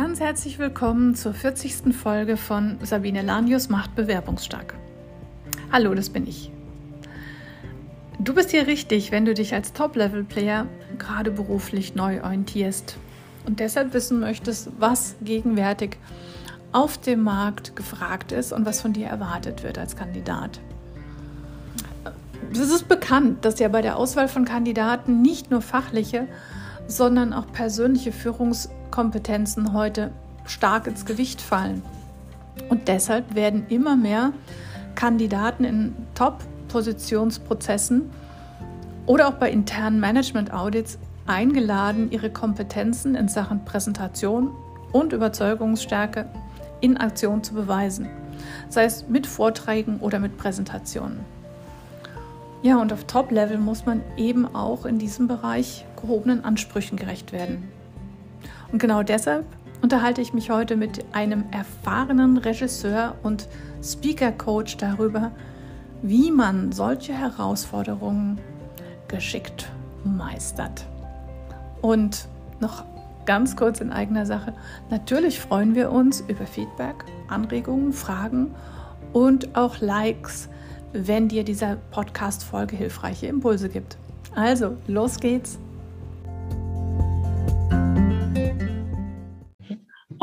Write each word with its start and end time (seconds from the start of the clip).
Ganz 0.00 0.20
herzlich 0.20 0.60
willkommen 0.60 1.16
zur 1.16 1.34
40. 1.34 1.92
Folge 1.92 2.36
von 2.36 2.78
Sabine 2.82 3.20
Lanius 3.20 3.68
macht 3.68 3.96
bewerbungsstark. 3.96 4.74
Hallo, 5.72 5.92
das 5.92 6.08
bin 6.08 6.24
ich. 6.24 6.52
Du 8.20 8.32
bist 8.32 8.52
hier 8.52 8.68
richtig, 8.68 9.10
wenn 9.10 9.24
du 9.24 9.34
dich 9.34 9.54
als 9.54 9.72
Top-Level-Player 9.72 10.66
gerade 10.98 11.32
beruflich 11.32 11.96
neu 11.96 12.22
orientierst 12.22 12.96
und 13.44 13.58
deshalb 13.58 13.92
wissen 13.92 14.20
möchtest, 14.20 14.70
was 14.78 15.16
gegenwärtig 15.20 15.96
auf 16.70 16.98
dem 16.98 17.24
Markt 17.24 17.74
gefragt 17.74 18.30
ist 18.30 18.52
und 18.52 18.64
was 18.66 18.80
von 18.80 18.92
dir 18.92 19.08
erwartet 19.08 19.64
wird 19.64 19.78
als 19.78 19.96
Kandidat. 19.96 20.60
Es 22.52 22.70
ist 22.70 22.86
bekannt, 22.86 23.44
dass 23.44 23.58
ja 23.58 23.66
bei 23.66 23.82
der 23.82 23.96
Auswahl 23.96 24.28
von 24.28 24.44
Kandidaten 24.44 25.22
nicht 25.22 25.50
nur 25.50 25.60
fachliche, 25.60 26.28
sondern 26.86 27.32
auch 27.32 27.50
persönliche 27.50 28.12
Führungskompetenzen 28.88 29.72
heute 29.72 30.10
stark 30.44 30.86
ins 30.86 31.04
Gewicht 31.04 31.40
fallen. 31.40 31.82
Und 32.68 32.88
deshalb 32.88 33.34
werden 33.34 33.66
immer 33.68 33.96
mehr 33.96 34.32
Kandidaten 34.94 35.64
in 35.64 35.94
Top-Positionsprozessen 36.14 38.10
oder 39.06 39.28
auch 39.28 39.34
bei 39.34 39.50
internen 39.50 40.00
Management-Audits 40.00 40.98
eingeladen, 41.26 42.10
ihre 42.10 42.30
Kompetenzen 42.30 43.14
in 43.14 43.28
Sachen 43.28 43.64
Präsentation 43.64 44.50
und 44.92 45.12
Überzeugungsstärke 45.12 46.26
in 46.80 46.96
Aktion 46.96 47.44
zu 47.44 47.54
beweisen, 47.54 48.08
sei 48.68 48.84
es 48.84 49.06
mit 49.08 49.26
Vorträgen 49.26 50.00
oder 50.00 50.18
mit 50.18 50.38
Präsentationen. 50.38 51.20
Ja, 52.62 52.80
und 52.80 52.92
auf 52.92 53.04
Top-Level 53.04 53.58
muss 53.58 53.86
man 53.86 54.02
eben 54.16 54.52
auch 54.54 54.84
in 54.84 54.98
diesem 54.98 55.28
Bereich 55.28 55.84
gehobenen 56.00 56.44
Ansprüchen 56.44 56.96
gerecht 56.96 57.32
werden. 57.32 57.68
Und 58.72 58.78
genau 58.78 59.02
deshalb 59.02 59.46
unterhalte 59.82 60.20
ich 60.20 60.32
mich 60.32 60.50
heute 60.50 60.76
mit 60.76 61.04
einem 61.12 61.44
erfahrenen 61.50 62.36
Regisseur 62.36 63.14
und 63.22 63.48
Speaker-Coach 63.82 64.76
darüber, 64.76 65.30
wie 66.02 66.30
man 66.30 66.72
solche 66.72 67.12
Herausforderungen 67.12 68.38
geschickt 69.08 69.70
meistert. 70.04 70.86
Und 71.80 72.28
noch 72.60 72.84
ganz 73.24 73.56
kurz 73.56 73.80
in 73.80 73.92
eigener 73.92 74.26
Sache, 74.26 74.52
natürlich 74.90 75.40
freuen 75.40 75.74
wir 75.74 75.92
uns 75.92 76.20
über 76.22 76.46
Feedback, 76.46 77.04
Anregungen, 77.28 77.92
Fragen 77.92 78.54
und 79.12 79.56
auch 79.56 79.80
Likes 79.80 80.48
wenn 80.92 81.28
dir 81.28 81.44
dieser 81.44 81.76
Podcast-Folge 81.90 82.76
hilfreiche 82.76 83.26
Impulse 83.26 83.68
gibt. 83.68 83.96
Also, 84.34 84.76
los 84.86 85.18
geht's! 85.18 85.58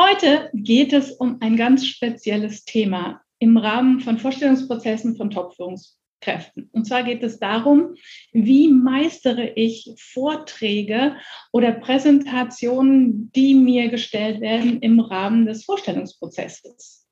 Heute 0.08 0.52
geht 0.54 0.94
es 0.94 1.14
um 1.14 1.38
ein 1.40 1.56
ganz 1.56 1.88
spezielles 1.88 2.64
Thema 2.64 3.22
im 3.40 3.58
Rahmen 3.58 4.02
von 4.02 4.20
Vorstellungsprozessen 4.20 5.18
von 5.18 5.32
Top-Führungskräften. 5.32 6.70
Und 6.74 6.86
zwar 6.86 7.02
geht 7.02 7.24
es 7.24 7.40
darum, 7.40 7.96
wie 8.32 8.68
meistere 8.68 9.54
ich 9.56 9.92
Vorträge 9.98 11.16
oder 11.52 11.72
Präsentationen, 11.72 13.32
die 13.32 13.56
mir 13.56 13.90
gestellt 13.90 14.42
werden 14.42 14.80
im 14.82 15.00
Rahmen 15.00 15.48
des 15.48 15.66
Vorstellungsprozesses. 15.66 17.08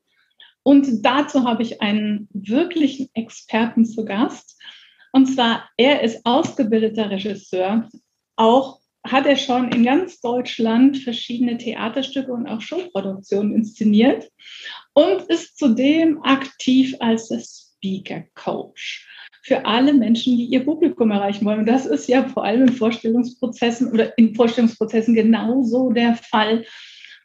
Und 0.61 1.03
dazu 1.03 1.45
habe 1.45 1.63
ich 1.63 1.81
einen 1.81 2.30
wirklichen 2.31 3.09
Experten 3.16 3.85
zu 3.85 4.05
Gast. 4.05 4.61
Und 5.11 5.33
zwar, 5.33 5.67
er 5.78 6.02
ist 6.02 6.23
ausgebildeter 6.25 7.09
Regisseur. 7.09 7.89
Auch 8.35 8.83
hat 9.14 9.28
er 9.28 9.38
schon 9.38 9.72
in 9.72 9.83
ganz 9.83 10.19
Deutschland 10.19 10.97
verschiedene 10.97 11.58
Theaterstücke 11.58 12.33
und 12.33 12.47
auch 12.47 12.61
Showproduktionen 12.61 13.53
inszeniert 13.53 14.30
und 14.94 15.22
ist 15.30 15.58
zudem 15.58 16.22
aktiv 16.23 16.96
als 17.00 17.29
Speaker 17.29 18.24
Coach 18.34 19.07
für 19.44 19.66
alle 19.66 19.94
Menschen, 19.94 20.38
die 20.38 20.46
ihr 20.46 20.66
Publikum 20.66 21.12
erreichen 21.12 21.46
wollen. 21.46 21.59
Und 21.59 21.66
das 21.68 21.85
ist 21.85 22.07
ja 22.07 22.28
vor 22.28 22.44
allem 22.44 22.63
in 22.63 22.74
Vorstellungsprozessen 22.74 23.91
oder 23.91 24.18
in 24.18 24.34
Vorstellungsprozessen 24.35 25.13
genauso 25.13 25.91
der 25.91 26.16
Fall. 26.16 26.66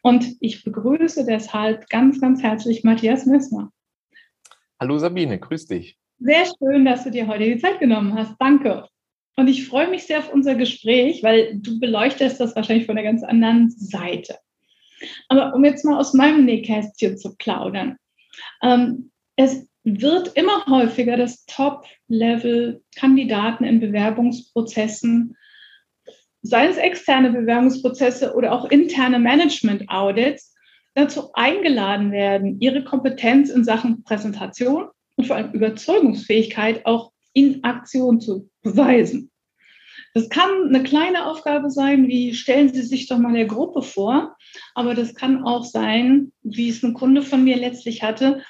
Und 0.03 0.35
ich 0.41 0.63
begrüße 0.63 1.25
deshalb 1.25 1.89
ganz, 1.89 2.21
ganz 2.21 2.43
herzlich 2.43 2.83
Matthias 2.83 3.25
Messner. 3.25 3.71
Hallo 4.79 4.97
Sabine, 4.97 5.39
grüß 5.39 5.65
dich. 5.67 5.97
Sehr 6.19 6.45
schön, 6.45 6.85
dass 6.85 7.03
du 7.05 7.11
dir 7.11 7.27
heute 7.27 7.45
die 7.45 7.57
Zeit 7.57 7.79
genommen 7.79 8.13
hast. 8.13 8.35
Danke. 8.39 8.85
Und 9.39 9.47
ich 9.47 9.65
freue 9.67 9.89
mich 9.89 10.03
sehr 10.03 10.19
auf 10.19 10.31
unser 10.33 10.55
Gespräch, 10.55 11.23
weil 11.23 11.55
du 11.55 11.79
beleuchtest 11.79 12.41
das 12.41 12.57
wahrscheinlich 12.57 12.85
von 12.85 12.97
einer 12.97 13.09
ganz 13.09 13.23
anderen 13.23 13.71
Seite. 13.71 14.35
Aber 15.29 15.55
um 15.55 15.63
jetzt 15.63 15.85
mal 15.85 15.97
aus 15.97 16.13
meinem 16.13 16.43
Nähkästchen 16.43 17.17
zu 17.17 17.37
plaudern. 17.37 17.95
Ähm, 18.61 19.11
es 19.37 19.65
wird 19.85 20.35
immer 20.35 20.65
häufiger, 20.65 21.15
dass 21.15 21.45
Top-Level-Kandidaten 21.45 23.63
in 23.63 23.79
Bewerbungsprozessen 23.79 25.37
seien 26.41 26.71
es 26.71 26.77
externe 26.77 27.31
Bewerbungsprozesse 27.31 28.35
oder 28.35 28.51
auch 28.51 28.69
interne 28.69 29.19
Management-Audits, 29.19 30.53
dazu 30.95 31.31
eingeladen 31.31 32.11
werden, 32.11 32.59
ihre 32.59 32.83
Kompetenz 32.83 33.51
in 33.51 33.63
Sachen 33.63 34.03
Präsentation 34.03 34.89
und 35.15 35.27
vor 35.27 35.37
allem 35.37 35.53
Überzeugungsfähigkeit 35.53 36.85
auch 36.85 37.13
in 37.33 37.63
Aktion 37.63 38.19
zu 38.19 38.49
beweisen. 38.61 39.28
Das 40.19 40.27
kann 40.27 40.65
eine 40.67 40.83
kleine 40.83 41.27
Aufgabe 41.27 41.71
sein, 41.71 42.09
wie 42.09 42.33
stellen 42.33 42.73
Sie 42.73 42.81
sich 42.81 43.07
doch 43.07 43.17
mal 43.17 43.31
der 43.31 43.45
Gruppe 43.45 43.81
vor, 43.81 44.35
aber 44.75 44.93
das 44.93 45.15
kann 45.15 45.45
auch 45.45 45.63
sein, 45.63 46.33
wie 46.43 46.67
es 46.67 46.83
ein 46.83 46.93
Kunde 46.93 47.21
von 47.21 47.45
mir 47.45 47.55
letztlich 47.55 48.03
hatte. 48.03 48.43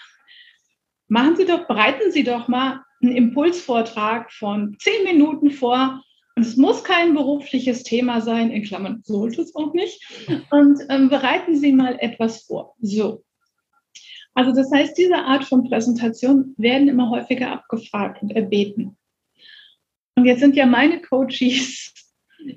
Machen 1.10 1.36
Sie 1.36 1.46
doch, 1.46 1.68
bereiten 1.68 2.12
Sie 2.12 2.24
doch 2.24 2.48
mal 2.48 2.82
einen 3.04 3.16
Impulsvortrag 3.16 4.32
von 4.34 4.78
zehn 4.80 5.04
Minuten 5.04 5.52
vor, 5.52 6.02
und 6.36 6.44
es 6.44 6.58
muss 6.58 6.84
kein 6.84 7.14
berufliches 7.14 7.84
Thema 7.84 8.22
sein, 8.22 8.50
in 8.50 8.64
Klammern 8.64 9.04
sollte 9.04 9.44
es 9.44 9.56
auch 9.56 9.74
nicht. 9.74 10.02
Und 10.50 10.80
ähm, 10.90 11.10
bereiten 11.10 11.56
Sie 11.56 11.72
mal 11.72 11.98
etwas 12.00 12.46
vor. 12.46 12.74
So. 12.82 13.24
Also 14.34 14.54
das 14.54 14.72
heißt, 14.72 14.98
diese 14.98 15.18
Art 15.18 15.44
von 15.44 15.70
Präsentation 15.70 16.56
werden 16.58 16.88
immer 16.88 17.12
häufiger 17.12 17.52
abgefragt 17.52 18.24
und 18.24 18.32
erbeten. 18.32 18.98
Und 20.20 20.26
jetzt 20.26 20.42
sind 20.42 20.58
ja 20.58 20.66
meine 20.66 21.02
Coaches 21.02 21.94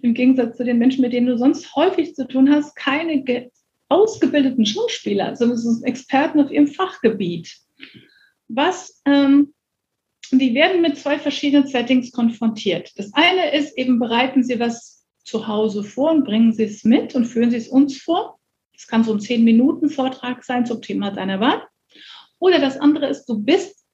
im 0.03 0.15
Gegensatz 0.15 0.57
zu 0.57 0.65
den 0.65 0.79
Menschen, 0.79 1.01
mit 1.01 1.13
denen 1.13 1.29
du 1.29 1.39
sonst 1.39 1.77
häufig 1.77 2.13
zu 2.17 2.27
tun 2.27 2.53
hast, 2.53 2.75
keine 2.75 3.51
ausgebildeten 3.89 4.67
Schauspieler, 4.67 5.37
sondern 5.37 5.59
es 5.59 5.63
sind 5.63 5.85
Experten 5.85 6.41
auf 6.41 6.51
ihrem 6.51 6.67
Fachgebiet. 6.67 7.57
Was 8.49 9.01
ähm, 9.05 9.55
die 10.33 10.55
werden 10.55 10.83
mit 10.83 10.99
zwei 10.99 11.21
verschiedenen 11.21 11.69
Settings 11.69 12.11
konfrontiert. 12.11 12.91
Das 12.97 13.15
eine 13.15 13.55
ist 13.55 13.79
eben, 13.79 14.01
bereiten 14.01 14.43
Sie 14.43 14.59
was 14.59 15.07
zu 15.23 15.47
Hause 15.47 15.85
vor 15.85 16.11
und 16.11 16.25
bringen 16.25 16.53
Sie 16.53 16.65
es 16.65 16.83
mit 16.83 17.15
und 17.15 17.27
führen 17.27 17.53
Sie 17.53 17.59
es 17.59 17.69
uns 17.69 17.97
vor. 17.97 18.41
Das 18.73 18.89
kann 18.89 19.05
so 19.05 19.13
ein 19.13 19.21
zehn 19.21 19.45
Minuten 19.45 19.89
Vortrag 19.89 20.43
sein 20.43 20.67
zum 20.67 20.83
Thema 20.83 21.13
deiner 21.13 21.39
Wahl. 21.39 21.63
Oder 22.41 22.59
das 22.59 22.77
andere 22.77 23.07
ist, 23.07 23.27
du 23.27 23.39
bist 23.39 23.85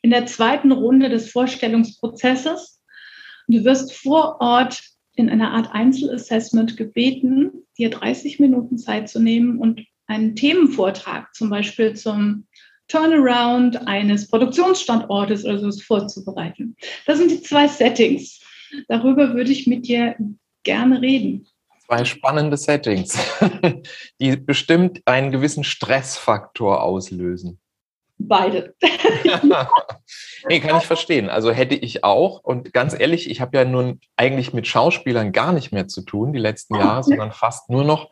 in 0.00 0.12
der 0.12 0.24
zweiten 0.24 0.72
Runde 0.72 1.10
des 1.10 1.30
Vorstellungsprozesses 1.30 2.76
du 3.48 3.64
wirst 3.64 3.92
vor 3.92 4.40
Ort 4.40 4.82
in 5.14 5.30
einer 5.30 5.52
Art 5.52 5.72
Einzelassessment 5.72 6.76
gebeten, 6.76 7.64
dir 7.78 7.90
30 7.90 8.38
Minuten 8.38 8.78
Zeit 8.78 9.08
zu 9.08 9.20
nehmen 9.20 9.58
und 9.58 9.82
einen 10.06 10.36
Themenvortrag 10.36 11.34
zum 11.34 11.50
Beispiel 11.50 11.94
zum 11.94 12.46
Turnaround 12.88 13.88
eines 13.88 14.28
Produktionsstandortes 14.28 15.44
oder 15.44 15.58
so 15.58 15.80
vorzubereiten. 15.80 16.76
Das 17.06 17.18
sind 17.18 17.30
die 17.30 17.42
zwei 17.42 17.66
Settings. 17.66 18.40
Darüber 18.88 19.34
würde 19.34 19.50
ich 19.50 19.66
mit 19.66 19.88
dir 19.88 20.16
gerne 20.62 21.00
reden. 21.00 21.46
Zwei 21.86 22.04
spannende 22.04 22.56
Settings, 22.56 23.18
die 24.20 24.36
bestimmt 24.36 25.02
einen 25.04 25.30
gewissen 25.30 25.64
Stressfaktor 25.64 26.82
auslösen. 26.82 27.60
Beide. 28.18 28.74
nee, 30.48 30.60
kann 30.60 30.78
ich 30.78 30.86
verstehen. 30.86 31.28
Also 31.28 31.50
hätte 31.50 31.74
ich 31.74 32.02
auch. 32.02 32.40
Und 32.42 32.72
ganz 32.72 32.98
ehrlich, 32.98 33.30
ich 33.30 33.40
habe 33.40 33.58
ja 33.58 33.64
nun 33.64 34.00
eigentlich 34.16 34.54
mit 34.54 34.66
Schauspielern 34.66 35.32
gar 35.32 35.52
nicht 35.52 35.72
mehr 35.72 35.86
zu 35.86 36.02
tun 36.02 36.32
die 36.32 36.38
letzten 36.38 36.76
Jahre, 36.76 37.02
sondern 37.02 37.32
fast 37.32 37.68
nur 37.68 37.84
noch 37.84 38.10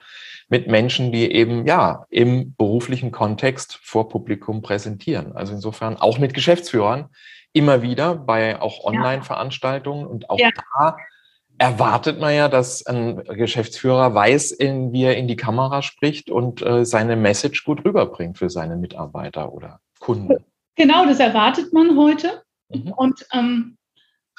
mit 0.49 0.69
Menschen, 0.69 1.11
die 1.11 1.33
eben 1.33 1.67
ja 1.67 2.05
im 2.11 2.55
beruflichen 2.57 3.13
Kontext 3.13 3.79
vor 3.83 4.09
Publikum 4.09 4.61
präsentieren. 4.61 5.33
Also 5.35 5.55
insofern 5.55 5.97
auch 5.97 6.19
mit 6.19 6.35
Geschäftsführern 6.35 7.09
immer 7.53 7.83
wieder 7.83 8.15
bei 8.15 8.61
auch 8.61 8.85
Online-Veranstaltungen 8.85 10.07
und 10.07 10.29
auch 10.29 10.39
ja. 10.39 10.51
da 10.77 10.97
erwartet 11.57 12.21
man 12.21 12.35
ja, 12.35 12.49
dass 12.49 12.85
ein 12.85 13.23
Geschäftsführer 13.25 14.13
weiß, 14.13 14.51
in, 14.51 14.93
wie 14.93 15.05
er 15.05 15.17
in 15.17 15.29
die 15.29 15.37
Kamera 15.37 15.83
spricht 15.83 16.29
und 16.31 16.63
äh, 16.63 16.85
seine 16.85 17.17
Message 17.17 17.65
gut 17.65 17.85
rüberbringt 17.85 18.39
für 18.39 18.51
seine 18.51 18.77
Mitarbeiter 18.77 19.53
oder 19.53 19.81
Kunden. 20.01 20.45
Genau, 20.77 21.07
das 21.07 21.21
erwartet 21.21 21.73
man 21.73 21.97
heute. 21.97 22.43
Mhm. 22.69 22.93
Und 22.93 23.27
ähm, 23.33 23.77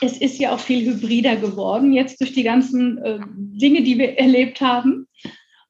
es 0.01 0.17
ist 0.19 0.39
ja 0.39 0.53
auch 0.53 0.59
viel 0.59 0.85
hybrider 0.85 1.37
geworden, 1.37 1.93
jetzt 1.93 2.19
durch 2.19 2.33
die 2.33 2.43
ganzen 2.43 2.97
äh, 2.97 3.19
Dinge, 3.35 3.83
die 3.83 3.97
wir 3.97 4.17
erlebt 4.17 4.61
haben. 4.61 5.07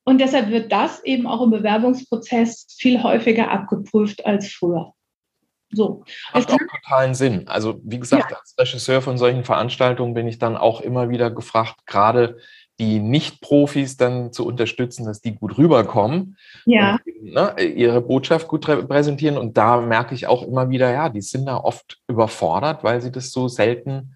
Und 0.03 0.19
deshalb 0.19 0.49
wird 0.49 0.71
das 0.71 1.03
eben 1.03 1.27
auch 1.27 1.41
im 1.41 1.51
Bewerbungsprozess 1.51 2.67
viel 2.77 3.01
häufiger 3.01 3.51
abgeprüft 3.51 4.25
als 4.25 4.51
früher. 4.51 4.93
So. 5.71 6.03
Macht 6.33 6.51
auch 6.51 6.57
totalen 6.57 7.15
Sinn. 7.15 7.47
Also 7.47 7.79
wie 7.83 7.99
gesagt, 7.99 8.31
ja. 8.31 8.37
als 8.37 8.55
Regisseur 8.57 9.01
von 9.01 9.17
solchen 9.17 9.43
Veranstaltungen 9.43 10.13
bin 10.13 10.27
ich 10.27 10.37
dann 10.37 10.57
auch 10.57 10.81
immer 10.81 11.09
wieder 11.09 11.31
gefragt, 11.31 11.85
gerade 11.85 12.37
die 12.80 13.00
Nicht-Profis 13.00 13.98
dann 13.98 14.33
zu 14.33 14.45
unterstützen, 14.45 15.06
dass 15.06 15.22
die 15.22 15.36
gut 15.36 15.57
rüberkommen, 15.57 16.38
ja. 16.66 16.98
Und, 17.06 17.33
ne, 17.33 17.56
ihre 17.62 18.01
Botschaft 18.01 18.48
gut 18.48 18.66
präsentieren. 18.66 19.38
Und 19.38 19.57
da 19.57 19.80
merke 19.80 20.13
ich 20.13 20.27
auch 20.27 20.44
immer 20.44 20.69
wieder, 20.69 20.92
ja, 20.92 21.10
die 21.10 21.22
sind 21.22 21.45
da 21.45 21.57
oft 21.57 22.00
überfordert, 22.07 22.83
weil 22.83 23.01
sie 23.01 23.12
das 23.12 23.31
so 23.31 23.48
selten 23.48 24.16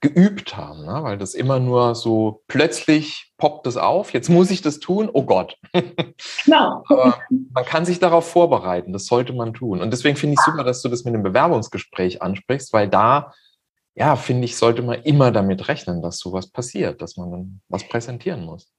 geübt 0.00 0.56
haben, 0.56 0.84
ne? 0.84 1.02
weil 1.02 1.18
das 1.18 1.34
immer 1.34 1.58
nur 1.58 1.94
so 1.94 2.42
plötzlich 2.48 3.32
poppt 3.38 3.66
es 3.66 3.76
auf, 3.76 4.12
jetzt 4.12 4.28
muss 4.28 4.50
ich 4.50 4.62
das 4.62 4.78
tun, 4.78 5.08
oh 5.12 5.24
Gott. 5.24 5.56
Genau. 6.44 6.84
Aber 6.88 7.18
man 7.52 7.64
kann 7.64 7.84
sich 7.84 7.98
darauf 7.98 8.30
vorbereiten, 8.30 8.92
das 8.92 9.06
sollte 9.06 9.32
man 9.32 9.52
tun. 9.52 9.80
Und 9.80 9.90
deswegen 9.90 10.16
finde 10.16 10.34
ich 10.34 10.40
super, 10.40 10.62
dass 10.62 10.80
du 10.80 10.88
das 10.88 11.04
mit 11.04 11.12
dem 11.12 11.24
Bewerbungsgespräch 11.24 12.22
ansprichst, 12.22 12.72
weil 12.72 12.88
da, 12.88 13.32
ja, 13.96 14.14
finde 14.14 14.44
ich, 14.44 14.56
sollte 14.56 14.82
man 14.82 15.02
immer 15.02 15.32
damit 15.32 15.68
rechnen, 15.68 16.02
dass 16.02 16.18
sowas 16.18 16.50
passiert, 16.50 17.00
dass 17.00 17.16
man 17.16 17.30
dann 17.30 17.60
was 17.68 17.88
präsentieren 17.88 18.44
muss. 18.44 18.70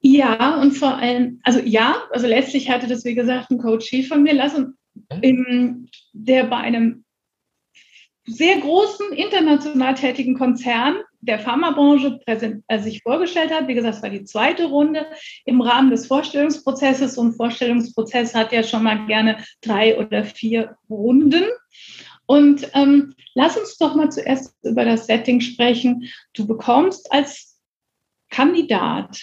Ja, 0.00 0.60
und 0.60 0.72
vor 0.72 0.96
allem, 0.96 1.40
also 1.42 1.58
ja, 1.60 1.96
also 2.12 2.26
letztlich 2.26 2.70
hatte 2.70 2.86
das, 2.86 3.04
wie 3.04 3.14
gesagt, 3.14 3.50
ein 3.50 3.58
Coach 3.58 3.90
von 4.06 4.22
mir 4.22 4.34
lassen, 4.34 4.78
mhm. 5.10 5.88
der 6.12 6.44
bei 6.44 6.58
einem 6.58 7.04
sehr 8.26 8.60
großen, 8.60 9.12
international 9.12 9.94
tätigen 9.94 10.36
Konzern 10.36 10.98
der 11.20 11.38
Pharmabranche 11.38 12.20
präsent, 12.24 12.62
äh, 12.68 12.78
sich 12.78 13.02
vorgestellt 13.02 13.50
hat. 13.50 13.66
Wie 13.66 13.74
gesagt, 13.74 13.96
es 13.96 14.02
war 14.02 14.10
die 14.10 14.24
zweite 14.24 14.66
Runde 14.66 15.06
im 15.46 15.60
Rahmen 15.60 15.90
des 15.90 16.06
Vorstellungsprozesses. 16.06 17.16
Und 17.18 17.36
Vorstellungsprozess 17.36 18.34
hat 18.34 18.52
ja 18.52 18.62
schon 18.62 18.84
mal 18.84 19.06
gerne 19.06 19.42
drei 19.62 19.98
oder 19.98 20.24
vier 20.24 20.76
Runden. 20.88 21.44
Und 22.28 22.68
ähm, 22.74 23.14
lass 23.34 23.56
uns 23.56 23.78
doch 23.78 23.94
mal 23.94 24.12
zuerst 24.12 24.54
über 24.62 24.84
das 24.84 25.06
Setting 25.06 25.40
sprechen. 25.40 26.10
Du 26.34 26.46
bekommst 26.46 27.10
als 27.10 27.58
Kandidat 28.28 29.18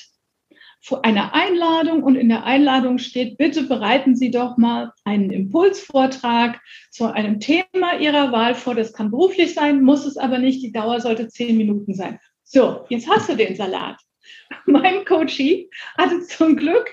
eine 1.01 1.33
Einladung 1.33 2.03
und 2.03 2.15
in 2.15 2.29
der 2.29 2.45
Einladung 2.45 2.97
steht, 2.97 3.37
bitte 3.37 3.63
bereiten 3.63 4.15
Sie 4.15 4.31
doch 4.31 4.57
mal 4.57 4.91
einen 5.03 5.31
Impulsvortrag 5.31 6.59
zu 6.91 7.11
einem 7.11 7.39
Thema 7.39 7.99
Ihrer 7.99 8.31
Wahl 8.31 8.55
vor. 8.55 8.73
Das 8.73 8.93
kann 8.93 9.11
beruflich 9.11 9.53
sein, 9.53 9.83
muss 9.83 10.05
es 10.05 10.17
aber 10.17 10.39
nicht. 10.39 10.63
Die 10.63 10.71
Dauer 10.71 10.99
sollte 10.99 11.27
zehn 11.27 11.57
Minuten 11.57 11.93
sein. 11.93 12.19
So, 12.43 12.85
jetzt 12.89 13.07
hast 13.07 13.29
du 13.29 13.35
den 13.35 13.55
Salat. 13.55 13.99
Mein 14.65 15.05
Coachie 15.05 15.69
hatte 15.97 16.21
zum 16.21 16.55
Glück 16.55 16.91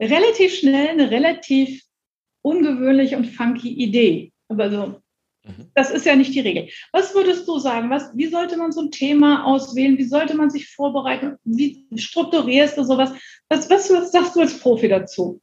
relativ 0.00 0.54
schnell 0.54 0.88
eine 0.88 1.10
relativ 1.10 1.82
ungewöhnliche 2.42 3.16
und 3.16 3.26
funky 3.26 3.70
Idee. 3.70 4.32
Aber 4.48 4.70
so. 4.70 5.01
Das 5.74 5.90
ist 5.90 6.06
ja 6.06 6.14
nicht 6.14 6.34
die 6.34 6.40
Regel. 6.40 6.68
Was 6.92 7.14
würdest 7.14 7.48
du 7.48 7.58
sagen? 7.58 7.90
Was, 7.90 8.10
wie 8.14 8.28
sollte 8.28 8.56
man 8.56 8.72
so 8.72 8.80
ein 8.82 8.90
Thema 8.90 9.44
auswählen? 9.44 9.98
Wie 9.98 10.04
sollte 10.04 10.34
man 10.34 10.50
sich 10.50 10.68
vorbereiten? 10.68 11.36
Wie 11.44 11.86
strukturierst 11.96 12.78
du 12.78 12.84
sowas? 12.84 13.10
Was, 13.48 13.68
was, 13.68 13.90
was 13.90 14.12
sagst 14.12 14.36
du 14.36 14.40
als 14.40 14.58
Profi 14.58 14.88
dazu? 14.88 15.40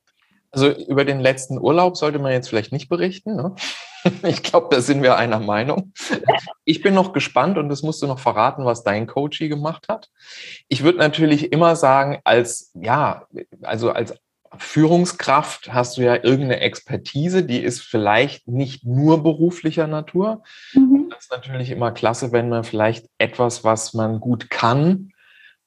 Also 0.51 0.71
über 0.71 1.05
den 1.05 1.19
letzten 1.19 1.59
Urlaub 1.59 1.97
sollte 1.97 2.19
man 2.19 2.31
jetzt 2.31 2.49
vielleicht 2.49 2.71
nicht 2.71 2.89
berichten. 2.89 3.35
Ne? 3.35 3.55
Ich 4.23 4.43
glaube, 4.43 4.73
da 4.73 4.79
sind 4.79 5.03
wir 5.03 5.17
einer 5.17 5.41
Meinung. 5.41 5.91
Ich 6.63 6.81
bin 6.81 6.93
noch 6.93 7.11
gespannt 7.11 7.57
und 7.57 7.67
das 7.67 7.83
musst 7.83 8.01
du 8.01 8.07
noch 8.07 8.19
verraten, 8.19 8.63
was 8.63 8.85
dein 8.85 9.07
Coachie 9.07 9.49
gemacht 9.49 9.89
hat. 9.89 10.07
Ich 10.69 10.83
würde 10.83 10.99
natürlich 10.99 11.51
immer 11.51 11.75
sagen, 11.75 12.21
als, 12.23 12.71
ja, 12.75 13.27
also 13.61 13.91
als 13.91 14.13
Führungskraft 14.57 15.73
hast 15.73 15.97
du 15.97 16.01
ja 16.01 16.15
irgendeine 16.15 16.59
Expertise, 16.59 17.43
die 17.43 17.59
ist 17.59 17.81
vielleicht 17.81 18.47
nicht 18.47 18.83
nur 18.83 19.21
beruflicher 19.23 19.87
Natur. 19.87 20.43
Mhm. 20.73 21.07
Das 21.09 21.25
ist 21.25 21.31
natürlich 21.31 21.69
immer 21.69 21.91
klasse, 21.91 22.31
wenn 22.31 22.49
man 22.49 22.63
vielleicht 22.63 23.07
etwas, 23.17 23.63
was 23.63 23.93
man 23.93 24.19
gut 24.19 24.49
kann 24.49 25.11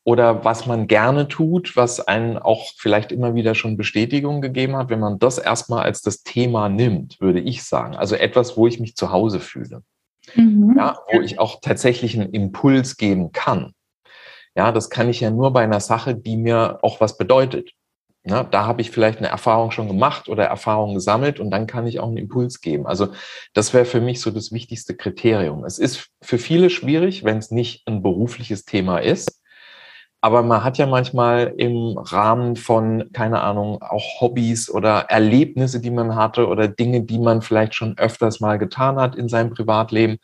oder 0.05 0.44
was 0.44 0.67
man 0.67 0.88
gerne 0.88 1.29
tut, 1.29 1.76
was 1.76 2.00
einen 2.00 2.38
auch 2.38 2.73
vielleicht 2.76 3.12
immer 3.12 3.34
wieder 3.34 3.55
schon 3.55 3.76
Bestätigung 3.76 4.40
gegeben 4.40 4.76
hat, 4.76 4.90
wenn 4.90 5.00
man 5.00 5.19
das 5.19 5.38
erstmal 5.38 5.84
als 5.84 6.02
das 6.02 6.25
Thema 6.25 6.69
nimmt, 6.69 7.20
würde 7.20 7.40
ich 7.40 7.62
sagen. 7.62 7.94
Also 7.94 8.17
etwas, 8.17 8.56
wo 8.56 8.67
ich 8.67 8.81
mich 8.81 8.96
zu 8.96 9.12
Hause 9.12 9.38
fühle. 9.38 9.82
Mhm. 10.34 10.75
Ja, 10.76 10.99
wo 11.12 11.20
ich 11.20 11.38
auch 11.38 11.61
tatsächlich 11.61 12.19
einen 12.19 12.32
Impuls 12.32 12.96
geben 12.96 13.32
kann. 13.32 13.75
Ja, 14.56 14.73
das 14.73 14.90
kann 14.90 15.08
ich 15.08 15.20
ja 15.20 15.31
nur 15.31 15.52
bei 15.52 15.62
einer 15.62 15.81
Sache, 15.81 16.14
die 16.14 16.37
mir 16.37 16.81
auch 16.82 17.00
was 17.00 17.17
bedeutet. 17.17 17.70
Na, 18.24 18.44
da 18.44 18.66
habe 18.66 18.82
ich 18.82 18.92
vielleicht 18.92 19.19
eine 19.19 19.28
Erfahrung 19.28 19.72
schon 19.72 19.88
gemacht 19.88 20.28
oder 20.28 20.44
Erfahrung 20.44 20.94
gesammelt 20.94 21.40
und 21.40 21.50
dann 21.50 21.66
kann 21.66 21.88
ich 21.88 21.98
auch 21.98 22.06
einen 22.06 22.19
Impuls 22.19 22.60
geben. 22.60 22.86
Also 22.86 23.08
das 23.52 23.74
wäre 23.74 23.84
für 23.84 24.00
mich 24.00 24.20
so 24.20 24.30
das 24.30 24.52
wichtigste 24.52 24.94
Kriterium. 24.94 25.64
Es 25.64 25.78
ist 25.78 26.10
für 26.20 26.38
viele 26.38 26.70
schwierig, 26.70 27.24
wenn 27.24 27.38
es 27.38 27.50
nicht 27.50 27.86
ein 27.88 28.00
berufliches 28.00 28.64
Thema 28.64 28.98
ist. 28.98 29.40
Aber 30.20 30.44
man 30.44 30.62
hat 30.62 30.78
ja 30.78 30.86
manchmal 30.86 31.52
im 31.56 31.98
Rahmen 31.98 32.54
von, 32.54 33.10
keine 33.12 33.40
Ahnung, 33.40 33.82
auch 33.82 34.20
Hobbys 34.20 34.70
oder 34.70 35.06
Erlebnisse, 35.08 35.80
die 35.80 35.90
man 35.90 36.14
hatte 36.14 36.46
oder 36.46 36.69
Dinge, 36.69 37.02
die 37.02 37.19
man 37.19 37.42
vielleicht 37.42 37.74
schon 37.74 37.98
öfters 37.98 38.38
mal 38.38 38.56
getan 38.56 39.00
hat 39.00 39.16
in 39.16 39.28
seinem 39.28 39.50
Privatleben. 39.50 40.19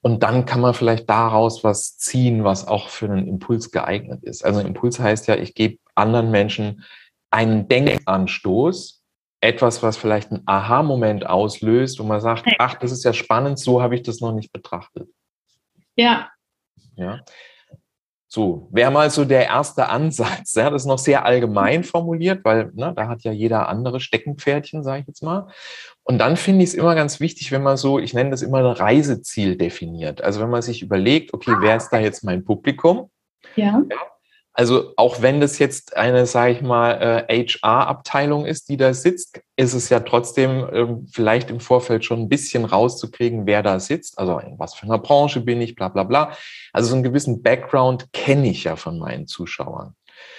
Und 0.00 0.22
dann 0.22 0.46
kann 0.46 0.60
man 0.60 0.74
vielleicht 0.74 1.10
daraus 1.10 1.64
was 1.64 1.96
ziehen, 1.96 2.44
was 2.44 2.68
auch 2.68 2.88
für 2.88 3.06
einen 3.06 3.26
Impuls 3.26 3.72
geeignet 3.72 4.22
ist. 4.22 4.44
Also 4.44 4.60
Impuls 4.60 5.00
heißt 5.00 5.26
ja, 5.26 5.34
ich 5.34 5.56
gebe 5.56 5.78
anderen 5.96 6.30
Menschen 6.30 6.84
einen 7.32 7.68
Denkanstoß, 7.68 9.02
etwas, 9.40 9.82
was 9.82 9.96
vielleicht 9.96 10.30
einen 10.30 10.42
Aha-Moment 10.46 11.26
auslöst, 11.26 11.98
wo 11.98 12.04
man 12.04 12.20
sagt, 12.20 12.46
ach, 12.58 12.74
das 12.76 12.92
ist 12.92 13.04
ja 13.04 13.12
spannend, 13.12 13.58
so 13.58 13.82
habe 13.82 13.94
ich 13.96 14.02
das 14.02 14.20
noch 14.20 14.32
nicht 14.32 14.52
betrachtet. 14.52 15.08
Ja. 15.96 16.30
Ja. 16.96 17.20
So, 18.28 18.68
wäre 18.70 18.90
mal 18.90 19.10
so 19.10 19.26
der 19.26 19.46
erste 19.46 19.88
Ansatz. 19.90 20.54
Ja, 20.54 20.70
das 20.70 20.82
ist 20.82 20.86
noch 20.86 20.98
sehr 20.98 21.26
allgemein 21.26 21.84
formuliert, 21.84 22.44
weil 22.44 22.70
ne, 22.72 22.94
da 22.96 23.08
hat 23.08 23.24
ja 23.24 23.32
jeder 23.32 23.68
andere 23.68 24.00
Steckenpferdchen, 24.00 24.82
sage 24.82 25.02
ich 25.02 25.06
jetzt 25.06 25.22
mal. 25.22 25.48
Und 26.04 26.18
dann 26.18 26.36
finde 26.36 26.62
ich 26.62 26.70
es 26.70 26.74
immer 26.74 26.94
ganz 26.94 27.20
wichtig, 27.20 27.52
wenn 27.52 27.62
man 27.62 27.76
so, 27.76 27.98
ich 27.98 28.14
nenne 28.14 28.30
das 28.30 28.40
immer 28.40 28.58
ein 28.58 28.66
Reiseziel 28.66 29.56
definiert. 29.56 30.22
Also 30.22 30.40
wenn 30.40 30.48
man 30.48 30.62
sich 30.62 30.80
überlegt, 30.80 31.34
okay, 31.34 31.54
wer 31.60 31.76
ist 31.76 31.90
da 31.90 31.98
jetzt 31.98 32.24
mein 32.24 32.42
Publikum? 32.42 33.10
Ja. 33.54 33.82
ja 33.90 34.11
also 34.54 34.92
auch 34.96 35.22
wenn 35.22 35.40
das 35.40 35.58
jetzt 35.58 35.96
eine, 35.96 36.26
sage 36.26 36.52
ich 36.52 36.62
mal, 36.62 37.26
HR-Abteilung 37.28 38.44
äh, 38.44 38.50
ist, 38.50 38.68
die 38.68 38.76
da 38.76 38.92
sitzt, 38.92 39.40
ist 39.56 39.72
es 39.72 39.88
ja 39.88 40.00
trotzdem 40.00 40.68
ähm, 40.72 41.06
vielleicht 41.10 41.50
im 41.50 41.60
Vorfeld 41.60 42.04
schon 42.04 42.20
ein 42.20 42.28
bisschen 42.28 42.64
rauszukriegen, 42.64 43.46
wer 43.46 43.62
da 43.62 43.80
sitzt. 43.80 44.18
Also 44.18 44.38
in 44.38 44.58
was 44.58 44.74
für 44.74 44.84
einer 44.84 44.98
Branche 44.98 45.40
bin 45.40 45.60
ich, 45.60 45.74
bla 45.74 45.88
bla 45.88 46.02
bla. 46.02 46.32
Also 46.72 46.90
so 46.90 46.94
einen 46.94 47.02
gewissen 47.02 47.42
Background 47.42 48.12
kenne 48.12 48.48
ich 48.48 48.64
ja 48.64 48.76
von 48.76 48.98
meinen 48.98 49.26
Zuschauern. 49.26 49.94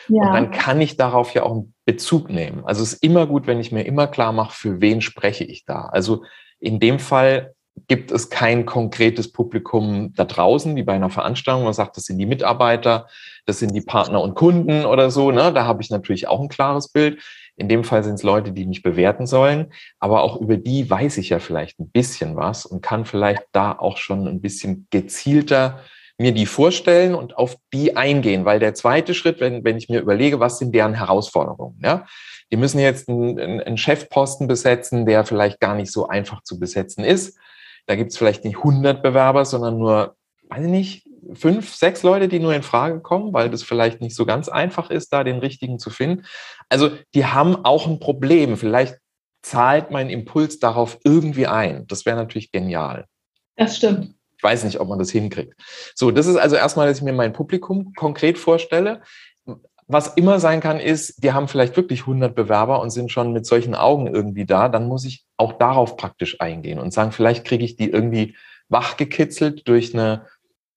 Ja. 0.08 0.27
Und 0.27 0.34
dann 0.34 0.51
kann 0.51 0.79
ich 0.79 0.96
darauf 0.96 1.34
ja 1.34 1.43
auch 1.43 1.51
einen 1.51 1.74
Bezug 1.86 2.29
nehmen. 2.29 2.63
Also 2.65 2.84
es 2.84 2.93
ist 2.93 3.03
immer 3.03 3.25
gut, 3.25 3.48
wenn 3.48 3.60
ich 3.60 3.72
mir 3.72 3.84
immer 3.84 4.08
klar 4.08 4.32
mache, 4.32 4.53
für 4.53 4.82
wen 4.82 5.01
spreche 5.01 5.43
ich 5.43 5.65
da. 5.65 5.86
Also 5.86 6.24
in 6.60 6.79
dem 6.79 7.00
Fall 7.00 7.53
gibt 7.88 8.12
es 8.12 8.29
kein 8.29 8.65
konkretes 8.65 9.32
Publikum 9.32 10.13
da 10.15 10.25
draußen, 10.25 10.75
wie 10.75 10.84
bei 10.84 10.93
einer 10.93 11.10
Veranstaltung. 11.10 11.63
Man 11.63 11.74
sagt, 11.74 11.98
das 11.98 12.03
sind 12.03 12.17
die 12.17 12.25
Mitarbeiter, 12.25 13.08
das 13.45 13.59
sind 13.59 13.73
die 13.73 13.81
Partner 13.81 14.21
und 14.21 14.35
Kunden 14.35 14.85
oder 14.85 15.12
so. 15.12 15.31
Ne? 15.31 15.51
Da 15.53 15.65
habe 15.65 15.81
ich 15.81 15.89
natürlich 15.89 16.27
auch 16.27 16.39
ein 16.39 16.50
klares 16.50 16.89
Bild. 16.89 17.21
In 17.55 17.69
dem 17.69 17.83
Fall 17.83 18.03
sind 18.03 18.15
es 18.15 18.23
Leute, 18.23 18.51
die 18.51 18.65
mich 18.65 18.83
bewerten 18.83 19.27
sollen. 19.27 19.71
Aber 20.00 20.23
auch 20.23 20.39
über 20.39 20.57
die 20.57 20.89
weiß 20.89 21.17
ich 21.17 21.29
ja 21.29 21.39
vielleicht 21.39 21.79
ein 21.79 21.89
bisschen 21.89 22.35
was 22.35 22.65
und 22.65 22.81
kann 22.81 23.05
vielleicht 23.05 23.43
da 23.51 23.73
auch 23.73 23.97
schon 23.97 24.27
ein 24.27 24.41
bisschen 24.41 24.88
gezielter 24.89 25.79
mir 26.19 26.31
die 26.31 26.45
vorstellen 26.45 27.15
und 27.15 27.38
auf 27.38 27.57
die 27.73 27.97
eingehen. 27.97 28.45
Weil 28.45 28.59
der 28.59 28.73
zweite 28.73 29.13
Schritt, 29.13 29.39
wenn, 29.39 29.63
wenn 29.63 29.77
ich 29.77 29.89
mir 29.89 30.00
überlege, 30.00 30.39
was 30.39 30.59
sind 30.59 30.73
deren 30.73 30.93
Herausforderungen? 30.93 31.79
Ja? 31.83 32.05
Die 32.51 32.57
müssen 32.57 32.79
jetzt 32.79 33.09
einen, 33.09 33.39
einen 33.39 33.77
Chefposten 33.77 34.47
besetzen, 34.47 35.05
der 35.05 35.25
vielleicht 35.25 35.59
gar 35.59 35.75
nicht 35.75 35.91
so 35.91 36.07
einfach 36.07 36.43
zu 36.43 36.59
besetzen 36.59 37.03
ist 37.03 37.38
da 37.85 37.95
gibt 37.95 38.12
es 38.12 38.17
vielleicht 38.17 38.45
nicht 38.45 38.57
100 38.57 39.03
Bewerber, 39.03 39.45
sondern 39.45 39.77
nur, 39.77 40.15
weiß 40.50 40.65
ich 40.65 40.71
nicht, 40.71 41.07
fünf, 41.34 41.74
sechs 41.75 42.03
Leute, 42.03 42.27
die 42.27 42.39
nur 42.39 42.53
in 42.53 42.63
Frage 42.63 43.00
kommen, 43.00 43.34
weil 43.34 43.50
das 43.50 43.63
vielleicht 43.63 44.01
nicht 44.01 44.15
so 44.15 44.25
ganz 44.25 44.50
einfach 44.50 44.89
ist, 44.89 45.13
da 45.13 45.24
den 45.24 45.39
richtigen 45.39 45.80
zu 45.80 45.89
finden. 45.89 46.25
Also 46.70 46.92
die 47.13 47.25
haben 47.25 47.65
auch 47.65 47.88
ein 47.88 48.00
Problem. 48.00 48.58
Vielleicht 48.58 48.98
zahlt 49.42 49.92
mein 49.92 50.10
Impuls 50.10 50.60
darauf 50.60 50.98
irgendwie 51.03 51.48
ein. 51.48 51.86
Das 51.88 52.06
wäre 52.06 52.15
natürlich 52.15 52.51
genial. 52.51 53.06
Das 53.56 53.77
stimmt. 53.77 54.15
Ich 54.38 54.44
weiß 54.44 54.63
nicht, 54.63 54.80
ob 54.80 54.89
man 54.89 55.00
das 55.00 55.12
hinkriegt. 55.12 55.53
So, 55.96 56.12
das 56.12 56.27
ist 56.27 56.36
also 56.36 56.56
erstmal, 56.56 56.88
dass 56.88 56.98
ich 56.98 57.03
mir 57.03 57.13
mein 57.13 57.34
Publikum 57.34 57.94
konkret 57.94 58.38
vorstelle. 58.38 59.01
Was 59.88 60.15
immer 60.15 60.39
sein 60.39 60.60
kann, 60.60 60.80
ist, 60.80 61.24
die 61.24 61.34
haben 61.34 61.48
vielleicht 61.48 61.75
wirklich 61.75 62.01
100 62.01 62.34
Bewerber 62.34 62.82
und 62.82 62.89
sind 62.89 63.12
schon 63.12 63.34
mit 63.34 63.46
solchen 63.46 63.75
Augen 63.75 64.08
irgendwie 64.08 64.46
da. 64.46 64.70
Dann 64.70 64.88
muss 64.88 65.06
ich 65.06 65.25
auch 65.38 65.53
darauf 65.53 65.98
praktisch 65.98 66.39
eingehen 66.42 66.80
und 66.80 66.94
sagen, 66.94 67.12
vielleicht 67.12 67.46
kriege 67.46 67.65
ich 67.65 67.75
die 67.75 67.89
irgendwie 67.89 68.36
wachgekitzelt 68.70 69.68
durch 69.68 69.94
eine 69.94 70.25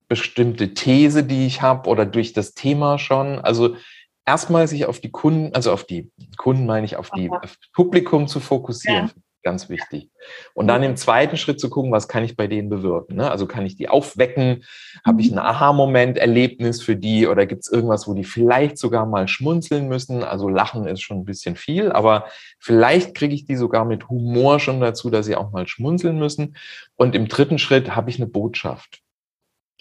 bestimmte 0.08 0.74
These, 0.74 1.24
die 1.24 1.46
ich 1.46 1.62
habe 1.62 1.88
oder 1.88 2.06
durch 2.06 2.32
das 2.32 2.54
Thema 2.54 2.98
schon. 2.98 3.38
Also 3.38 3.76
erstmal 4.24 4.68
sich 4.68 4.86
auf 4.86 5.00
die 5.00 5.10
Kunden, 5.10 5.54
also 5.54 5.72
auf 5.72 5.84
die 5.84 6.10
Kunden 6.36 6.66
meine 6.66 6.86
ich, 6.86 6.96
auf 6.96 7.10
die 7.10 7.30
auf 7.30 7.56
Publikum 7.72 8.28
zu 8.28 8.40
fokussieren. 8.40 9.06
Ja 9.06 9.22
ganz 9.46 9.68
wichtig. 9.68 10.10
Und 10.54 10.66
dann 10.66 10.82
im 10.82 10.96
zweiten 10.96 11.36
Schritt 11.36 11.60
zu 11.60 11.70
gucken, 11.70 11.92
was 11.92 12.08
kann 12.08 12.24
ich 12.24 12.36
bei 12.36 12.48
denen 12.48 12.68
bewirken. 12.68 13.14
Ne? 13.14 13.30
Also 13.30 13.46
kann 13.46 13.64
ich 13.64 13.76
die 13.76 13.88
aufwecken? 13.88 14.64
Habe 15.04 15.20
ich 15.20 15.28
ein 15.28 15.34
mhm. 15.34 15.38
Aha-Moment, 15.38 16.18
Erlebnis 16.18 16.82
für 16.82 16.96
die 16.96 17.28
oder 17.28 17.46
gibt 17.46 17.62
es 17.62 17.70
irgendwas, 17.70 18.08
wo 18.08 18.14
die 18.14 18.24
vielleicht 18.24 18.76
sogar 18.76 19.06
mal 19.06 19.28
schmunzeln 19.28 19.86
müssen? 19.86 20.24
Also 20.24 20.48
lachen 20.48 20.88
ist 20.88 21.00
schon 21.00 21.18
ein 21.18 21.24
bisschen 21.24 21.54
viel, 21.54 21.92
aber 21.92 22.24
vielleicht 22.58 23.14
kriege 23.14 23.36
ich 23.36 23.44
die 23.44 23.54
sogar 23.54 23.84
mit 23.84 24.08
Humor 24.08 24.58
schon 24.58 24.80
dazu, 24.80 25.10
dass 25.10 25.26
sie 25.26 25.36
auch 25.36 25.52
mal 25.52 25.68
schmunzeln 25.68 26.18
müssen. 26.18 26.56
Und 26.96 27.14
im 27.14 27.28
dritten 27.28 27.60
Schritt 27.60 27.94
habe 27.94 28.10
ich 28.10 28.16
eine 28.16 28.26
Botschaft. 28.26 29.00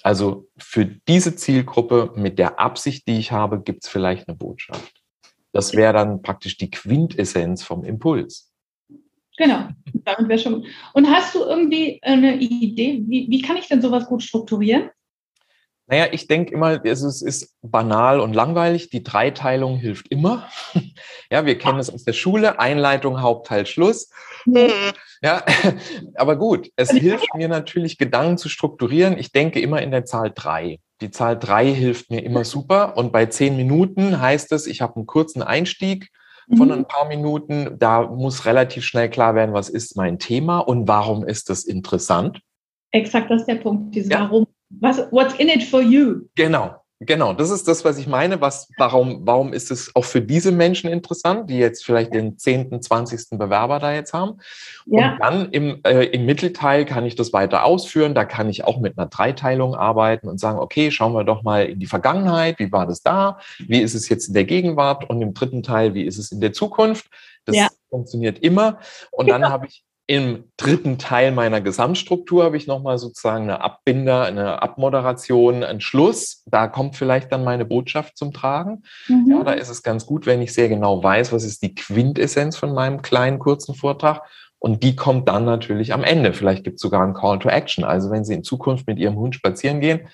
Also 0.06 0.48
für 0.56 0.86
diese 0.86 1.36
Zielgruppe 1.36 2.14
mit 2.16 2.38
der 2.38 2.60
Absicht, 2.60 3.08
die 3.08 3.18
ich 3.18 3.32
habe, 3.32 3.64
gibt 3.64 3.86
es 3.86 3.90
vielleicht 3.90 4.28
eine 4.28 4.38
Botschaft. 4.38 5.02
Das 5.52 5.74
wäre 5.74 5.94
dann 5.94 6.22
praktisch 6.22 6.58
die 6.58 6.70
Quintessenz 6.70 7.64
vom 7.64 7.84
Impuls. 7.84 8.54
Genau, 9.36 9.68
damit 10.04 10.30
wäre 10.30 10.38
schon. 10.38 10.68
Und 10.94 11.10
hast 11.10 11.34
du 11.34 11.40
irgendwie 11.40 11.98
eine 12.04 12.38
Idee, 12.38 13.04
wie, 13.08 13.26
wie 13.32 13.42
kann 13.42 13.58
ich 13.58 13.68
denn 13.68 13.82
sowas 13.82 14.06
gut 14.06 14.22
strukturieren? 14.22 14.92
Naja, 15.88 16.08
ich 16.12 16.28
denke 16.28 16.52
immer, 16.54 16.84
es 16.84 17.04
ist, 17.04 17.22
ist, 17.22 17.54
banal 17.62 18.20
und 18.20 18.34
langweilig. 18.34 18.90
Die 18.90 19.04
Dreiteilung 19.04 19.78
hilft 19.78 20.08
immer. 20.10 20.48
Ja, 21.32 21.44
wir 21.48 21.58
kennen 21.58 21.80
es 21.80 21.90
aus 21.90 22.04
der 22.04 22.14
Schule. 22.14 22.60
Einleitung, 22.60 23.20
Hauptteil, 23.20 23.66
Schluss. 23.66 24.12
Ja, 24.46 25.44
aber 26.16 26.36
gut, 26.36 26.70
es 26.76 26.92
hilft 26.92 27.34
mir 27.34 27.48
natürlich, 27.48 27.98
Gedanken 27.98 28.38
zu 28.38 28.48
strukturieren. 28.48 29.18
Ich 29.18 29.32
denke 29.32 29.60
immer 29.60 29.82
in 29.82 29.90
der 29.90 30.06
Zahl 30.06 30.32
drei. 30.34 30.80
Die 31.02 31.10
Zahl 31.10 31.38
drei 31.38 31.74
hilft 31.74 32.12
mir 32.12 32.24
immer 32.24 32.46
super. 32.46 32.96
Und 32.96 33.12
bei 33.12 33.26
zehn 33.26 33.58
Minuten 33.58 34.22
heißt 34.22 34.52
es, 34.52 34.68
ich 34.68 34.82
habe 34.82 34.98
einen 34.98 35.08
kurzen 35.08 35.42
Einstieg 35.42 36.10
von 36.56 36.72
ein 36.72 36.80
mhm. 36.80 36.88
paar 36.88 37.08
Minuten. 37.08 37.78
Da 37.80 38.04
muss 38.04 38.46
relativ 38.46 38.86
schnell 38.86 39.10
klar 39.10 39.34
werden, 39.36 39.54
was 39.54 39.70
ist 39.70 39.98
mein 39.98 40.20
Thema 40.20 40.60
und 40.60 40.88
warum 40.88 41.26
ist 41.26 41.50
das 41.50 41.64
interessant. 41.64 42.40
Exakt, 42.92 43.30
das 43.32 43.42
ist 43.42 43.48
der 43.48 43.56
Punkt. 43.56 43.96
Dieses 43.96 44.10
ja. 44.10 44.22
Warum. 44.22 44.46
Was, 44.82 45.00
what's 45.12 45.34
in 45.36 45.50
it 45.50 45.64
for 45.64 45.82
you? 45.82 46.28
Genau. 46.36 46.76
Genau, 47.02 47.34
das 47.34 47.50
ist 47.50 47.68
das, 47.68 47.84
was 47.84 47.98
ich 47.98 48.08
meine. 48.08 48.40
Was, 48.40 48.70
warum, 48.78 49.22
warum 49.26 49.52
ist 49.52 49.70
es 49.70 49.94
auch 49.96 50.06
für 50.06 50.22
diese 50.22 50.54
Menschen 50.54 50.90
interessant, 50.90 51.50
die 51.50 51.58
jetzt 51.58 51.84
vielleicht 51.84 52.14
den 52.14 52.38
10., 52.38 52.82
20. 52.82 53.38
Bewerber 53.38 53.80
da 53.80 53.94
jetzt 53.94 54.14
haben? 54.14 54.40
Ja. 54.86 55.12
Und 55.12 55.20
dann 55.20 55.50
im, 55.52 55.82
äh, 55.84 56.06
im 56.06 56.26
Mittelteil 56.26 56.86
kann 56.86 57.06
ich 57.06 57.16
das 57.16 57.34
weiter 57.34 57.66
ausführen. 57.66 58.16
Da 58.16 58.24
kann 58.24 58.50
ich 58.50 58.64
auch 58.64 58.80
mit 58.80 58.98
einer 58.98 59.08
Dreiteilung 59.08 59.76
arbeiten 59.76 60.30
und 60.30 60.40
sagen, 60.40 60.58
okay, 60.58 60.90
schauen 60.90 61.14
wir 61.14 61.26
doch 61.26 61.44
mal 61.44 61.66
in 61.66 61.80
die 61.80 61.86
Vergangenheit. 61.86 62.60
Wie 62.60 62.72
war 62.72 62.88
das 62.88 63.02
da? 63.02 63.40
Wie 63.60 63.82
ist 63.82 63.94
es 63.94 64.08
jetzt 64.08 64.30
in 64.30 64.34
der 64.34 64.46
Gegenwart? 64.46 65.10
Und 65.10 65.22
im 65.22 65.34
dritten 65.34 65.64
Teil, 65.64 65.96
wie 65.96 66.04
ist 66.04 66.18
es 66.18 66.32
in 66.32 66.40
der 66.40 66.54
Zukunft? 66.54 67.08
Das 67.44 67.58
ja. 67.58 67.68
funktioniert 67.90 68.40
immer. 68.40 68.80
Und 69.12 69.30
dann 69.30 69.42
ja. 69.42 69.50
habe 69.50 69.68
ich 69.68 69.84
im 70.08 70.52
dritten 70.58 71.00
Teil 71.00 71.32
meiner 71.32 71.62
Gesamtstruktur 71.62 72.44
habe 72.44 72.58
ich 72.58 72.68
nochmal 72.68 73.00
sozusagen 73.00 73.44
eine 73.46 73.62
Abbinder, 73.62 74.24
eine 74.26 74.62
Abmoderation, 74.62 75.64
einen 75.64 75.82
Schluss. 75.82 76.44
Da 76.46 76.68
kommt 76.68 76.96
vielleicht 76.96 77.32
dann 77.32 77.44
meine 77.44 77.66
Botschaft 77.66 78.16
zum 78.16 78.32
Tragen. 78.32 78.84
Mhm. 79.08 79.32
Ja, 79.32 79.44
da 79.44 79.54
ist 79.54 79.70
es 79.70 79.82
ganz 79.82 80.06
gut, 80.06 80.28
wenn 80.28 80.44
ich 80.44 80.54
sehr 80.54 80.70
genau 80.70 81.04
weiß, 81.04 81.34
was 81.34 81.44
ist 81.44 81.64
die 81.64 81.74
Quintessenz 81.74 82.56
von 82.56 82.74
meinem 82.74 83.02
kleinen 83.02 83.40
kurzen 83.40 83.74
Vortrag. 83.74 84.22
Und 84.60 84.84
die 84.84 84.96
kommt 84.96 85.28
dann 85.28 85.46
natürlich 85.46 85.92
am 85.92 86.04
Ende. 86.04 86.34
Vielleicht 86.34 86.64
gibt 86.64 86.76
es 86.76 86.82
sogar 86.82 87.04
einen 87.04 87.14
Call 87.16 87.40
to 87.40 87.50
Action. 87.50 87.84
Also 87.84 88.12
wenn 88.12 88.26
Sie 88.26 88.34
in 88.34 88.44
Zukunft 88.44 88.88
mit 88.88 89.00
Ihrem 89.00 89.16
Hund 89.16 89.34
spazieren 89.34 89.80
gehen, 89.80 90.08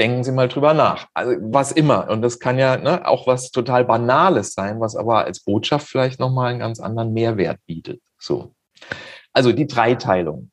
denken 0.00 0.24
Sie 0.24 0.32
mal 0.32 0.48
drüber 0.48 0.72
nach. 0.72 1.08
Also 1.12 1.36
was 1.42 1.72
immer. 1.72 2.08
Und 2.08 2.22
das 2.22 2.40
kann 2.40 2.58
ja 2.58 2.78
ne, 2.78 3.06
auch 3.06 3.26
was 3.26 3.50
total 3.50 3.84
Banales 3.84 4.54
sein, 4.54 4.80
was 4.80 4.96
aber 4.96 5.26
als 5.26 5.40
Botschaft 5.40 5.86
vielleicht 5.86 6.20
nochmal 6.20 6.50
einen 6.50 6.58
ganz 6.58 6.80
anderen 6.80 7.12
Mehrwert 7.12 7.58
bietet. 7.66 8.00
So. 8.18 8.54
Also 9.32 9.52
die 9.52 9.66
Dreiteilung. 9.66 10.50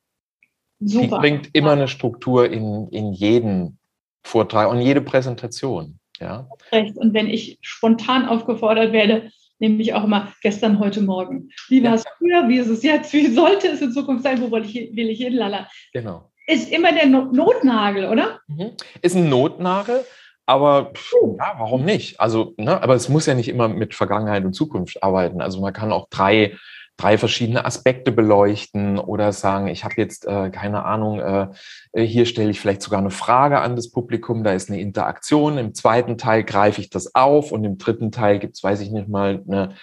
Super. 0.80 1.02
Die 1.02 1.08
bringt 1.08 1.54
immer 1.54 1.72
eine 1.72 1.88
Struktur 1.88 2.50
in, 2.50 2.88
in 2.88 3.12
jeden 3.12 3.78
Vortrag 4.22 4.70
und 4.70 4.80
jede 4.80 5.00
Präsentation. 5.00 5.98
Ja. 6.20 6.48
Recht. 6.72 6.96
Und 6.96 7.14
wenn 7.14 7.28
ich 7.28 7.58
spontan 7.60 8.26
aufgefordert 8.26 8.92
werde, 8.92 9.30
nehme 9.58 9.82
ich 9.82 9.94
auch 9.94 10.04
immer 10.04 10.32
gestern, 10.42 10.78
heute, 10.78 11.00
morgen. 11.00 11.50
Wie 11.68 11.82
war 11.82 11.94
es 11.94 12.04
früher? 12.18 12.48
Wie 12.48 12.58
ist 12.58 12.68
es 12.68 12.82
jetzt? 12.82 13.12
Wie 13.12 13.26
sollte 13.26 13.68
es 13.68 13.80
in 13.80 13.92
Zukunft 13.92 14.22
sein? 14.22 14.40
Wo 14.40 14.50
will 14.50 14.64
ich, 14.64 14.74
will 14.74 15.08
ich 15.08 15.18
hin? 15.18 15.34
Lala. 15.34 15.68
Genau. 15.92 16.30
Ist 16.46 16.70
immer 16.72 16.92
der 16.92 17.06
Notnagel, 17.06 18.08
oder? 18.08 18.40
Mhm. 18.46 18.70
Ist 19.02 19.16
ein 19.16 19.28
Notnagel. 19.28 20.04
Aber 20.46 20.92
ja, 21.38 21.56
warum 21.58 21.84
nicht? 21.84 22.20
Also, 22.20 22.54
ne, 22.56 22.82
aber 22.82 22.94
es 22.94 23.10
muss 23.10 23.26
ja 23.26 23.34
nicht 23.34 23.48
immer 23.48 23.68
mit 23.68 23.94
Vergangenheit 23.94 24.44
und 24.46 24.54
Zukunft 24.54 25.02
arbeiten. 25.02 25.42
Also 25.42 25.60
man 25.60 25.74
kann 25.74 25.92
auch 25.92 26.08
drei 26.08 26.56
drei 26.98 27.16
verschiedene 27.16 27.64
Aspekte 27.64 28.12
beleuchten 28.12 28.98
oder 28.98 29.32
sagen, 29.32 29.68
ich 29.68 29.84
habe 29.84 29.94
jetzt 29.96 30.26
äh, 30.26 30.50
keine 30.50 30.84
Ahnung, 30.84 31.20
äh, 31.20 31.48
hier 31.96 32.26
stelle 32.26 32.50
ich 32.50 32.60
vielleicht 32.60 32.82
sogar 32.82 32.98
eine 32.98 33.10
Frage 33.10 33.60
an 33.60 33.76
das 33.76 33.90
Publikum, 33.90 34.42
da 34.42 34.52
ist 34.52 34.68
eine 34.68 34.80
Interaktion. 34.80 35.58
Im 35.58 35.74
zweiten 35.74 36.18
Teil 36.18 36.42
greife 36.42 36.80
ich 36.80 36.90
das 36.90 37.14
auf 37.14 37.52
und 37.52 37.64
im 37.64 37.78
dritten 37.78 38.10
Teil 38.10 38.40
gibt 38.40 38.56
es, 38.56 38.64
weiß 38.64 38.80
ich 38.80 38.90
nicht 38.90 39.08
mal, 39.08 39.42
eine, 39.46 39.74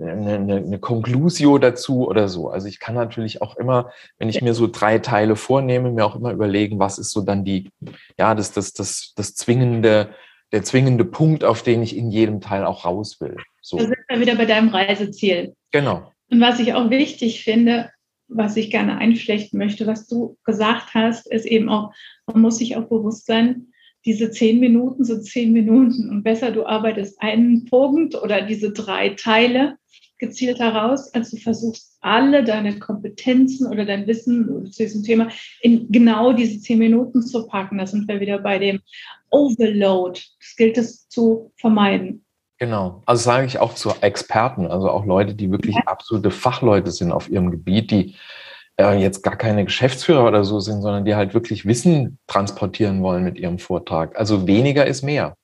eine, 0.00 0.56
eine 0.56 0.78
Conclusio 0.80 1.58
dazu 1.58 2.08
oder 2.08 2.28
so. 2.28 2.50
Also 2.50 2.66
ich 2.66 2.80
kann 2.80 2.96
natürlich 2.96 3.40
auch 3.40 3.56
immer, 3.56 3.92
wenn 4.18 4.28
ich 4.28 4.42
mir 4.42 4.52
so 4.52 4.66
drei 4.66 4.98
Teile 4.98 5.36
vornehme, 5.36 5.92
mir 5.92 6.04
auch 6.04 6.16
immer 6.16 6.32
überlegen, 6.32 6.80
was 6.80 6.98
ist 6.98 7.12
so 7.12 7.22
dann 7.22 7.44
die, 7.44 7.70
ja, 8.18 8.34
das, 8.34 8.50
das, 8.50 8.72
das, 8.72 9.12
das 9.14 9.36
zwingende, 9.36 10.08
der 10.50 10.64
zwingende 10.64 11.04
Punkt, 11.04 11.44
auf 11.44 11.62
den 11.62 11.84
ich 11.84 11.96
in 11.96 12.10
jedem 12.10 12.40
Teil 12.40 12.64
auch 12.64 12.84
raus 12.84 13.20
will. 13.20 13.36
So. 13.60 13.76
Da 13.76 13.84
sind 13.84 13.96
wir 14.08 14.20
wieder 14.20 14.34
bei 14.34 14.44
deinem 14.44 14.70
Reiseziel. 14.70 15.54
Genau. 15.70 16.10
Und 16.30 16.40
was 16.40 16.58
ich 16.58 16.74
auch 16.74 16.90
wichtig 16.90 17.44
finde, 17.44 17.90
was 18.28 18.56
ich 18.56 18.70
gerne 18.70 18.98
einflechten 18.98 19.58
möchte, 19.58 19.86
was 19.86 20.06
du 20.06 20.36
gesagt 20.44 20.94
hast, 20.94 21.30
ist 21.30 21.46
eben 21.46 21.68
auch, 21.68 21.92
man 22.26 22.40
muss 22.42 22.58
sich 22.58 22.76
auch 22.76 22.88
bewusst 22.88 23.26
sein, 23.26 23.68
diese 24.04 24.30
zehn 24.30 24.60
Minuten 24.60 25.04
sind 25.04 25.24
zehn 25.24 25.52
Minuten 25.52 26.10
und 26.10 26.22
besser 26.22 26.50
du 26.50 26.66
arbeitest 26.66 27.20
einen 27.22 27.64
Punkt 27.64 28.14
oder 28.14 28.42
diese 28.42 28.72
drei 28.72 29.10
Teile 29.10 29.78
gezielt 30.18 30.58
heraus, 30.58 31.12
als 31.14 31.30
du 31.30 31.38
versuchst, 31.38 31.96
alle 32.00 32.44
deine 32.44 32.78
Kompetenzen 32.78 33.66
oder 33.66 33.84
dein 33.84 34.06
Wissen 34.06 34.70
zu 34.70 34.82
diesem 34.82 35.02
Thema 35.02 35.28
in 35.60 35.90
genau 35.90 36.32
diese 36.32 36.60
zehn 36.60 36.78
Minuten 36.78 37.22
zu 37.22 37.46
packen. 37.46 37.78
Da 37.78 37.86
sind 37.86 38.06
wir 38.08 38.20
wieder 38.20 38.38
bei 38.38 38.58
dem 38.58 38.80
Overload. 39.30 40.20
Das 40.38 40.56
gilt 40.56 40.78
es 40.78 41.08
zu 41.08 41.52
vermeiden. 41.56 42.24
Genau. 42.58 43.02
Also 43.06 43.24
sage 43.24 43.46
ich 43.46 43.58
auch 43.58 43.74
zu 43.74 43.90
Experten, 44.00 44.66
also 44.68 44.88
auch 44.90 45.04
Leute, 45.04 45.34
die 45.34 45.50
wirklich 45.50 45.76
absolute 45.86 46.30
Fachleute 46.30 46.90
sind 46.90 47.12
auf 47.12 47.28
ihrem 47.28 47.50
Gebiet, 47.50 47.90
die 47.90 48.16
äh, 48.80 48.98
jetzt 49.00 49.22
gar 49.22 49.36
keine 49.36 49.64
Geschäftsführer 49.64 50.26
oder 50.26 50.44
so 50.44 50.60
sind, 50.60 50.82
sondern 50.82 51.04
die 51.04 51.14
halt 51.14 51.34
wirklich 51.34 51.66
Wissen 51.66 52.18
transportieren 52.26 53.02
wollen 53.02 53.24
mit 53.24 53.38
ihrem 53.38 53.58
Vortrag. 53.58 54.16
Also 54.18 54.46
weniger 54.46 54.86
ist 54.86 55.02
mehr. 55.02 55.36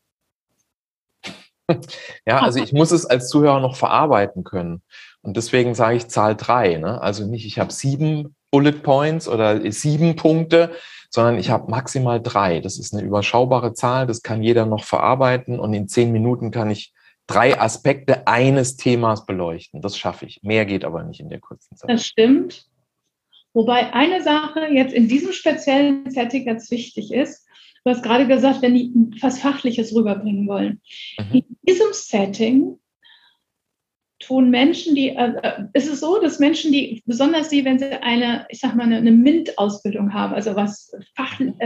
ja, 2.26 2.38
also 2.38 2.62
ich 2.62 2.72
muss 2.72 2.92
es 2.92 3.06
als 3.06 3.28
Zuhörer 3.28 3.60
noch 3.60 3.76
verarbeiten 3.76 4.44
können. 4.44 4.82
Und 5.22 5.36
deswegen 5.36 5.74
sage 5.74 5.96
ich 5.96 6.08
Zahl 6.08 6.36
drei. 6.36 6.76
Ne? 6.76 7.00
Also 7.00 7.26
nicht, 7.26 7.44
ich 7.44 7.58
habe 7.58 7.72
sieben 7.72 8.34
Bullet 8.50 8.82
Points 8.82 9.28
oder 9.28 9.70
sieben 9.70 10.16
Punkte, 10.16 10.72
sondern 11.10 11.38
ich 11.38 11.50
habe 11.50 11.70
maximal 11.70 12.20
drei. 12.20 12.60
Das 12.60 12.78
ist 12.78 12.94
eine 12.94 13.02
überschaubare 13.02 13.74
Zahl, 13.74 14.06
das 14.06 14.22
kann 14.22 14.42
jeder 14.42 14.64
noch 14.64 14.84
verarbeiten 14.84 15.58
und 15.58 15.74
in 15.74 15.88
zehn 15.88 16.12
Minuten 16.12 16.50
kann 16.50 16.70
ich 16.70 16.92
drei 17.30 17.60
Aspekte 17.60 18.26
eines 18.26 18.76
Themas 18.76 19.24
beleuchten. 19.24 19.80
Das 19.80 19.96
schaffe 19.96 20.26
ich. 20.26 20.42
Mehr 20.42 20.66
geht 20.66 20.84
aber 20.84 21.04
nicht 21.04 21.20
in 21.20 21.28
der 21.28 21.40
kurzen 21.40 21.76
Zeit. 21.76 21.90
Das 21.90 22.06
stimmt. 22.06 22.66
Wobei 23.52 23.92
eine 23.92 24.22
Sache 24.22 24.66
jetzt 24.70 24.92
in 24.92 25.08
diesem 25.08 25.32
speziellen 25.32 26.10
Setting 26.10 26.44
ganz 26.44 26.70
wichtig 26.70 27.12
ist, 27.12 27.46
du 27.84 27.90
hast 27.90 28.02
gerade 28.02 28.26
gesagt, 28.26 28.62
wenn 28.62 28.74
die 28.74 28.92
was 29.20 29.40
Fachliches 29.40 29.94
rüberbringen 29.94 30.46
wollen. 30.46 30.80
Mhm. 31.18 31.34
In 31.34 31.56
diesem 31.66 31.92
Setting 31.92 32.78
tun 34.18 34.50
Menschen, 34.50 34.94
die, 34.94 35.10
äh, 35.10 35.32
äh 35.42 35.64
ist 35.72 35.90
es 35.90 36.00
so, 36.00 36.20
dass 36.20 36.38
Menschen, 36.38 36.72
die, 36.72 37.02
besonders 37.06 37.48
die, 37.48 37.64
wenn 37.64 37.78
sie 37.78 37.90
eine, 38.02 38.46
ich 38.50 38.60
sag 38.60 38.76
mal, 38.76 38.84
eine, 38.84 38.98
eine 38.98 39.12
MINT-Ausbildung 39.12 40.12
haben, 40.12 40.34
also 40.34 40.54
was 40.54 40.92
Fach, 41.16 41.40
ähm, 41.40 41.56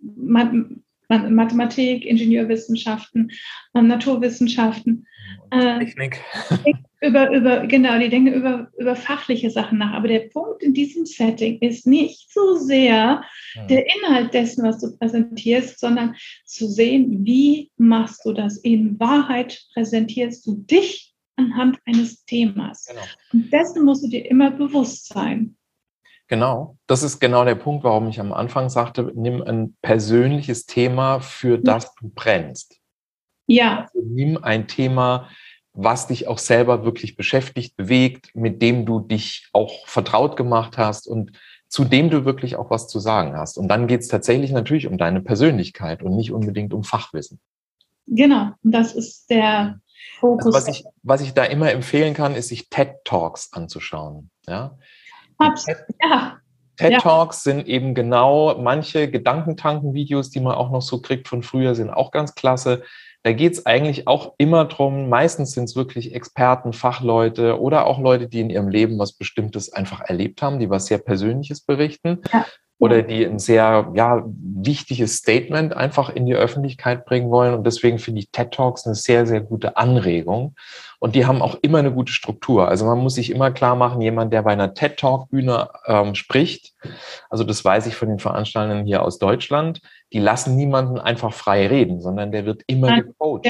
mhm. 0.00 0.84
Mathematik, 1.08 2.04
Ingenieurwissenschaften, 2.04 3.30
ähm, 3.74 3.86
Naturwissenschaften. 3.86 5.06
Äh, 5.50 5.78
Technik. 5.78 6.20
über, 7.00 7.30
über, 7.30 7.66
genau, 7.66 7.98
die 7.98 8.08
denken 8.08 8.32
über, 8.32 8.70
über 8.78 8.96
fachliche 8.96 9.50
Sachen 9.50 9.78
nach. 9.78 9.94
Aber 9.94 10.08
der 10.08 10.28
Punkt 10.28 10.62
in 10.62 10.74
diesem 10.74 11.06
Setting 11.06 11.58
ist 11.60 11.86
nicht 11.86 12.32
so 12.32 12.56
sehr 12.56 13.22
hm. 13.54 13.68
der 13.68 13.86
Inhalt 13.96 14.34
dessen, 14.34 14.64
was 14.64 14.80
du 14.80 14.96
präsentierst, 14.96 15.80
sondern 15.80 16.14
zu 16.44 16.68
sehen, 16.68 17.24
wie 17.24 17.70
machst 17.76 18.24
du 18.24 18.32
das. 18.32 18.58
In 18.58 18.98
Wahrheit 19.00 19.62
präsentierst 19.74 20.46
du 20.46 20.56
dich 20.56 21.14
anhand 21.36 21.78
eines 21.86 22.24
Themas. 22.24 22.86
Genau. 22.86 23.00
Und 23.32 23.52
dessen 23.52 23.84
musst 23.84 24.04
du 24.04 24.08
dir 24.08 24.28
immer 24.28 24.50
bewusst 24.50 25.06
sein. 25.06 25.56
Genau, 26.28 26.76
das 26.86 27.02
ist 27.02 27.20
genau 27.20 27.44
der 27.44 27.54
Punkt, 27.54 27.84
warum 27.84 28.08
ich 28.08 28.20
am 28.20 28.34
Anfang 28.34 28.68
sagte, 28.68 29.12
nimm 29.14 29.42
ein 29.42 29.76
persönliches 29.80 30.66
Thema, 30.66 31.20
für 31.20 31.58
das 31.58 31.94
du 31.94 32.10
brennst. 32.14 32.76
Ja. 33.46 33.88
Also 33.94 34.06
nimm 34.06 34.36
ein 34.36 34.68
Thema, 34.68 35.30
was 35.72 36.06
dich 36.06 36.28
auch 36.28 36.38
selber 36.38 36.84
wirklich 36.84 37.16
beschäftigt, 37.16 37.76
bewegt, 37.76 38.34
mit 38.34 38.60
dem 38.60 38.84
du 38.84 39.00
dich 39.00 39.48
auch 39.54 39.86
vertraut 39.86 40.36
gemacht 40.36 40.76
hast 40.76 41.06
und 41.06 41.32
zu 41.68 41.84
dem 41.84 42.10
du 42.10 42.26
wirklich 42.26 42.56
auch 42.56 42.70
was 42.70 42.88
zu 42.88 42.98
sagen 42.98 43.36
hast. 43.36 43.56
Und 43.56 43.68
dann 43.68 43.86
geht 43.86 44.00
es 44.00 44.08
tatsächlich 44.08 44.50
natürlich 44.50 44.86
um 44.86 44.98
deine 44.98 45.22
Persönlichkeit 45.22 46.02
und 46.02 46.14
nicht 46.14 46.32
unbedingt 46.32 46.74
um 46.74 46.84
Fachwissen. 46.84 47.40
Genau, 48.06 48.52
das 48.62 48.94
ist 48.94 49.30
der 49.30 49.80
Fokus. 50.18 50.54
Also 50.54 50.58
was, 50.58 50.68
ich, 50.68 50.84
was 51.02 51.20
ich 51.20 51.32
da 51.32 51.44
immer 51.44 51.70
empfehlen 51.70 52.12
kann, 52.12 52.34
ist 52.34 52.48
sich 52.48 52.68
TED 52.68 52.96
Talks 53.04 53.52
anzuschauen. 53.52 54.30
Ja? 54.46 54.78
TED, 55.38 55.76
ja. 56.02 56.38
TED 56.76 57.00
Talks 57.00 57.44
ja. 57.44 57.52
sind 57.52 57.66
eben 57.66 57.94
genau 57.94 58.56
manche 58.58 59.10
Gedankentanken-Videos, 59.10 60.30
die 60.30 60.40
man 60.40 60.54
auch 60.54 60.70
noch 60.70 60.82
so 60.82 61.00
kriegt 61.00 61.28
von 61.28 61.42
früher, 61.42 61.74
sind 61.74 61.90
auch 61.90 62.10
ganz 62.10 62.34
klasse. 62.34 62.82
Da 63.24 63.32
geht 63.32 63.52
es 63.52 63.66
eigentlich 63.66 64.06
auch 64.06 64.34
immer 64.38 64.64
drum, 64.64 65.08
meistens 65.08 65.52
sind 65.52 65.64
es 65.64 65.76
wirklich 65.76 66.14
Experten, 66.14 66.72
Fachleute 66.72 67.60
oder 67.60 67.86
auch 67.86 67.98
Leute, 67.98 68.28
die 68.28 68.40
in 68.40 68.50
ihrem 68.50 68.68
Leben 68.68 68.98
was 68.98 69.12
Bestimmtes 69.12 69.72
einfach 69.72 70.00
erlebt 70.00 70.40
haben, 70.40 70.60
die 70.60 70.70
was 70.70 70.86
sehr 70.86 70.98
Persönliches 70.98 71.60
berichten. 71.60 72.22
Ja 72.32 72.46
oder 72.78 73.02
die 73.02 73.24
ein 73.24 73.40
sehr 73.40 73.90
ja, 73.94 74.22
wichtiges 74.24 75.16
Statement 75.16 75.74
einfach 75.74 76.10
in 76.10 76.26
die 76.26 76.34
Öffentlichkeit 76.34 77.04
bringen 77.06 77.30
wollen. 77.30 77.54
Und 77.54 77.66
deswegen 77.66 77.98
finde 77.98 78.20
ich 78.20 78.30
TED 78.30 78.52
Talks 78.52 78.86
eine 78.86 78.94
sehr, 78.94 79.26
sehr 79.26 79.40
gute 79.40 79.76
Anregung. 79.76 80.54
Und 81.00 81.16
die 81.16 81.26
haben 81.26 81.42
auch 81.42 81.56
immer 81.62 81.78
eine 81.78 81.92
gute 81.92 82.12
Struktur. 82.12 82.68
Also 82.68 82.84
man 82.84 82.98
muss 82.98 83.14
sich 83.14 83.30
immer 83.30 83.50
klar 83.50 83.74
machen, 83.74 84.00
jemand, 84.00 84.32
der 84.32 84.42
bei 84.42 84.52
einer 84.52 84.74
TED 84.74 84.96
Talk 84.96 85.28
Bühne 85.28 85.68
ähm, 85.86 86.14
spricht, 86.14 86.74
also 87.30 87.42
das 87.42 87.64
weiß 87.64 87.86
ich 87.86 87.96
von 87.96 88.08
den 88.08 88.20
Veranstaltern 88.20 88.86
hier 88.86 89.02
aus 89.02 89.18
Deutschland, 89.18 89.80
die 90.12 90.20
lassen 90.20 90.56
niemanden 90.56 90.98
einfach 90.98 91.32
frei 91.32 91.66
reden, 91.66 92.00
sondern 92.00 92.30
der 92.30 92.46
wird 92.46 92.62
immer 92.68 93.00
gecoacht. 93.00 93.46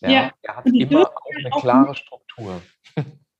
Ja. 0.00 0.10
ja. 0.10 0.30
Er 0.42 0.56
hat 0.56 0.66
immer 0.66 1.06
auch 1.08 1.30
eine 1.38 1.50
klare 1.50 1.94
Struktur. 1.94 2.60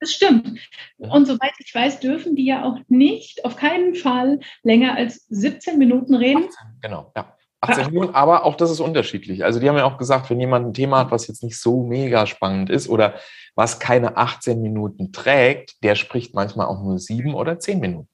Das 0.04 0.12
stimmt. 0.12 0.61
Und 0.99 1.26
soweit 1.26 1.54
ich 1.61 1.75
weiß, 1.75 2.00
dürfen 2.00 2.37
die 2.37 2.44
ja 2.44 2.62
auch 2.64 2.76
nicht, 2.88 3.42
auf 3.46 3.56
keinen 3.56 3.94
Fall 3.94 4.40
länger 4.62 4.96
als 4.96 5.25
17 5.30 5.78
Minuten 5.78 6.14
reden. 6.14 6.44
18, 6.44 6.50
genau, 6.82 7.11
ja. 7.16 7.34
18 7.62 7.87
Minuten, 7.87 8.14
aber 8.14 8.44
auch 8.44 8.54
das 8.56 8.70
ist 8.70 8.80
unterschiedlich. 8.80 9.46
Also 9.46 9.61
die 9.61 9.66
haben 9.66 9.78
ja 9.78 9.84
auch 9.84 9.96
gesagt, 9.96 10.28
wenn 10.28 10.38
jemand 10.38 10.66
ein 10.66 10.75
Thema 10.75 10.99
hat, 10.99 11.11
was 11.11 11.26
jetzt 11.26 11.42
nicht 11.42 11.58
so 11.58 11.82
mega 11.82 12.26
spannend 12.26 12.68
ist 12.68 12.87
oder 12.87 13.14
was 13.54 13.78
keine 13.78 14.18
18 14.18 14.61
Minuten 14.61 15.11
trägt, 15.11 15.82
der 15.82 15.94
spricht 15.94 16.34
manchmal 16.34 16.66
auch 16.66 16.82
nur 16.82 16.99
sieben 16.99 17.32
oder 17.32 17.58
zehn 17.58 17.80
Minuten. 17.80 18.11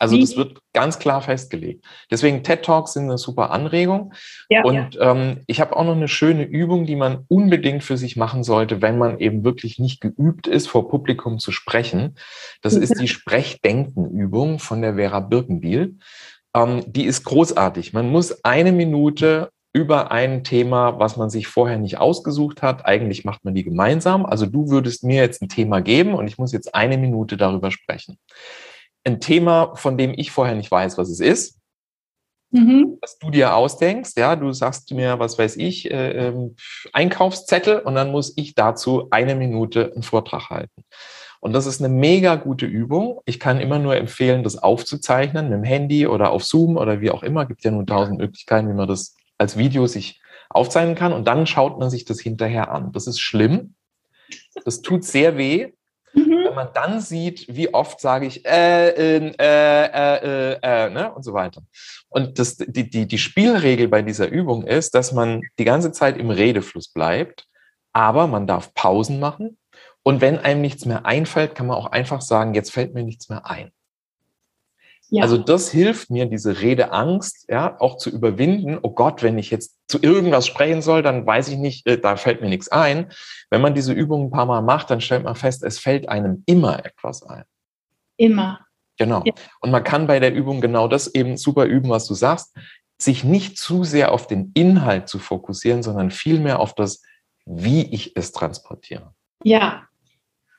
Also 0.00 0.16
das 0.16 0.34
wird 0.34 0.58
ganz 0.72 0.98
klar 0.98 1.20
festgelegt. 1.20 1.84
Deswegen 2.10 2.42
TED 2.42 2.62
Talks 2.62 2.94
sind 2.94 3.04
eine 3.04 3.18
super 3.18 3.50
Anregung. 3.50 4.14
Ja, 4.48 4.64
und 4.64 4.94
ja. 4.94 5.12
Ähm, 5.12 5.42
ich 5.46 5.60
habe 5.60 5.76
auch 5.76 5.84
noch 5.84 5.94
eine 5.94 6.08
schöne 6.08 6.44
Übung, 6.44 6.86
die 6.86 6.96
man 6.96 7.26
unbedingt 7.28 7.84
für 7.84 7.98
sich 7.98 8.16
machen 8.16 8.42
sollte, 8.42 8.80
wenn 8.80 8.96
man 8.96 9.18
eben 9.18 9.44
wirklich 9.44 9.78
nicht 9.78 10.00
geübt 10.00 10.46
ist, 10.46 10.68
vor 10.68 10.88
Publikum 10.88 11.38
zu 11.38 11.52
sprechen. 11.52 12.16
Das 12.62 12.74
ist 12.74 12.98
die 12.98 13.08
Sprechdenkenübung 13.08 14.58
von 14.58 14.80
der 14.80 14.94
Vera 14.94 15.20
Birkenbiel. 15.20 15.98
Ähm, 16.56 16.82
die 16.86 17.04
ist 17.04 17.24
großartig. 17.24 17.92
Man 17.92 18.08
muss 18.08 18.42
eine 18.42 18.72
Minute 18.72 19.50
über 19.74 20.10
ein 20.10 20.44
Thema, 20.44 20.98
was 20.98 21.18
man 21.18 21.28
sich 21.28 21.46
vorher 21.46 21.76
nicht 21.76 21.98
ausgesucht 21.98 22.62
hat. 22.62 22.86
Eigentlich 22.86 23.26
macht 23.26 23.44
man 23.44 23.54
die 23.54 23.64
gemeinsam. 23.64 24.24
Also 24.24 24.46
du 24.46 24.70
würdest 24.70 25.04
mir 25.04 25.20
jetzt 25.20 25.42
ein 25.42 25.50
Thema 25.50 25.80
geben 25.80 26.14
und 26.14 26.26
ich 26.26 26.38
muss 26.38 26.52
jetzt 26.52 26.74
eine 26.74 26.96
Minute 26.96 27.36
darüber 27.36 27.70
sprechen 27.70 28.16
ein 29.04 29.20
Thema, 29.20 29.74
von 29.76 29.96
dem 29.96 30.12
ich 30.16 30.30
vorher 30.30 30.54
nicht 30.54 30.70
weiß, 30.70 30.98
was 30.98 31.08
es 31.08 31.20
ist, 31.20 31.58
mhm. 32.50 32.98
was 33.00 33.18
du 33.18 33.30
dir 33.30 33.54
ausdenkst. 33.54 34.12
Ja, 34.16 34.36
du 34.36 34.52
sagst 34.52 34.92
mir, 34.92 35.18
was 35.18 35.38
weiß 35.38 35.56
ich, 35.56 35.90
äh, 35.90 36.28
äh, 36.28 36.50
Einkaufszettel 36.92 37.80
und 37.80 37.94
dann 37.94 38.10
muss 38.10 38.34
ich 38.36 38.54
dazu 38.54 39.08
eine 39.10 39.34
Minute 39.34 39.92
einen 39.92 40.02
Vortrag 40.02 40.50
halten. 40.50 40.84
Und 41.40 41.54
das 41.54 41.64
ist 41.64 41.80
eine 41.80 41.92
mega 41.92 42.34
gute 42.34 42.66
Übung. 42.66 43.20
Ich 43.24 43.40
kann 43.40 43.60
immer 43.60 43.78
nur 43.78 43.96
empfehlen, 43.96 44.42
das 44.42 44.58
aufzuzeichnen 44.58 45.48
mit 45.48 45.54
dem 45.54 45.64
Handy 45.64 46.06
oder 46.06 46.30
auf 46.30 46.44
Zoom 46.44 46.76
oder 46.76 47.00
wie 47.00 47.10
auch 47.10 47.22
immer. 47.22 47.46
Gibt 47.46 47.64
ja 47.64 47.70
nun 47.70 47.86
tausend 47.86 48.18
Möglichkeiten, 48.18 48.68
wie 48.68 48.74
man 48.74 48.86
das 48.86 49.16
als 49.38 49.56
Video 49.56 49.86
sich 49.86 50.20
aufzeichnen 50.50 50.96
kann. 50.96 51.14
Und 51.14 51.26
dann 51.26 51.46
schaut 51.46 51.78
man 51.78 51.88
sich 51.88 52.04
das 52.04 52.20
hinterher 52.20 52.70
an. 52.70 52.92
Das 52.92 53.06
ist 53.06 53.20
schlimm. 53.20 53.74
Das 54.66 54.82
tut 54.82 55.04
sehr 55.04 55.38
weh. 55.38 55.72
Mhm. 56.12 56.44
Wenn 56.44 56.54
man 56.54 56.68
dann 56.74 57.00
sieht, 57.00 57.46
wie 57.48 57.72
oft 57.72 58.00
sage 58.00 58.26
ich 58.26 58.44
äh, 58.44 58.88
äh, 58.88 59.32
äh, 59.38 60.58
äh, 60.62 60.90
ne? 60.90 61.12
und 61.12 61.22
so 61.22 61.32
weiter. 61.32 61.62
Und 62.08 62.38
das, 62.38 62.56
die, 62.56 62.88
die, 62.90 63.06
die 63.06 63.18
Spielregel 63.18 63.88
bei 63.88 64.02
dieser 64.02 64.28
Übung 64.28 64.64
ist, 64.64 64.94
dass 64.94 65.12
man 65.12 65.42
die 65.58 65.64
ganze 65.64 65.92
Zeit 65.92 66.16
im 66.16 66.30
Redefluss 66.30 66.88
bleibt, 66.88 67.46
aber 67.92 68.26
man 68.26 68.46
darf 68.46 68.74
Pausen 68.74 69.20
machen. 69.20 69.58
Und 70.02 70.20
wenn 70.20 70.38
einem 70.38 70.60
nichts 70.60 70.86
mehr 70.86 71.06
einfällt, 71.06 71.54
kann 71.54 71.66
man 71.66 71.76
auch 71.76 71.92
einfach 71.92 72.22
sagen, 72.22 72.54
jetzt 72.54 72.72
fällt 72.72 72.94
mir 72.94 73.04
nichts 73.04 73.28
mehr 73.28 73.46
ein. 73.46 73.70
Ja. 75.10 75.24
Also 75.24 75.38
das 75.38 75.70
hilft 75.70 76.10
mir, 76.10 76.26
diese 76.26 76.60
Redeangst 76.60 77.46
ja, 77.48 77.76
auch 77.80 77.96
zu 77.96 78.10
überwinden. 78.10 78.78
Oh 78.80 78.90
Gott, 78.90 79.24
wenn 79.24 79.38
ich 79.38 79.50
jetzt 79.50 79.76
zu 79.88 79.98
irgendwas 80.00 80.46
sprechen 80.46 80.82
soll, 80.82 81.02
dann 81.02 81.26
weiß 81.26 81.48
ich 81.48 81.58
nicht, 81.58 81.86
äh, 81.86 81.98
da 81.98 82.16
fällt 82.16 82.40
mir 82.40 82.48
nichts 82.48 82.68
ein. 82.68 83.10
Wenn 83.50 83.60
man 83.60 83.74
diese 83.74 83.92
Übung 83.92 84.26
ein 84.26 84.30
paar 84.30 84.46
Mal 84.46 84.62
macht, 84.62 84.88
dann 84.90 85.00
stellt 85.00 85.24
man 85.24 85.34
fest, 85.34 85.64
es 85.64 85.80
fällt 85.80 86.08
einem 86.08 86.44
immer 86.46 86.84
etwas 86.84 87.24
ein. 87.24 87.42
Immer. 88.16 88.60
Genau. 88.98 89.22
Ja. 89.24 89.32
Und 89.60 89.72
man 89.72 89.82
kann 89.82 90.06
bei 90.06 90.20
der 90.20 90.32
Übung 90.32 90.60
genau 90.60 90.86
das 90.86 91.12
eben 91.12 91.36
super 91.36 91.64
üben, 91.64 91.90
was 91.90 92.06
du 92.06 92.14
sagst, 92.14 92.54
sich 92.98 93.24
nicht 93.24 93.58
zu 93.58 93.82
sehr 93.82 94.12
auf 94.12 94.28
den 94.28 94.52
Inhalt 94.54 95.08
zu 95.08 95.18
fokussieren, 95.18 95.82
sondern 95.82 96.10
vielmehr 96.10 96.60
auf 96.60 96.74
das, 96.74 97.02
wie 97.46 97.82
ich 97.92 98.16
es 98.16 98.30
transportiere. 98.30 99.14
Ja. 99.42 99.88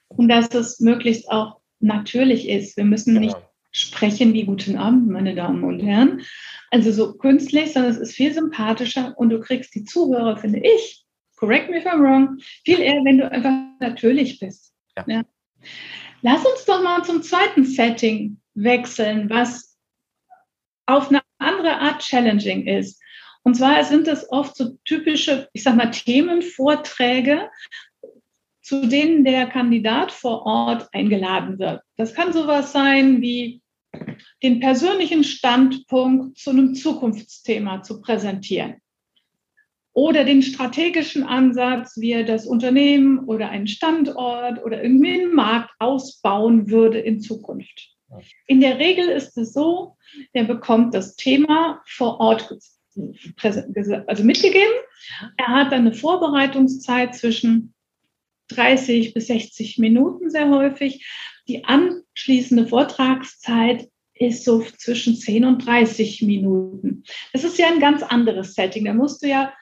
Und 0.08 0.28
dass 0.28 0.50
es 0.54 0.82
möglichst 0.82 1.30
auch 1.30 1.62
natürlich 1.80 2.50
ist. 2.50 2.76
Wir 2.76 2.84
müssen 2.84 3.14
genau. 3.14 3.28
nicht 3.28 3.38
sprechen 3.72 4.34
wie 4.34 4.46
Guten 4.46 4.78
Abend, 4.78 5.10
meine 5.10 5.36
Damen 5.36 5.64
und 5.64 5.80
Herren. 5.80 6.22
Also 6.70 6.92
so 6.92 7.14
künstlich, 7.14 7.74
sondern 7.74 7.92
es 7.92 7.98
ist 7.98 8.14
viel 8.14 8.34
sympathischer 8.34 9.14
und 9.18 9.30
du 9.30 9.40
kriegst 9.40 9.74
die 9.76 9.84
Zuhörer, 9.84 10.38
finde 10.38 10.60
ich, 10.60 11.04
correct 11.38 11.70
me 11.70 11.78
if 11.78 11.86
I'm 11.86 12.02
wrong, 12.02 12.38
viel 12.66 12.80
eher, 12.80 13.04
wenn 13.04 13.18
du 13.18 13.32
einfach 13.32 13.52
natürlich 13.80 14.40
bist. 14.40 14.74
Ja. 14.98 15.06
Ja. 15.08 15.24
Lass 16.22 16.46
uns 16.46 16.66
doch 16.66 16.84
mal 16.84 17.04
zum 17.04 17.24
zweiten 17.24 17.66
Setting 17.66 18.40
wechseln, 18.54 19.30
was 19.30 19.78
auf 20.86 21.10
eine 21.10 21.22
andere 21.40 21.78
Art 21.78 22.02
challenging 22.02 22.68
ist. 22.68 23.02
Und 23.44 23.56
zwar 23.56 23.84
sind 23.84 24.08
es 24.08 24.30
oft 24.32 24.56
so 24.56 24.78
typische, 24.86 25.50
ich 25.54 25.64
sag 25.64 25.76
mal, 25.76 25.90
Themenvorträge, 25.90 27.50
zu 28.62 28.88
denen 28.88 29.24
der 29.24 29.48
Kandidat 29.48 30.12
vor 30.12 30.46
Ort 30.46 30.88
eingeladen 30.94 31.58
wird. 31.58 31.82
Das 31.98 32.14
kann 32.14 32.34
sowas 32.34 32.72
sein 32.72 33.22
wie 33.22 33.61
den 34.44 34.60
persönlichen 34.60 35.24
Standpunkt 35.24 36.38
zu 36.38 36.50
einem 36.50 36.76
Zukunftsthema 36.76 37.84
zu 37.84 38.02
präsentieren 38.02 38.82
oder 39.94 40.24
den 40.24 40.42
strategischen 40.42 41.24
Ansatz, 41.24 41.98
wie 41.98 42.12
er 42.12 42.24
das 42.24 42.46
Unternehmen 42.46 43.20
oder 43.26 43.50
einen 43.50 43.68
Standort 43.68 44.64
oder 44.64 44.82
irgendwie 44.82 45.22
einen 45.22 45.34
Markt 45.34 45.72
ausbauen 45.80 46.70
würde 46.70 47.00
in 47.00 47.20
Zukunft. 47.20 47.90
In 48.48 48.60
der 48.60 48.80
Regel 48.80 49.08
ist 49.10 49.38
es 49.38 49.54
so, 49.54 49.96
der 50.34 50.44
bekommt 50.44 50.94
das 50.94 51.16
Thema 51.16 51.82
vor 51.86 52.20
Ort 52.20 52.54
also 54.08 54.24
mitgegeben. 54.24 54.74
Er 55.38 55.48
hat 55.48 55.72
dann 55.72 55.88
eine 55.88 55.94
Vorbereitungszeit 55.94 57.16
zwischen 57.16 57.74
30 58.50 59.14
bis 59.14 59.28
60 59.28 59.78
Minuten 59.78 60.30
sehr 60.30 60.50
häufig. 60.50 61.06
Die 61.48 61.64
anschließende 61.64 62.68
Vortragszeit 62.68 63.90
ist 64.28 64.46
so 64.46 64.64
zwischen 64.78 65.16
10 65.16 65.46
und 65.46 65.66
30 65.66 66.22
Minuten. 66.24 67.04
Das 67.34 67.44
ist 67.44 67.58
ja 67.58 67.68
ein 67.68 67.80
ganz 67.80 68.04
anderes 68.04 68.54
Setting. 68.54 68.86
Da 68.86 68.94
musst 68.94 69.24
du 69.24 69.28
ja 69.28 69.54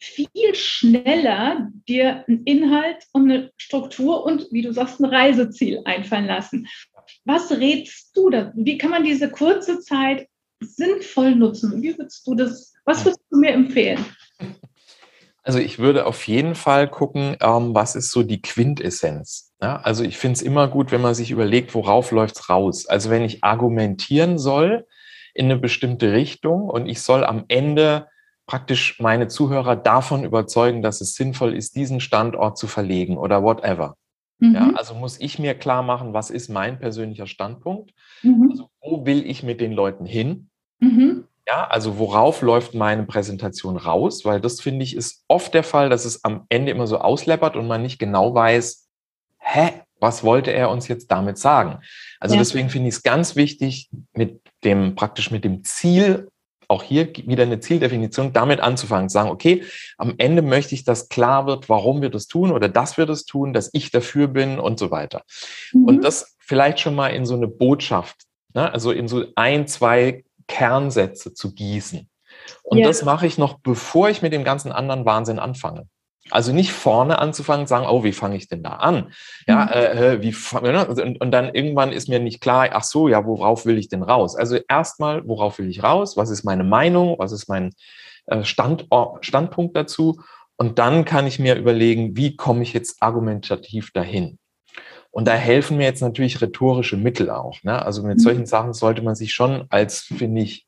viel 0.00 0.54
schneller 0.54 1.70
dir 1.88 2.24
einen 2.28 2.44
Inhalt 2.44 3.04
und 3.12 3.30
eine 3.30 3.50
Struktur 3.56 4.24
und, 4.24 4.48
wie 4.50 4.62
du 4.62 4.72
sagst, 4.72 5.00
ein 5.00 5.06
Reiseziel 5.06 5.80
einfallen 5.84 6.26
lassen. 6.26 6.68
Was 7.24 7.50
rätst 7.50 8.16
du 8.16 8.28
da? 8.28 8.52
Wie 8.54 8.76
kann 8.76 8.90
man 8.90 9.04
diese 9.04 9.30
kurze 9.30 9.80
Zeit 9.80 10.28
sinnvoll 10.60 11.34
nutzen? 11.34 11.82
Wie 11.82 11.96
würdest 11.96 12.26
du 12.26 12.34
das, 12.34 12.74
was 12.84 13.04
würdest 13.04 13.22
du 13.30 13.38
mir 13.38 13.52
empfehlen? 13.52 14.04
Also 15.44 15.58
ich 15.58 15.78
würde 15.78 16.06
auf 16.06 16.26
jeden 16.26 16.54
Fall 16.54 16.88
gucken, 16.88 17.36
ähm, 17.40 17.74
was 17.74 17.94
ist 17.96 18.10
so 18.10 18.22
die 18.22 18.40
Quintessenz. 18.40 19.52
Ja, 19.60 19.76
also 19.76 20.02
ich 20.02 20.16
finde 20.16 20.36
es 20.36 20.42
immer 20.42 20.68
gut, 20.68 20.90
wenn 20.90 21.02
man 21.02 21.14
sich 21.14 21.30
überlegt, 21.30 21.74
worauf 21.74 22.10
läuft 22.10 22.36
es 22.36 22.48
raus. 22.48 22.86
Also 22.86 23.10
wenn 23.10 23.22
ich 23.22 23.44
argumentieren 23.44 24.38
soll 24.38 24.86
in 25.34 25.46
eine 25.46 25.58
bestimmte 25.58 26.12
Richtung 26.12 26.70
und 26.70 26.86
ich 26.86 27.02
soll 27.02 27.24
am 27.24 27.44
Ende 27.48 28.08
praktisch 28.46 28.98
meine 29.00 29.28
Zuhörer 29.28 29.76
davon 29.76 30.24
überzeugen, 30.24 30.80
dass 30.80 31.02
es 31.02 31.14
sinnvoll 31.14 31.54
ist, 31.54 31.76
diesen 31.76 32.00
Standort 32.00 32.56
zu 32.56 32.66
verlegen 32.66 33.18
oder 33.18 33.42
whatever. 33.42 33.96
Mhm. 34.38 34.54
Ja, 34.54 34.70
also 34.74 34.94
muss 34.94 35.20
ich 35.20 35.38
mir 35.38 35.54
klar 35.54 35.82
machen, 35.82 36.14
was 36.14 36.30
ist 36.30 36.48
mein 36.48 36.78
persönlicher 36.78 37.26
Standpunkt? 37.26 37.92
Mhm. 38.22 38.48
Also 38.50 38.70
wo 38.80 39.04
will 39.04 39.26
ich 39.26 39.42
mit 39.42 39.60
den 39.60 39.72
Leuten 39.72 40.06
hin? 40.06 40.48
Mhm. 40.80 41.24
Ja, 41.46 41.66
also 41.66 41.98
worauf 41.98 42.40
läuft 42.40 42.74
meine 42.74 43.04
Präsentation 43.04 43.76
raus? 43.76 44.24
Weil 44.24 44.40
das 44.40 44.60
finde 44.60 44.82
ich 44.82 44.96
ist 44.96 45.24
oft 45.28 45.52
der 45.52 45.62
Fall, 45.62 45.90
dass 45.90 46.04
es 46.04 46.24
am 46.24 46.46
Ende 46.48 46.72
immer 46.72 46.86
so 46.86 46.98
ausleppert 46.98 47.56
und 47.56 47.66
man 47.66 47.82
nicht 47.82 47.98
genau 47.98 48.34
weiß, 48.34 48.88
hä, 49.38 49.82
was 50.00 50.24
wollte 50.24 50.52
er 50.52 50.70
uns 50.70 50.88
jetzt 50.88 51.10
damit 51.10 51.38
sagen? 51.38 51.80
Also 52.18 52.34
ja. 52.34 52.40
deswegen 52.40 52.70
finde 52.70 52.88
ich 52.88 52.96
es 52.96 53.02
ganz 53.02 53.36
wichtig, 53.36 53.90
mit 54.14 54.40
dem 54.64 54.94
praktisch 54.94 55.30
mit 55.30 55.44
dem 55.44 55.64
Ziel 55.64 56.28
auch 56.68 56.82
hier 56.82 57.14
wieder 57.26 57.42
eine 57.42 57.60
Zieldefinition, 57.60 58.32
damit 58.32 58.60
anzufangen, 58.60 59.08
zu 59.08 59.14
sagen, 59.14 59.30
okay, 59.30 59.64
am 59.98 60.14
Ende 60.18 60.42
möchte 60.42 60.74
ich, 60.74 60.84
dass 60.84 61.08
klar 61.08 61.46
wird, 61.46 61.68
warum 61.68 62.02
wir 62.02 62.10
das 62.10 62.26
tun 62.26 62.52
oder 62.52 62.68
dass 62.68 62.96
wir 62.96 63.06
das 63.06 63.26
tun, 63.26 63.52
dass 63.52 63.70
ich 63.72 63.90
dafür 63.90 64.28
bin 64.28 64.58
und 64.58 64.78
so 64.78 64.90
weiter. 64.90 65.22
Mhm. 65.72 65.84
Und 65.84 66.04
das 66.04 66.36
vielleicht 66.38 66.80
schon 66.80 66.94
mal 66.94 67.08
in 67.08 67.26
so 67.26 67.34
eine 67.34 67.48
Botschaft, 67.48 68.22
ne? 68.54 68.72
also 68.72 68.92
in 68.92 69.08
so 69.08 69.24
ein, 69.36 69.66
zwei 69.66 70.24
Kernsätze 70.46 71.34
zu 71.34 71.54
gießen. 71.54 72.08
Und 72.62 72.78
ja. 72.78 72.86
das 72.86 73.04
mache 73.04 73.26
ich 73.26 73.38
noch, 73.38 73.60
bevor 73.60 74.08
ich 74.08 74.22
mit 74.22 74.32
dem 74.32 74.44
ganzen 74.44 74.72
anderen 74.72 75.04
Wahnsinn 75.04 75.38
anfange. 75.38 75.86
Also 76.30 76.52
nicht 76.52 76.72
vorne 76.72 77.18
anzufangen 77.18 77.62
und 77.62 77.66
sagen, 77.66 77.86
oh, 77.86 78.02
wie 78.02 78.12
fange 78.12 78.36
ich 78.36 78.48
denn 78.48 78.62
da 78.62 78.70
an? 78.70 79.12
Ja, 79.46 79.66
mhm. 79.66 79.72
äh, 79.72 80.14
äh 80.14 80.22
wie 80.22 80.34
ne? 80.62 80.86
und, 80.86 81.20
und 81.20 81.30
dann 81.30 81.54
irgendwann 81.54 81.92
ist 81.92 82.08
mir 82.08 82.18
nicht 82.18 82.40
klar, 82.40 82.70
ach 82.72 82.84
so, 82.84 83.08
ja, 83.08 83.26
worauf 83.26 83.66
will 83.66 83.76
ich 83.76 83.88
denn 83.88 84.02
raus? 84.02 84.34
Also 84.34 84.58
erstmal, 84.68 85.26
worauf 85.28 85.58
will 85.58 85.68
ich 85.68 85.82
raus? 85.82 86.16
Was 86.16 86.30
ist 86.30 86.44
meine 86.44 86.64
Meinung? 86.64 87.16
Was 87.18 87.32
ist 87.32 87.48
mein 87.48 87.74
äh, 88.26 88.42
Stand, 88.42 88.86
Standpunkt 89.20 89.76
dazu? 89.76 90.22
Und 90.56 90.78
dann 90.78 91.04
kann 91.04 91.26
ich 91.26 91.38
mir 91.38 91.56
überlegen, 91.56 92.16
wie 92.16 92.36
komme 92.36 92.62
ich 92.62 92.72
jetzt 92.72 93.02
argumentativ 93.02 93.90
dahin? 93.92 94.38
Und 95.14 95.26
da 95.26 95.34
helfen 95.34 95.76
mir 95.76 95.84
jetzt 95.84 96.02
natürlich 96.02 96.42
rhetorische 96.42 96.96
Mittel 96.96 97.30
auch. 97.30 97.62
Ne? 97.62 97.80
Also 97.80 98.02
mit 98.02 98.18
mhm. 98.18 98.22
solchen 98.22 98.46
Sachen 98.46 98.72
sollte 98.72 99.00
man 99.00 99.14
sich 99.14 99.32
schon 99.32 99.66
als, 99.68 100.00
finde 100.00 100.42
ich, 100.42 100.66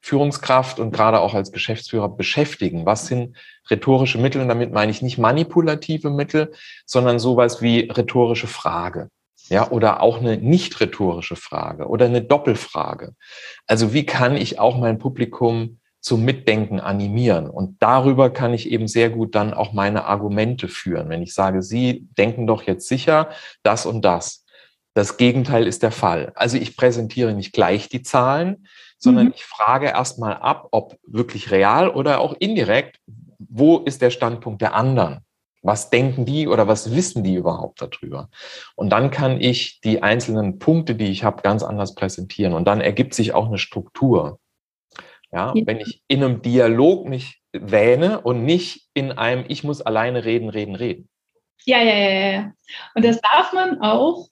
Führungskraft 0.00 0.80
und 0.80 0.90
gerade 0.90 1.20
auch 1.20 1.34
als 1.34 1.52
Geschäftsführer 1.52 2.08
beschäftigen. 2.08 2.84
Was 2.84 3.06
sind 3.06 3.36
rhetorische 3.70 4.18
Mittel? 4.18 4.42
Und 4.42 4.48
damit 4.48 4.72
meine 4.72 4.90
ich 4.90 5.02
nicht 5.02 5.18
manipulative 5.18 6.10
Mittel, 6.10 6.52
sondern 6.84 7.20
sowas 7.20 7.62
wie 7.62 7.88
rhetorische 7.88 8.48
Frage. 8.48 9.08
Ja, 9.50 9.70
oder 9.70 10.02
auch 10.02 10.18
eine 10.18 10.36
nicht 10.36 10.80
rhetorische 10.80 11.36
Frage 11.36 11.86
oder 11.86 12.06
eine 12.06 12.22
Doppelfrage. 12.22 13.14
Also 13.68 13.92
wie 13.92 14.04
kann 14.04 14.36
ich 14.36 14.58
auch 14.58 14.78
mein 14.78 14.98
Publikum 14.98 15.78
zum 16.06 16.24
Mitdenken 16.24 16.78
animieren? 16.78 17.50
Und 17.50 17.82
darüber 17.82 18.30
kann 18.30 18.54
ich 18.54 18.70
eben 18.70 18.86
sehr 18.86 19.10
gut 19.10 19.34
dann 19.34 19.52
auch 19.52 19.72
meine 19.72 20.04
Argumente 20.04 20.68
führen. 20.68 21.08
Wenn 21.08 21.20
ich 21.20 21.34
sage, 21.34 21.62
Sie 21.62 22.06
denken 22.16 22.46
doch 22.46 22.62
jetzt 22.62 22.86
sicher 22.86 23.30
das 23.64 23.86
und 23.86 24.04
das. 24.04 24.44
Das 24.94 25.16
Gegenteil 25.16 25.66
ist 25.66 25.82
der 25.82 25.90
Fall. 25.90 26.32
Also 26.36 26.58
ich 26.58 26.76
präsentiere 26.76 27.34
nicht 27.34 27.52
gleich 27.52 27.88
die 27.88 28.02
Zahlen, 28.02 28.68
sondern 28.98 29.26
mhm. 29.26 29.32
ich 29.34 29.44
frage 29.44 29.88
erstmal 29.88 30.34
ab, 30.34 30.68
ob 30.70 30.96
wirklich 31.04 31.50
real 31.50 31.90
oder 31.90 32.20
auch 32.20 32.34
indirekt, 32.38 33.00
wo 33.38 33.78
ist 33.78 34.00
der 34.00 34.10
Standpunkt 34.10 34.62
der 34.62 34.74
anderen? 34.74 35.22
Was 35.60 35.90
denken 35.90 36.24
die 36.24 36.46
oder 36.46 36.68
was 36.68 36.94
wissen 36.94 37.24
die 37.24 37.34
überhaupt 37.34 37.82
darüber? 37.82 38.30
Und 38.76 38.90
dann 38.90 39.10
kann 39.10 39.40
ich 39.40 39.80
die 39.80 40.04
einzelnen 40.04 40.60
Punkte, 40.60 40.94
die 40.94 41.10
ich 41.10 41.24
habe, 41.24 41.42
ganz 41.42 41.64
anders 41.64 41.96
präsentieren. 41.96 42.52
Und 42.52 42.66
dann 42.66 42.80
ergibt 42.80 43.12
sich 43.12 43.34
auch 43.34 43.48
eine 43.48 43.58
Struktur. 43.58 44.38
Ja, 45.32 45.52
ja. 45.54 45.66
wenn 45.66 45.80
ich 45.80 46.02
in 46.08 46.22
einem 46.22 46.42
Dialog 46.42 47.08
mich 47.08 47.40
wähne 47.52 48.20
und 48.20 48.44
nicht 48.44 48.88
in 48.94 49.12
einem, 49.12 49.44
ich 49.48 49.64
muss 49.64 49.82
alleine 49.82 50.24
reden, 50.24 50.48
reden, 50.48 50.74
reden. 50.74 51.08
Ja, 51.64 51.82
ja, 51.82 51.94
ja, 51.94 52.30
ja. 52.30 52.52
Und 52.94 53.04
das 53.04 53.20
darf 53.20 53.52
man 53.52 53.80
auch 53.80 54.28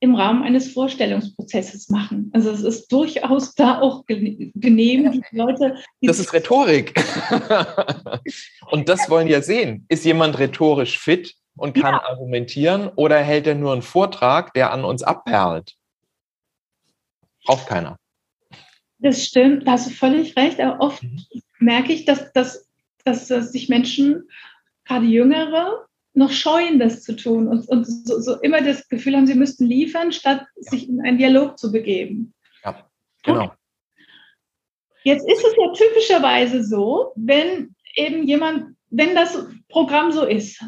im 0.00 0.14
Rahmen 0.14 0.42
eines 0.42 0.72
Vorstellungsprozesses 0.72 1.90
machen. 1.90 2.30
Also 2.32 2.50
es 2.50 2.62
ist 2.62 2.90
durchaus 2.90 3.54
da 3.54 3.80
auch 3.80 4.06
genehm, 4.06 4.52
die 5.12 5.36
Leute. 5.36 5.76
Die 6.00 6.06
das 6.06 6.18
ist 6.18 6.32
Rhetorik. 6.32 6.94
und 8.70 8.88
das 8.88 9.10
wollen 9.10 9.28
ja 9.28 9.42
sehen. 9.42 9.84
Ist 9.90 10.06
jemand 10.06 10.38
rhetorisch 10.38 10.98
fit 10.98 11.34
und 11.56 11.74
kann 11.74 11.94
ja. 11.94 12.02
argumentieren 12.02 12.88
oder 12.96 13.18
hält 13.18 13.46
er 13.46 13.54
nur 13.54 13.74
einen 13.74 13.82
Vortrag, 13.82 14.54
der 14.54 14.72
an 14.72 14.84
uns 14.84 15.02
abperlt? 15.02 15.74
Braucht 17.44 17.66
keiner. 17.66 17.99
Das 19.00 19.24
stimmt, 19.24 19.66
da 19.66 19.72
hast 19.72 19.88
du 19.88 19.90
völlig 19.90 20.36
recht. 20.36 20.60
Aber 20.60 20.80
oft 20.80 21.02
mhm. 21.02 21.24
merke 21.58 21.92
ich, 21.92 22.04
dass, 22.04 22.32
dass, 22.32 22.68
dass, 23.04 23.28
dass 23.28 23.52
sich 23.52 23.68
Menschen, 23.68 24.28
gerade 24.84 25.06
Jüngere, 25.06 25.86
noch 26.12 26.32
scheuen, 26.32 26.78
das 26.78 27.02
zu 27.02 27.14
tun 27.14 27.48
und, 27.48 27.68
und 27.68 27.84
so, 27.84 28.20
so, 28.20 28.40
immer 28.40 28.62
das 28.62 28.88
Gefühl 28.88 29.16
haben, 29.16 29.26
sie 29.26 29.34
müssten 29.34 29.64
liefern, 29.64 30.12
statt 30.12 30.46
ja. 30.56 30.70
sich 30.70 30.88
in 30.88 31.00
einen 31.00 31.18
Dialog 31.18 31.58
zu 31.58 31.70
begeben. 31.70 32.34
Ja, 32.64 32.84
genau. 33.22 33.44
Okay. 33.44 33.54
Jetzt 35.04 35.28
ist 35.28 35.44
es 35.44 35.54
ja 35.56 35.72
typischerweise 35.72 36.62
so, 36.64 37.12
wenn 37.16 37.74
eben 37.94 38.26
jemand, 38.26 38.76
wenn 38.90 39.14
das 39.14 39.46
Programm 39.68 40.10
so 40.10 40.24
ist, 40.24 40.62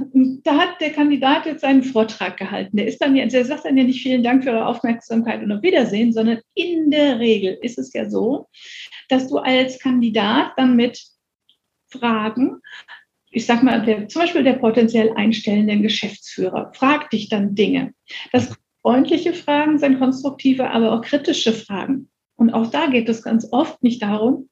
da 0.45 0.57
hat 0.57 0.81
der 0.81 0.91
Kandidat 0.91 1.47
jetzt 1.47 1.63
seinen 1.63 1.83
Vortrag 1.83 2.37
gehalten, 2.37 2.77
der 2.77 2.87
ist 2.87 2.99
dann 3.03 3.15
der 3.15 3.45
sagt 3.45 3.65
dann 3.65 3.77
ja 3.77 3.85
nicht 3.85 4.03
vielen 4.03 4.23
Dank 4.23 4.45
für 4.45 4.51
eure 4.51 4.67
Aufmerksamkeit 4.67 5.43
und 5.43 5.53
auf 5.53 5.63
Wiedersehen, 5.63 6.13
sondern 6.13 6.39
in 6.55 6.91
der 6.91 7.19
Regel 7.19 7.59
ist 7.63 7.79
es 7.79 7.93
ja 7.93 8.09
so, 8.09 8.49
dass 9.09 9.29
du 9.29 9.39
als 9.39 9.79
Kandidat 9.81 10.53
dann 10.57 10.77
mit 10.77 11.03
Fragen 11.89 12.61
ich 13.33 13.47
sag 13.47 13.63
mal, 13.63 13.83
der, 13.83 14.09
zum 14.09 14.23
Beispiel 14.23 14.45
der 14.45 14.53
potenziell 14.55 15.11
einstellende 15.15 15.81
Geschäftsführer 15.81 16.71
fragt 16.75 17.15
dich 17.15 17.31
dann 17.31 17.55
Dinge. 17.55 17.95
Das 18.31 18.55
freundliche 18.83 19.33
Fragen 19.33 19.79
sind 19.79 19.99
konstruktive, 19.99 20.71
aber 20.71 20.93
auch 20.93 21.01
kritische 21.01 21.53
Fragen. 21.53 22.11
Und 22.37 22.53
auch 22.53 22.71
da 22.71 22.87
geht 22.87 23.09
es 23.09 23.23
ganz 23.23 23.49
oft 23.51 23.83
nicht 23.83 24.03
darum, 24.03 24.51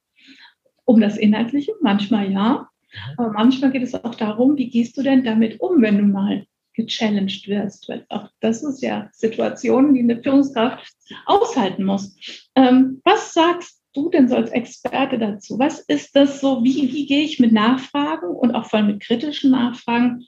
um 0.84 1.00
das 1.00 1.18
Inhaltliche, 1.18 1.72
manchmal 1.82 2.32
ja, 2.32 2.68
aber 3.16 3.32
manchmal 3.32 3.70
geht 3.70 3.82
es 3.82 3.94
auch 3.94 4.14
darum, 4.14 4.56
wie 4.56 4.68
gehst 4.68 4.96
du 4.96 5.02
denn 5.02 5.24
damit 5.24 5.60
um, 5.60 5.82
wenn 5.82 5.98
du 5.98 6.04
mal 6.04 6.46
gechallenged 6.74 7.48
wirst, 7.48 7.88
weil 7.88 8.06
auch 8.08 8.28
das 8.40 8.62
ist 8.62 8.82
ja 8.82 9.08
Situationen, 9.12 9.94
die 9.94 10.00
eine 10.00 10.22
Führungskraft 10.22 10.92
aushalten 11.26 11.84
muss. 11.84 12.16
Ähm, 12.54 13.00
was 13.04 13.32
sagst 13.32 13.80
du 13.94 14.08
denn 14.08 14.28
so 14.28 14.36
als 14.36 14.50
Experte 14.50 15.18
dazu? 15.18 15.58
Was 15.58 15.80
ist 15.80 16.14
das 16.14 16.40
so? 16.40 16.62
Wie, 16.62 16.92
wie 16.92 17.06
gehe 17.06 17.24
ich 17.24 17.40
mit 17.40 17.52
Nachfragen 17.52 18.28
und 18.28 18.54
auch 18.54 18.66
vor 18.66 18.78
allem 18.78 18.88
mit 18.88 19.00
kritischen 19.00 19.50
Nachfragen 19.50 20.26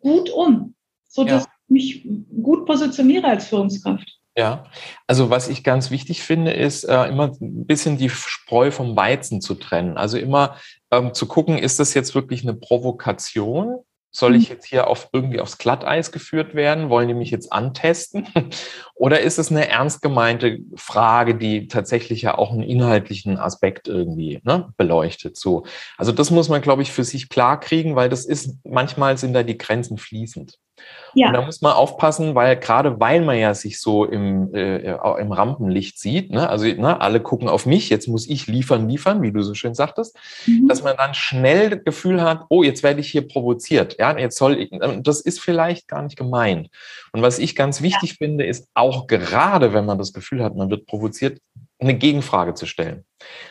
gut 0.00 0.30
um, 0.30 0.74
sodass 1.06 1.44
ja. 1.44 1.50
ich 1.68 1.70
mich 2.04 2.08
gut 2.42 2.66
positioniere 2.66 3.28
als 3.28 3.48
Führungskraft? 3.48 4.19
Ja, 4.40 4.64
also 5.06 5.28
was 5.28 5.48
ich 5.48 5.64
ganz 5.64 5.90
wichtig 5.90 6.22
finde, 6.22 6.52
ist 6.52 6.84
äh, 6.84 7.04
immer 7.08 7.30
ein 7.42 7.66
bisschen 7.66 7.98
die 7.98 8.08
Spreu 8.08 8.70
vom 8.70 8.96
Weizen 8.96 9.42
zu 9.42 9.54
trennen. 9.54 9.98
Also 9.98 10.16
immer 10.16 10.56
ähm, 10.90 11.12
zu 11.12 11.26
gucken, 11.26 11.58
ist 11.58 11.78
das 11.78 11.92
jetzt 11.92 12.14
wirklich 12.14 12.42
eine 12.42 12.54
Provokation 12.54 13.80
soll 14.12 14.34
ich 14.34 14.48
mhm. 14.48 14.54
jetzt 14.54 14.66
hier 14.66 14.88
auf 14.88 15.08
irgendwie 15.12 15.40
aufs 15.40 15.58
Glatteis 15.58 16.10
geführt 16.10 16.54
werden? 16.54 16.90
Wollen 16.90 17.08
die 17.08 17.14
mich 17.14 17.30
jetzt 17.30 17.52
antesten? 17.52 18.26
Oder 19.00 19.20
ist 19.20 19.38
es 19.38 19.50
eine 19.50 19.66
ernst 19.66 20.02
gemeinte 20.02 20.58
Frage, 20.76 21.34
die 21.34 21.68
tatsächlich 21.68 22.20
ja 22.20 22.36
auch 22.36 22.52
einen 22.52 22.62
inhaltlichen 22.62 23.38
Aspekt 23.38 23.88
irgendwie 23.88 24.40
ne, 24.44 24.74
beleuchtet? 24.76 25.38
So. 25.38 25.64
Also 25.96 26.12
das 26.12 26.30
muss 26.30 26.50
man, 26.50 26.60
glaube 26.60 26.82
ich, 26.82 26.92
für 26.92 27.02
sich 27.02 27.30
klar 27.30 27.58
kriegen, 27.58 27.96
weil 27.96 28.10
das 28.10 28.26
ist, 28.26 28.58
manchmal 28.62 29.16
sind 29.16 29.32
da 29.32 29.42
die 29.42 29.56
Grenzen 29.56 29.96
fließend. 29.96 30.58
Ja. 31.14 31.28
Und 31.28 31.34
da 31.34 31.42
muss 31.42 31.60
man 31.60 31.72
aufpassen, 31.72 32.34
weil 32.34 32.56
gerade 32.56 33.00
weil 33.00 33.22
man 33.22 33.36
ja 33.36 33.54
sich 33.54 33.80
so 33.80 34.04
im, 34.04 34.54
äh, 34.54 34.92
im 35.18 35.32
Rampenlicht 35.32 35.98
sieht, 35.98 36.30
ne? 36.30 36.48
also 36.48 36.66
ne, 36.66 37.00
alle 37.00 37.20
gucken 37.20 37.48
auf 37.48 37.66
mich, 37.66 37.90
jetzt 37.90 38.06
muss 38.06 38.28
ich 38.28 38.46
liefern, 38.46 38.88
liefern, 38.88 39.22
wie 39.22 39.32
du 39.32 39.42
so 39.42 39.54
schön 39.54 39.74
sagtest, 39.74 40.16
mhm. 40.46 40.68
dass 40.68 40.82
man 40.82 40.96
dann 40.96 41.14
schnell 41.14 41.70
das 41.70 41.84
Gefühl 41.84 42.22
hat, 42.22 42.44
oh, 42.48 42.62
jetzt 42.62 42.82
werde 42.82 43.00
ich 43.00 43.10
hier 43.10 43.26
provoziert. 43.26 43.96
Ja, 43.98 44.16
jetzt 44.16 44.38
soll 44.38 44.58
ich, 44.58 44.72
ähm, 44.72 45.02
das 45.02 45.20
ist 45.20 45.40
vielleicht 45.40 45.88
gar 45.88 46.02
nicht 46.02 46.16
gemeint. 46.16 46.68
Und 47.12 47.22
was 47.22 47.38
ich 47.38 47.56
ganz 47.56 47.82
wichtig 47.82 48.10
ja. 48.10 48.16
finde, 48.18 48.46
ist 48.46 48.68
auch 48.90 49.06
gerade, 49.06 49.72
wenn 49.72 49.86
man 49.86 49.98
das 49.98 50.12
Gefühl 50.12 50.42
hat, 50.42 50.56
man 50.56 50.70
wird 50.70 50.86
provoziert, 50.86 51.40
eine 51.78 51.94
Gegenfrage 51.94 52.54
zu 52.54 52.66
stellen. 52.66 53.04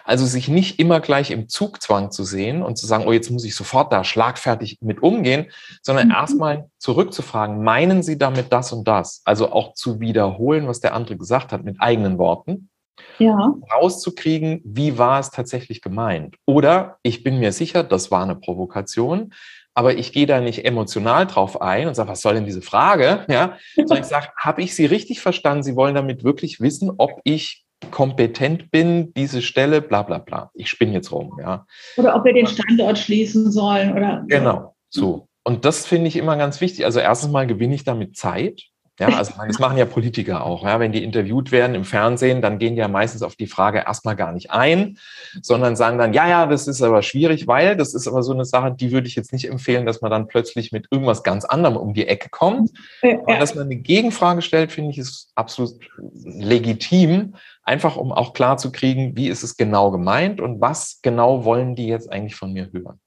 Also 0.03 0.25
sich 0.25 0.47
nicht 0.47 0.79
immer 0.79 0.99
gleich 0.99 1.31
im 1.31 1.47
Zugzwang 1.47 2.11
zu 2.11 2.23
sehen 2.23 2.61
und 2.61 2.77
zu 2.77 2.85
sagen, 2.85 3.05
oh, 3.07 3.11
jetzt 3.11 3.31
muss 3.31 3.43
ich 3.43 3.55
sofort 3.55 3.91
da 3.91 4.03
schlagfertig 4.03 4.77
mit 4.81 5.01
umgehen, 5.01 5.47
sondern 5.81 6.07
mhm. 6.07 6.13
erstmal 6.13 6.69
zurückzufragen, 6.77 7.63
meinen 7.63 8.03
Sie 8.03 8.17
damit 8.17 8.51
das 8.51 8.71
und 8.71 8.87
das? 8.87 9.21
Also 9.25 9.51
auch 9.51 9.73
zu 9.73 9.99
wiederholen, 9.99 10.67
was 10.67 10.79
der 10.79 10.93
andere 10.93 11.17
gesagt 11.17 11.51
hat 11.51 11.63
mit 11.63 11.79
eigenen 11.79 12.17
Worten. 12.17 12.69
Ja. 13.17 13.53
Rauszukriegen, 13.73 14.61
wie 14.63 14.97
war 14.97 15.19
es 15.19 15.31
tatsächlich 15.31 15.81
gemeint? 15.81 16.35
Oder 16.45 16.97
ich 17.03 17.23
bin 17.23 17.39
mir 17.39 17.51
sicher, 17.51 17.83
das 17.83 18.11
war 18.11 18.23
eine 18.23 18.35
Provokation, 18.35 19.33
aber 19.79 19.97
ich 19.97 20.11
gehe 20.11 20.25
da 20.25 20.41
nicht 20.41 20.65
emotional 20.65 21.25
drauf 21.25 21.61
ein 21.61 21.87
und 21.87 21.95
sage, 21.95 22.09
was 22.09 22.19
soll 22.19 22.33
denn 22.33 22.43
diese 22.43 22.61
Frage? 22.61 23.25
Ja, 23.29 23.57
sondern 23.77 23.99
ich 23.99 24.05
sage, 24.09 24.27
habe 24.35 24.61
ich 24.61 24.75
Sie 24.75 24.85
richtig 24.85 25.21
verstanden? 25.21 25.63
Sie 25.63 25.77
wollen 25.77 25.95
damit 25.95 26.25
wirklich 26.25 26.59
wissen, 26.59 26.91
ob 26.97 27.21
ich 27.23 27.63
kompetent 27.89 28.71
bin, 28.71 29.13
diese 29.13 29.41
Stelle, 29.41 29.81
bla 29.81 30.01
bla 30.01 30.17
bla. 30.17 30.51
Ich 30.53 30.67
spinne 30.67 30.91
jetzt 30.91 31.13
rum, 31.13 31.39
ja. 31.39 31.65
Oder 31.95 32.13
ob 32.17 32.25
wir 32.25 32.33
den 32.33 32.45
Standort 32.45 32.97
schließen 32.97 33.53
sollen 33.53 33.93
oder. 33.93 34.25
Genau, 34.27 34.75
so. 34.89 35.29
Und 35.45 35.63
das 35.63 35.85
finde 35.85 36.09
ich 36.09 36.17
immer 36.17 36.35
ganz 36.35 36.59
wichtig. 36.59 36.83
Also 36.83 36.99
erstens 36.99 37.31
mal 37.31 37.47
gewinne 37.47 37.75
ich 37.75 37.85
damit 37.85 38.17
Zeit. 38.17 38.63
Ja, 38.99 39.07
also 39.07 39.33
das 39.47 39.59
machen 39.59 39.77
ja 39.77 39.85
Politiker 39.85 40.45
auch. 40.45 40.65
Ja, 40.65 40.79
wenn 40.79 40.91
die 40.91 41.03
interviewt 41.03 41.53
werden 41.53 41.73
im 41.73 41.85
Fernsehen, 41.85 42.41
dann 42.41 42.59
gehen 42.59 42.75
die 42.75 42.81
ja 42.81 42.89
meistens 42.89 43.23
auf 43.23 43.37
die 43.37 43.47
Frage 43.47 43.79
erstmal 43.79 44.17
gar 44.17 44.33
nicht 44.33 44.51
ein, 44.51 44.97
sondern 45.41 45.77
sagen 45.77 45.97
dann, 45.97 46.13
ja, 46.13 46.27
ja, 46.27 46.45
das 46.45 46.67
ist 46.67 46.81
aber 46.81 47.01
schwierig, 47.01 47.47
weil 47.47 47.77
das 47.77 47.93
ist 47.93 48.07
aber 48.07 48.23
so 48.23 48.33
eine 48.33 48.43
Sache, 48.43 48.75
die 48.77 48.91
würde 48.91 49.07
ich 49.07 49.15
jetzt 49.15 49.31
nicht 49.31 49.49
empfehlen, 49.49 49.85
dass 49.85 50.01
man 50.01 50.11
dann 50.11 50.27
plötzlich 50.27 50.73
mit 50.73 50.87
irgendwas 50.91 51.23
ganz 51.23 51.45
anderem 51.45 51.77
um 51.77 51.93
die 51.93 52.07
Ecke 52.07 52.29
kommt. 52.29 52.71
Ja. 53.01 53.19
Aber 53.21 53.37
dass 53.37 53.55
man 53.55 53.65
eine 53.65 53.77
Gegenfrage 53.77 54.41
stellt, 54.41 54.73
finde 54.73 54.91
ich, 54.91 54.97
ist 54.97 55.31
absolut 55.35 55.79
legitim, 55.97 57.35
einfach 57.63 57.95
um 57.95 58.11
auch 58.11 58.33
klar 58.33 58.57
zu 58.57 58.71
kriegen, 58.71 59.15
wie 59.15 59.29
ist 59.29 59.43
es 59.43 59.55
genau 59.55 59.91
gemeint 59.91 60.41
und 60.41 60.59
was 60.59 60.99
genau 61.01 61.45
wollen 61.45 61.75
die 61.75 61.87
jetzt 61.87 62.11
eigentlich 62.11 62.35
von 62.35 62.51
mir 62.51 62.69
hören. 62.73 62.99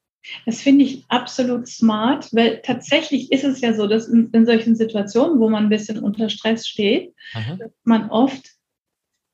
Das 0.46 0.61
finde 0.61 0.85
ich 0.85 1.04
absolut 1.08 1.68
smart, 1.68 2.28
weil 2.32 2.61
tatsächlich 2.62 3.32
ist 3.32 3.44
es 3.44 3.61
ja 3.61 3.74
so, 3.74 3.87
dass 3.87 4.08
in, 4.08 4.30
in 4.32 4.46
solchen 4.46 4.76
Situationen, 4.76 5.40
wo 5.40 5.48
man 5.48 5.64
ein 5.64 5.70
bisschen 5.70 5.98
unter 5.98 6.28
Stress 6.28 6.66
steht, 6.66 7.14
mhm. 7.35 7.58
dass 7.58 7.70
man 7.85 8.11
oft 8.11 8.50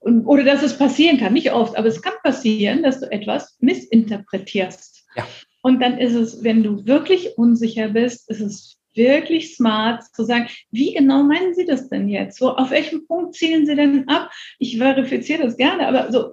oder 0.00 0.44
dass 0.44 0.62
es 0.62 0.78
passieren 0.78 1.18
kann, 1.18 1.32
nicht 1.32 1.52
oft, 1.52 1.76
aber 1.76 1.88
es 1.88 2.00
kann 2.00 2.14
passieren, 2.22 2.82
dass 2.82 3.00
du 3.00 3.10
etwas 3.10 3.56
missinterpretierst. 3.60 5.04
Ja. 5.16 5.26
Und 5.62 5.80
dann 5.80 5.98
ist 5.98 6.14
es, 6.14 6.44
wenn 6.44 6.62
du 6.62 6.86
wirklich 6.86 7.36
unsicher 7.36 7.88
bist, 7.88 8.30
ist 8.30 8.40
es 8.40 8.78
wirklich 8.94 9.56
smart 9.56 10.04
zu 10.14 10.24
sagen, 10.24 10.48
wie 10.70 10.94
genau 10.94 11.24
meinen 11.24 11.54
Sie 11.54 11.66
das 11.66 11.88
denn 11.88 12.08
jetzt? 12.08 12.38
So, 12.38 12.56
auf 12.56 12.70
welchem 12.70 13.06
Punkt 13.06 13.34
zielen 13.34 13.66
Sie 13.66 13.74
denn 13.74 14.08
ab? 14.08 14.30
Ich 14.58 14.78
verifiziere 14.78 15.42
das 15.42 15.56
gerne, 15.56 15.86
aber 15.86 16.12
so, 16.12 16.32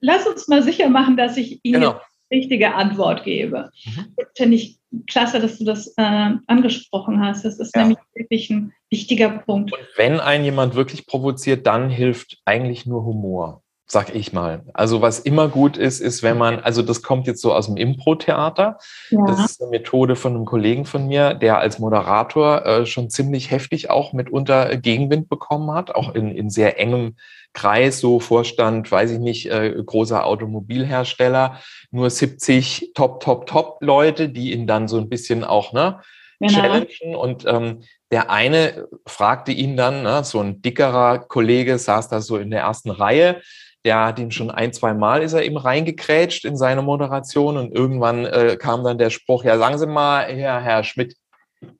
lass 0.00 0.26
uns 0.26 0.48
mal 0.48 0.62
sicher 0.62 0.88
machen, 0.88 1.16
dass 1.16 1.36
ich 1.36 1.60
Ihnen 1.64 1.80
genau 1.80 2.00
richtige 2.30 2.74
Antwort 2.74 3.24
gebe. 3.24 3.70
Mhm. 3.84 4.14
Finde 4.36 4.56
ich 4.56 4.78
klasse, 5.08 5.40
dass 5.40 5.58
du 5.58 5.64
das 5.64 5.94
äh, 5.96 6.30
angesprochen 6.46 7.20
hast. 7.20 7.44
Das 7.44 7.58
ist 7.58 7.74
ja. 7.74 7.82
nämlich 7.82 7.98
wirklich 8.14 8.50
ein 8.50 8.72
wichtiger 8.90 9.30
Punkt. 9.30 9.72
Und 9.72 9.82
wenn 9.96 10.20
ein 10.20 10.44
jemand 10.44 10.74
wirklich 10.74 11.06
provoziert, 11.06 11.66
dann 11.66 11.90
hilft 11.90 12.38
eigentlich 12.44 12.86
nur 12.86 13.04
Humor 13.04 13.62
sag 13.90 14.14
ich 14.14 14.32
mal. 14.32 14.62
Also 14.72 15.02
was 15.02 15.18
immer 15.18 15.48
gut 15.48 15.76
ist, 15.76 15.98
ist, 15.98 16.22
wenn 16.22 16.38
man, 16.38 16.60
also 16.60 16.80
das 16.80 17.02
kommt 17.02 17.26
jetzt 17.26 17.42
so 17.42 17.52
aus 17.52 17.66
dem 17.66 17.76
Impro-Theater. 17.76 18.78
Ja. 19.10 19.26
Das 19.26 19.44
ist 19.44 19.60
eine 19.60 19.70
Methode 19.70 20.14
von 20.14 20.36
einem 20.36 20.44
Kollegen 20.44 20.84
von 20.84 21.08
mir, 21.08 21.34
der 21.34 21.58
als 21.58 21.80
Moderator 21.80 22.64
äh, 22.64 22.86
schon 22.86 23.10
ziemlich 23.10 23.50
heftig 23.50 23.90
auch 23.90 24.12
mitunter 24.12 24.76
Gegenwind 24.76 25.28
bekommen 25.28 25.72
hat, 25.72 25.92
auch 25.92 26.14
in, 26.14 26.30
in 26.30 26.50
sehr 26.50 26.78
engem 26.78 27.16
Kreis, 27.52 27.98
so 27.98 28.20
Vorstand, 28.20 28.92
weiß 28.92 29.10
ich 29.10 29.18
nicht, 29.18 29.50
äh, 29.50 29.74
großer 29.84 30.24
Automobilhersteller, 30.24 31.58
nur 31.90 32.10
70 32.10 32.92
Top, 32.94 33.18
Top, 33.18 33.46
Top 33.46 33.78
Leute, 33.80 34.28
die 34.28 34.52
ihn 34.52 34.68
dann 34.68 34.86
so 34.86 34.98
ein 34.98 35.08
bisschen 35.08 35.42
auch, 35.42 35.72
ne, 35.72 36.00
genau. 36.38 36.52
challengen 36.52 37.16
und 37.16 37.44
ähm, 37.44 37.82
der 38.12 38.30
eine 38.30 38.86
fragte 39.04 39.50
ihn 39.50 39.76
dann, 39.76 40.04
ne, 40.04 40.22
so 40.22 40.38
ein 40.38 40.62
dickerer 40.62 41.18
Kollege 41.18 41.76
saß 41.76 42.08
da 42.08 42.20
so 42.20 42.36
in 42.36 42.52
der 42.52 42.60
ersten 42.60 42.90
Reihe, 42.90 43.40
der 43.84 44.04
hat 44.04 44.18
ihn 44.18 44.30
schon 44.30 44.50
ein, 44.50 44.72
zwei 44.72 44.94
Mal 44.94 45.22
ist 45.22 45.32
er 45.32 45.44
ihm 45.44 45.56
reingekrätscht 45.56 46.44
in 46.44 46.56
seine 46.56 46.82
Moderation 46.82 47.56
und 47.56 47.74
irgendwann 47.74 48.26
äh, 48.26 48.56
kam 48.58 48.84
dann 48.84 48.98
der 48.98 49.10
Spruch, 49.10 49.44
ja, 49.44 49.58
sagen 49.58 49.78
Sie 49.78 49.86
mal, 49.86 50.26
Herr, 50.26 50.60
Herr 50.60 50.84
Schmidt, 50.84 51.16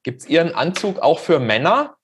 gibt 0.02 0.22
es 0.22 0.28
Ihren 0.28 0.54
Anzug 0.54 0.98
auch 0.98 1.18
für 1.18 1.40
Männer? 1.40 1.96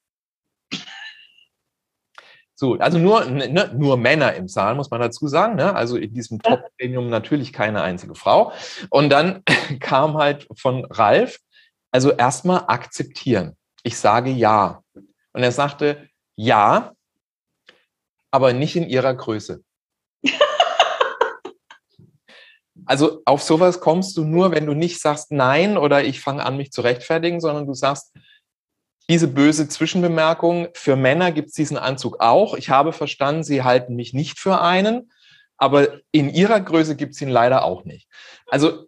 So, 2.59 2.75
also 2.79 2.99
nur, 2.99 3.27
ne, 3.27 3.71
nur 3.77 3.99
Männer 3.99 4.35
im 4.35 4.49
Saal, 4.49 4.77
muss 4.77 4.91
man 4.91 5.01
dazu 5.01 5.29
sagen. 5.29 5.57
Ne? 5.57 5.75
Also 5.75 5.99
in 5.99 6.15
diesem 6.15 6.41
Top-Premium 6.41 7.11
natürlich 7.11 7.53
keine 7.53 7.83
einzige 7.83 8.15
Frau. 8.15 8.53
Und 8.89 9.11
dann 9.11 9.43
kam 9.81 10.17
halt 10.17 10.49
von 10.57 10.87
Ralf, 10.87 11.39
also 11.91 12.13
erstmal 12.13 12.65
akzeptieren. 12.67 13.57
Ich 13.83 13.99
sage 13.99 14.31
ja. 14.31 14.83
Und 15.35 15.43
er 15.43 15.53
sagte, 15.53 16.09
ja, 16.35 16.93
aber 18.31 18.55
nicht 18.55 18.75
in 18.75 18.89
ihrer 18.89 19.15
Größe. 19.15 19.63
Also 22.87 23.23
auf 23.25 23.43
sowas 23.43 23.81
kommst 23.81 24.17
du 24.17 24.25
nur, 24.25 24.53
wenn 24.53 24.65
du 24.65 24.73
nicht 24.73 25.01
sagst 25.01 25.33
Nein 25.33 25.77
oder 25.77 26.05
ich 26.05 26.21
fange 26.21 26.47
an, 26.47 26.57
mich 26.57 26.71
zu 26.71 26.83
rechtfertigen, 26.83 27.41
sondern 27.41 27.67
du 27.67 27.75
sagst, 27.75 28.15
diese 29.11 29.29
böse 29.29 29.69
Zwischenbemerkung, 29.69 30.69
für 30.75 30.97
Männer 30.97 31.33
gibt 31.33 31.49
es 31.49 31.55
diesen 31.55 31.79
Anzug 31.79 32.21
auch. 32.21 32.55
Ich 32.55 32.71
habe 32.71 32.93
verstanden, 32.93 33.45
Sie 33.45 33.63
halten 33.63 33.97
mich 33.97 34.15
nicht 34.15 34.39
für 34.39 34.61
einen, 34.61 35.11
aber 35.57 36.01
in 36.13 36.29
Ihrer 36.29 36.61
Größe 36.61 36.97
gibt 36.97 37.15
es 37.15 37.21
ihn 37.21 37.29
leider 37.29 37.65
auch 37.65 37.85
nicht. 37.85 38.09
Also 38.49 38.87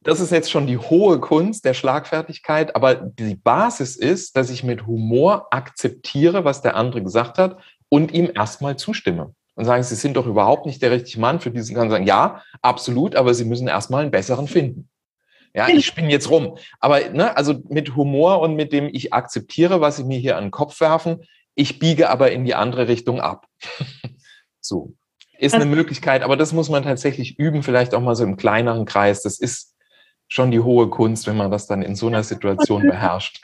das 0.00 0.20
ist 0.20 0.30
jetzt 0.30 0.50
schon 0.50 0.66
die 0.66 0.78
hohe 0.78 1.18
Kunst 1.18 1.64
der 1.64 1.74
Schlagfertigkeit, 1.74 2.76
aber 2.76 2.94
die 2.94 3.34
Basis 3.34 3.96
ist, 3.96 4.36
dass 4.36 4.48
ich 4.50 4.62
mit 4.62 4.86
Humor 4.86 5.48
akzeptiere, 5.50 6.44
was 6.44 6.62
der 6.62 6.76
andere 6.76 7.02
gesagt 7.02 7.38
hat 7.38 7.58
und 7.88 8.12
ihm 8.12 8.30
erstmal 8.34 8.76
zustimme 8.76 9.34
und 9.58 9.64
sagen, 9.64 9.82
Sie 9.82 9.96
sind 9.96 10.16
doch 10.16 10.26
überhaupt 10.26 10.66
nicht 10.66 10.80
der 10.82 10.92
richtige 10.92 11.18
Mann 11.20 11.40
für 11.40 11.50
diesen 11.50 11.74
Kann 11.74 11.90
sagen, 11.90 12.06
ja, 12.06 12.44
absolut, 12.62 13.16
aber 13.16 13.34
Sie 13.34 13.44
müssen 13.44 13.66
erstmal 13.66 14.02
einen 14.02 14.12
besseren 14.12 14.46
finden. 14.46 14.88
Ja, 15.52 15.66
ich 15.66 15.84
spinne 15.84 16.12
jetzt 16.12 16.30
rum. 16.30 16.56
Aber 16.78 17.00
ne, 17.10 17.36
also 17.36 17.60
mit 17.68 17.96
Humor 17.96 18.40
und 18.40 18.54
mit 18.54 18.72
dem 18.72 18.86
ich 18.86 19.12
akzeptiere, 19.12 19.80
was 19.80 19.96
Sie 19.96 20.04
mir 20.04 20.18
hier 20.18 20.36
an 20.36 20.44
den 20.44 20.50
Kopf 20.52 20.80
werfen, 20.80 21.24
ich 21.56 21.80
biege 21.80 22.08
aber 22.08 22.30
in 22.30 22.44
die 22.44 22.54
andere 22.54 22.86
Richtung 22.86 23.20
ab. 23.20 23.46
so. 24.60 24.94
Ist 25.40 25.56
eine 25.56 25.66
Möglichkeit, 25.66 26.22
aber 26.22 26.36
das 26.36 26.52
muss 26.52 26.68
man 26.68 26.84
tatsächlich 26.84 27.36
üben, 27.38 27.64
vielleicht 27.64 27.94
auch 27.94 28.00
mal 28.00 28.14
so 28.14 28.22
im 28.22 28.36
kleineren 28.36 28.84
Kreis. 28.84 29.22
Das 29.22 29.40
ist 29.40 29.74
schon 30.28 30.52
die 30.52 30.60
hohe 30.60 30.88
Kunst, 30.88 31.26
wenn 31.26 31.36
man 31.36 31.50
das 31.50 31.66
dann 31.66 31.82
in 31.82 31.96
so 31.96 32.06
einer 32.06 32.22
Situation 32.22 32.82
beherrscht. 32.82 33.40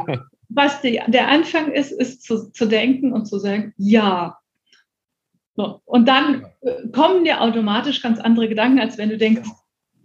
Was 0.48 0.80
die, 0.80 0.98
der 1.08 1.28
Anfang 1.28 1.72
ist, 1.72 1.92
ist 1.92 2.22
zu, 2.22 2.50
zu 2.52 2.66
denken 2.66 3.12
und 3.12 3.26
zu 3.26 3.38
sagen, 3.38 3.74
ja, 3.76 4.38
so. 5.58 5.82
Und 5.84 6.06
dann 6.06 6.46
äh, 6.60 6.88
kommen 6.92 7.24
dir 7.24 7.40
automatisch 7.40 8.00
ganz 8.00 8.20
andere 8.20 8.48
Gedanken, 8.48 8.78
als 8.78 8.96
wenn 8.96 9.08
du 9.08 9.18
denkst, 9.18 9.48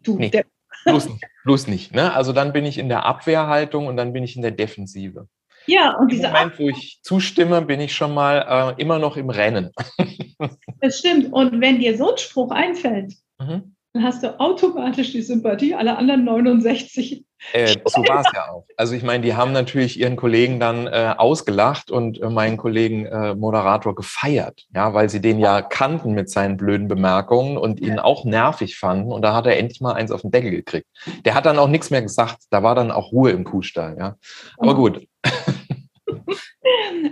du, 0.01 0.17
nee, 0.17 0.29
der. 0.29 0.45
Bloß 0.85 1.07
nicht, 1.07 1.25
bloß 1.45 1.67
nicht. 1.67 1.95
Ne? 1.95 2.11
Also 2.11 2.33
dann 2.33 2.51
bin 2.51 2.65
ich 2.65 2.79
in 2.79 2.89
der 2.89 3.05
Abwehrhaltung 3.05 3.85
und 3.85 3.95
dann 3.95 4.11
bin 4.11 4.23
ich 4.23 4.35
in 4.35 4.41
der 4.41 4.51
Defensive. 4.51 5.27
Ja, 5.67 5.95
und 5.97 6.11
dieser 6.11 6.31
Moment, 6.31 6.59
wo 6.59 6.67
ich 6.67 6.99
zustimme, 7.03 7.61
bin 7.61 7.79
ich 7.79 7.93
schon 7.93 8.13
mal 8.13 8.73
äh, 8.77 8.81
immer 8.81 8.97
noch 8.97 9.15
im 9.15 9.29
Rennen. 9.29 9.69
das 10.81 10.99
stimmt. 10.99 11.31
Und 11.31 11.61
wenn 11.61 11.79
dir 11.79 11.95
so 11.95 12.11
ein 12.11 12.17
Spruch 12.17 12.51
einfällt, 12.51 13.13
mhm 13.39 13.75
dann 13.93 14.03
hast 14.03 14.23
du 14.23 14.39
automatisch 14.39 15.11
die 15.11 15.21
Sympathie 15.21 15.75
aller 15.75 15.97
anderen 15.97 16.25
69. 16.25 17.25
Äh, 17.51 17.75
so 17.85 18.01
war 18.03 18.21
es 18.21 18.31
ja 18.33 18.49
auch. 18.49 18.65
Also 18.77 18.95
ich 18.95 19.03
meine, 19.03 19.23
die 19.23 19.35
haben 19.35 19.51
natürlich 19.51 19.99
ihren 19.99 20.15
Kollegen 20.15 20.59
dann 20.59 20.87
äh, 20.87 21.13
ausgelacht 21.17 21.91
und 21.91 22.21
äh, 22.21 22.29
meinen 22.29 22.57
Kollegen 22.57 23.05
äh, 23.05 23.35
Moderator 23.35 23.93
gefeiert, 23.95 24.65
ja, 24.73 24.93
weil 24.93 25.09
sie 25.09 25.21
den 25.21 25.39
ja 25.39 25.61
kannten 25.61 26.13
mit 26.13 26.29
seinen 26.29 26.57
blöden 26.57 26.87
Bemerkungen 26.87 27.57
und 27.57 27.79
ihn 27.79 27.99
auch 27.99 28.25
nervig 28.25 28.77
fanden. 28.77 29.11
Und 29.11 29.21
da 29.23 29.35
hat 29.35 29.45
er 29.45 29.57
endlich 29.57 29.81
mal 29.81 29.93
eins 29.93 30.11
auf 30.11 30.21
den 30.21 30.31
Deckel 30.31 30.51
gekriegt. 30.51 30.87
Der 31.25 31.35
hat 31.35 31.45
dann 31.45 31.59
auch 31.59 31.67
nichts 31.67 31.89
mehr 31.89 32.01
gesagt. 32.01 32.37
Da 32.49 32.63
war 32.63 32.75
dann 32.75 32.91
auch 32.91 33.11
Ruhe 33.11 33.31
im 33.31 33.43
Kuhstall, 33.43 33.97
ja. 33.99 34.15
Aber 34.57 34.75
gut. 34.75 35.05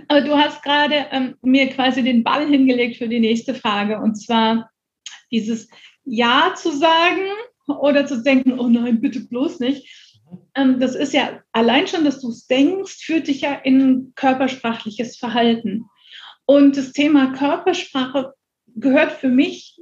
Aber 0.08 0.20
du 0.22 0.36
hast 0.36 0.62
gerade 0.62 1.06
ähm, 1.10 1.36
mir 1.42 1.68
quasi 1.70 2.02
den 2.02 2.24
Ball 2.24 2.46
hingelegt 2.46 2.96
für 2.96 3.08
die 3.08 3.20
nächste 3.20 3.54
Frage. 3.54 3.98
Und 3.98 4.16
zwar 4.16 4.70
dieses 5.30 5.68
ja 6.04 6.52
zu 6.56 6.76
sagen 6.76 7.22
oder 7.66 8.06
zu 8.06 8.22
denken, 8.22 8.58
oh 8.58 8.68
nein, 8.68 9.00
bitte 9.00 9.20
bloß 9.20 9.60
nicht. 9.60 10.11
Ähm, 10.54 10.80
das 10.80 10.94
ist 10.94 11.12
ja 11.12 11.40
allein 11.52 11.86
schon, 11.86 12.04
dass 12.04 12.20
du 12.20 12.30
es 12.30 12.46
denkst, 12.46 13.04
führt 13.04 13.28
dich 13.28 13.40
ja 13.42 13.54
in 13.54 14.12
körpersprachliches 14.14 15.16
Verhalten. 15.16 15.86
Und 16.46 16.76
das 16.76 16.92
Thema 16.92 17.32
Körpersprache 17.32 18.34
gehört 18.74 19.12
für 19.12 19.28
mich 19.28 19.80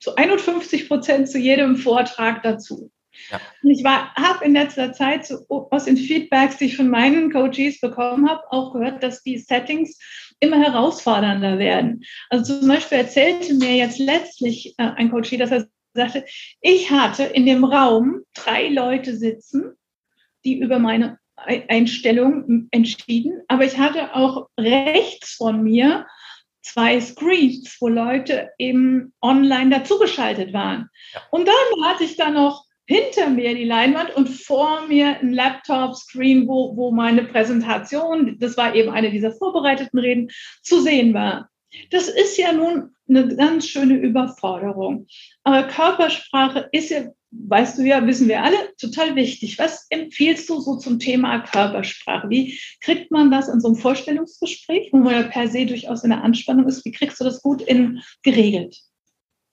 zu 0.00 0.16
51 0.16 0.88
Prozent 0.88 1.28
zu 1.28 1.38
jedem 1.38 1.76
Vortrag 1.76 2.42
dazu. 2.42 2.90
Ja. 3.30 3.40
Und 3.62 3.70
ich 3.70 3.84
habe 3.84 4.44
in 4.44 4.54
letzter 4.54 4.92
Zeit 4.92 5.26
so, 5.26 5.44
aus 5.48 5.84
den 5.84 5.96
Feedbacks, 5.96 6.56
die 6.56 6.66
ich 6.66 6.76
von 6.76 6.88
meinen 6.88 7.30
Coaches 7.30 7.80
bekommen 7.80 8.28
habe, 8.28 8.42
auch 8.50 8.72
gehört, 8.72 9.02
dass 9.02 9.22
die 9.22 9.38
Settings 9.38 9.98
immer 10.40 10.60
herausfordernder 10.60 11.58
werden. 11.58 12.02
Also 12.30 12.58
zum 12.58 12.68
Beispiel 12.68 12.98
erzählte 12.98 13.54
mir 13.54 13.76
jetzt 13.76 13.98
letztlich 13.98 14.74
äh, 14.78 14.90
ein 14.96 15.10
Coach, 15.10 15.36
dass 15.36 15.50
er 15.50 15.66
sagte, 15.94 16.24
ich 16.60 16.90
hatte 16.90 17.24
in 17.24 17.46
dem 17.46 17.64
Raum 17.64 18.22
drei 18.34 18.68
Leute 18.68 19.16
sitzen, 19.16 19.72
die 20.44 20.58
über 20.58 20.78
meine 20.78 21.18
Einstellung 21.36 22.68
entschieden, 22.70 23.42
aber 23.48 23.64
ich 23.64 23.78
hatte 23.78 24.14
auch 24.14 24.48
rechts 24.58 25.34
von 25.34 25.62
mir 25.62 26.06
zwei 26.62 27.00
Screens, 27.00 27.76
wo 27.80 27.88
Leute 27.88 28.50
eben 28.58 29.12
online 29.20 29.70
dazugeschaltet 29.70 30.52
waren. 30.52 30.88
Und 31.30 31.48
dann 31.48 31.84
hatte 31.84 32.04
ich 32.04 32.16
da 32.16 32.30
noch 32.30 32.64
hinter 32.86 33.30
mir 33.30 33.54
die 33.54 33.64
Leinwand 33.64 34.14
und 34.14 34.28
vor 34.28 34.86
mir 34.86 35.18
ein 35.20 35.32
Laptop-Screen, 35.32 36.46
wo, 36.46 36.76
wo 36.76 36.92
meine 36.92 37.24
Präsentation, 37.24 38.36
das 38.38 38.56
war 38.56 38.74
eben 38.74 38.90
eine 38.90 39.10
dieser 39.10 39.32
vorbereiteten 39.32 39.98
Reden, 39.98 40.30
zu 40.62 40.80
sehen 40.80 41.14
war. 41.14 41.48
Das 41.90 42.08
ist 42.08 42.36
ja 42.36 42.52
nun 42.52 42.94
eine 43.08 43.34
ganz 43.34 43.66
schöne 43.66 43.94
Überforderung. 43.94 45.06
Aber 45.44 45.64
Körpersprache 45.64 46.68
ist 46.72 46.90
ja 46.90 47.12
weißt 47.32 47.78
du 47.78 47.82
ja, 47.82 48.06
wissen 48.06 48.28
wir 48.28 48.42
alle, 48.42 48.56
total 48.78 49.16
wichtig. 49.16 49.58
Was 49.58 49.86
empfiehlst 49.90 50.48
du 50.48 50.60
so 50.60 50.76
zum 50.76 50.98
Thema 50.98 51.40
Körpersprache? 51.40 52.28
Wie 52.28 52.58
kriegt 52.80 53.10
man 53.10 53.30
das 53.30 53.48
in 53.48 53.60
so 53.60 53.68
einem 53.68 53.76
Vorstellungsgespräch, 53.76 54.92
wo 54.92 54.98
man 54.98 55.14
ja 55.14 55.22
per 55.22 55.48
se 55.48 55.66
durchaus 55.66 56.04
in 56.04 56.10
der 56.10 56.22
Anspannung 56.22 56.68
ist? 56.68 56.84
Wie 56.84 56.92
kriegst 56.92 57.20
du 57.20 57.24
das 57.24 57.42
gut 57.42 57.62
in, 57.62 58.02
geregelt? 58.22 58.76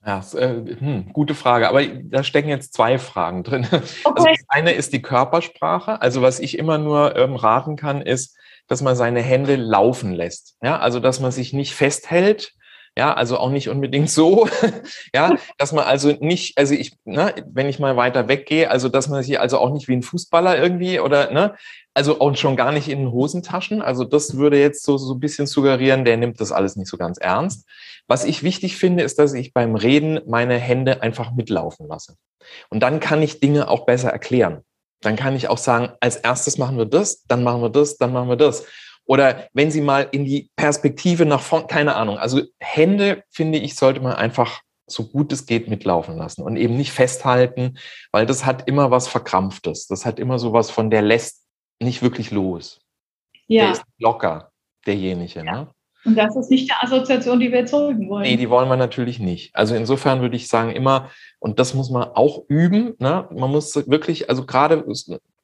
Ja, 0.05 0.23
äh, 0.35 0.75
hm, 0.79 1.11
gute 1.11 1.35
Frage. 1.35 1.67
Aber 1.67 1.85
da 1.85 2.23
stecken 2.23 2.49
jetzt 2.49 2.73
zwei 2.73 2.97
Fragen 2.97 3.43
drin. 3.43 3.67
Okay. 4.03 4.13
Also 4.15 4.27
das 4.27 4.45
eine 4.47 4.71
ist 4.71 4.93
die 4.93 5.01
Körpersprache. 5.01 6.01
Also 6.01 6.21
was 6.21 6.39
ich 6.39 6.57
immer 6.57 6.77
nur 6.77 7.15
ähm, 7.15 7.35
raten 7.35 7.75
kann, 7.75 8.01
ist, 8.01 8.37
dass 8.67 8.81
man 8.81 8.95
seine 8.95 9.21
Hände 9.21 9.55
laufen 9.55 10.13
lässt. 10.13 10.55
Ja, 10.61 10.79
also 10.79 10.99
dass 10.99 11.19
man 11.19 11.31
sich 11.31 11.53
nicht 11.53 11.73
festhält, 11.73 12.53
ja, 12.97 13.13
also 13.13 13.37
auch 13.37 13.49
nicht 13.49 13.69
unbedingt 13.69 14.09
so. 14.09 14.47
ja, 15.15 15.35
dass 15.57 15.71
man 15.71 15.85
also 15.85 16.11
nicht, 16.19 16.57
also 16.57 16.73
ich, 16.73 16.97
ne, 17.05 17.33
wenn 17.51 17.69
ich 17.69 17.79
mal 17.79 17.95
weiter 17.95 18.27
weggehe, 18.27 18.69
also 18.69 18.89
dass 18.89 19.07
man 19.07 19.23
sich 19.23 19.39
also 19.39 19.57
auch 19.57 19.71
nicht 19.71 19.87
wie 19.87 19.95
ein 19.95 20.03
Fußballer 20.03 20.57
irgendwie 20.57 20.99
oder, 20.99 21.31
ne, 21.31 21.55
also 21.93 22.21
auch 22.21 22.35
schon 22.35 22.55
gar 22.55 22.71
nicht 22.71 22.87
in 22.87 23.11
Hosentaschen. 23.11 23.81
Also 23.81 24.03
das 24.03 24.37
würde 24.37 24.59
jetzt 24.59 24.83
so, 24.83 24.97
so 24.97 25.13
ein 25.13 25.19
bisschen 25.19 25.47
suggerieren, 25.47 26.05
der 26.05 26.17
nimmt 26.17 26.39
das 26.39 26.51
alles 26.51 26.75
nicht 26.75 26.89
so 26.89 26.97
ganz 26.97 27.17
ernst. 27.17 27.67
Was 28.07 28.25
ich 28.25 28.43
wichtig 28.43 28.77
finde, 28.77 29.03
ist, 29.03 29.19
dass 29.19 29.33
ich 29.33 29.53
beim 29.53 29.75
Reden 29.75 30.19
meine 30.25 30.57
Hände 30.57 31.01
einfach 31.01 31.33
mitlaufen 31.33 31.87
lasse. 31.87 32.15
Und 32.69 32.81
dann 32.81 32.99
kann 32.99 33.21
ich 33.21 33.39
Dinge 33.39 33.67
auch 33.67 33.85
besser 33.85 34.09
erklären. 34.09 34.63
Dann 35.01 35.15
kann 35.15 35.35
ich 35.35 35.47
auch 35.47 35.57
sagen, 35.57 35.93
als 35.99 36.17
erstes 36.17 36.57
machen 36.57 36.77
wir 36.77 36.85
das, 36.85 37.23
dann 37.25 37.43
machen 37.43 37.61
wir 37.61 37.69
das, 37.69 37.97
dann 37.97 38.11
machen 38.11 38.29
wir 38.29 38.35
das. 38.35 38.65
Oder 39.09 39.49
wenn 39.53 39.71
Sie 39.71 39.81
mal 39.81 40.07
in 40.11 40.23
die 40.23 40.51
Perspektive 40.55 41.25
nach 41.25 41.41
vorne, 41.41 41.65
keine 41.65 41.95
Ahnung. 41.95 42.19
Also 42.19 42.43
Hände, 42.59 43.23
finde 43.31 43.57
ich, 43.57 43.75
sollte 43.75 44.01
man 44.01 44.13
einfach 44.13 44.61
so 44.85 45.07
gut 45.07 45.31
es 45.31 45.47
geht 45.47 45.67
mitlaufen 45.67 46.15
lassen 46.15 46.43
und 46.43 46.57
eben 46.57 46.77
nicht 46.77 46.91
festhalten, 46.91 47.79
weil 48.11 48.27
das 48.27 48.45
hat 48.45 48.67
immer 48.67 48.91
was 48.91 49.07
Verkrampftes. 49.07 49.87
Das 49.87 50.05
hat 50.05 50.19
immer 50.19 50.37
so 50.37 50.53
was 50.53 50.69
von, 50.69 50.91
der 50.91 51.01
lässt 51.01 51.43
nicht 51.79 52.03
wirklich 52.03 52.29
los. 52.29 52.81
Ja. 53.47 53.63
Der 53.63 53.71
ist 53.71 53.83
locker, 53.97 54.51
derjenige. 54.85 55.39
Ja. 55.39 55.43
Ne? 55.43 55.67
Und 56.05 56.15
das 56.15 56.35
ist 56.35 56.51
nicht 56.51 56.69
die 56.69 56.75
Assoziation, 56.79 57.39
die 57.39 57.51
wir 57.51 57.61
erzeugen 57.61 58.09
wollen. 58.09 58.23
Nee, 58.23 58.37
die 58.37 58.49
wollen 58.49 58.69
wir 58.69 58.77
natürlich 58.77 59.19
nicht. 59.19 59.55
Also 59.55 59.73
insofern 59.73 60.21
würde 60.21 60.35
ich 60.35 60.47
sagen, 60.47 60.69
immer, 60.71 61.09
und 61.39 61.57
das 61.57 61.73
muss 61.73 61.89
man 61.89 62.03
auch 62.03 62.43
üben, 62.47 62.93
ne? 62.99 63.27
man 63.31 63.49
muss 63.49 63.75
wirklich, 63.89 64.29
also 64.29 64.45
gerade 64.45 64.83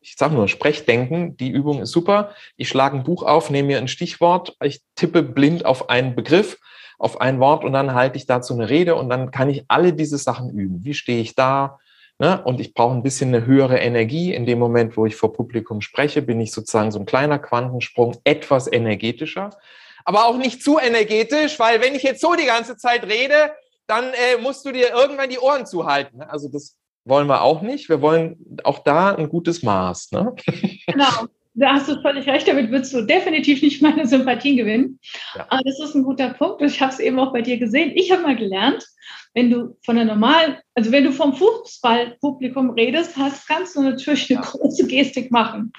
ich 0.06 0.16
sage 0.18 0.36
nur, 0.36 0.48
Sprechdenken, 0.48 1.36
die 1.36 1.50
Übung 1.50 1.82
ist 1.82 1.92
super. 1.92 2.36
Ich 2.58 2.70
schlage 2.70 2.96
ein 2.96 3.04
Buch 3.04 3.24
auf, 3.24 3.50
nehme 3.50 3.70
mir 3.70 3.78
ein 3.80 3.88
Stichwort, 3.88 4.56
ich 4.64 4.82
tippe 4.94 5.24
blind 5.24 5.66
auf 5.66 5.90
einen 5.90 6.16
Begriff, 6.16 6.60
auf 7.00 7.20
ein 7.20 7.40
Wort 7.40 7.64
und 7.64 7.74
dann 7.74 7.96
halte 7.96 8.18
ich 8.18 8.28
dazu 8.28 8.54
eine 8.54 8.70
Rede 8.70 8.96
und 8.96 9.10
dann 9.10 9.32
kann 9.32 9.50
ich 9.50 9.66
alle 9.68 9.94
diese 9.94 10.20
Sachen 10.20 10.52
üben. 10.52 10.86
Wie 10.86 10.94
stehe 10.94 11.22
ich 11.22 11.34
da? 11.34 11.80
Ne? 12.20 12.42
Und 12.44 12.62
ich 12.62 12.76
brauche 12.76 12.94
ein 12.94 13.02
bisschen 13.02 13.34
eine 13.34 13.48
höhere 13.48 13.80
Energie. 13.80 14.34
In 14.34 14.46
dem 14.46 14.60
Moment, 14.60 14.96
wo 14.96 15.08
ich 15.08 15.16
vor 15.16 15.34
Publikum 15.34 15.82
spreche, 15.82 16.22
bin 16.22 16.40
ich 16.40 16.52
sozusagen 16.52 16.92
so 16.92 17.00
ein 17.00 17.08
kleiner 17.08 17.40
Quantensprung 17.40 18.16
etwas 18.24 18.72
energetischer. 18.72 19.50
Aber 20.06 20.28
auch 20.28 20.38
nicht 20.38 20.62
zu 20.62 20.78
energetisch, 20.78 21.58
weil 21.60 21.82
wenn 21.82 21.96
ich 21.96 22.04
jetzt 22.04 22.22
so 22.22 22.36
die 22.36 22.46
ganze 22.46 22.78
Zeit 22.78 23.06
rede, 23.06 23.52
dann 23.88 24.06
äh, 24.14 24.40
musst 24.40 24.66
du 24.66 24.72
dir 24.72 24.92
irgendwann 24.92 25.30
die 25.30 25.40
Ohren 25.40 25.66
zuhalten. 25.66 26.20
Ne? 26.20 26.30
Also 26.30 26.48
das 26.48 26.78
wollen 27.06 27.28
wir 27.28 27.44
auch 27.44 27.62
nicht. 27.62 27.88
Wir 27.88 28.02
wollen 28.02 28.38
auch 28.64 28.80
da 28.80 29.16
ein 29.16 29.30
gutes 29.30 29.64
Maß. 29.64 30.12
Ne? 30.12 30.36
Genau. 30.88 31.28
Da 31.58 31.76
hast 31.76 31.88
du 31.88 32.02
völlig 32.02 32.28
recht, 32.28 32.50
damit 32.50 32.70
würdest 32.70 32.94
du 32.94 33.02
definitiv 33.02 33.62
nicht 33.62 33.82
meine 33.82 34.06
Sympathien 34.06 34.58
gewinnen. 34.58 35.00
Ja. 35.36 35.46
Aber 35.48 35.62
das 35.64 35.80
ist 35.80 35.96
ein 35.96 36.04
guter 36.04 36.34
Punkt. 36.34 36.62
Ich 36.62 36.82
habe 36.82 36.92
es 36.92 37.00
eben 37.00 37.18
auch 37.18 37.32
bei 37.32 37.42
dir 37.42 37.58
gesehen. 37.58 37.94
Ich 37.96 38.12
habe 38.12 38.24
mal 38.24 38.36
gelernt, 38.36 38.86
wenn 39.34 39.50
du 39.50 39.78
von 39.86 39.96
der 39.96 40.04
normalen, 40.04 40.58
also 40.74 40.92
wenn 40.92 41.06
du 41.06 41.14
vom 41.14 41.34
Fußballpublikum 41.34 42.72
redest, 42.72 43.16
hast, 43.16 43.48
kannst 43.48 43.78
du 43.78 43.84
natürlich 43.84 44.36
eine 44.36 44.46
große 44.46 44.86
Gestik 44.88 45.32
machen. 45.32 45.72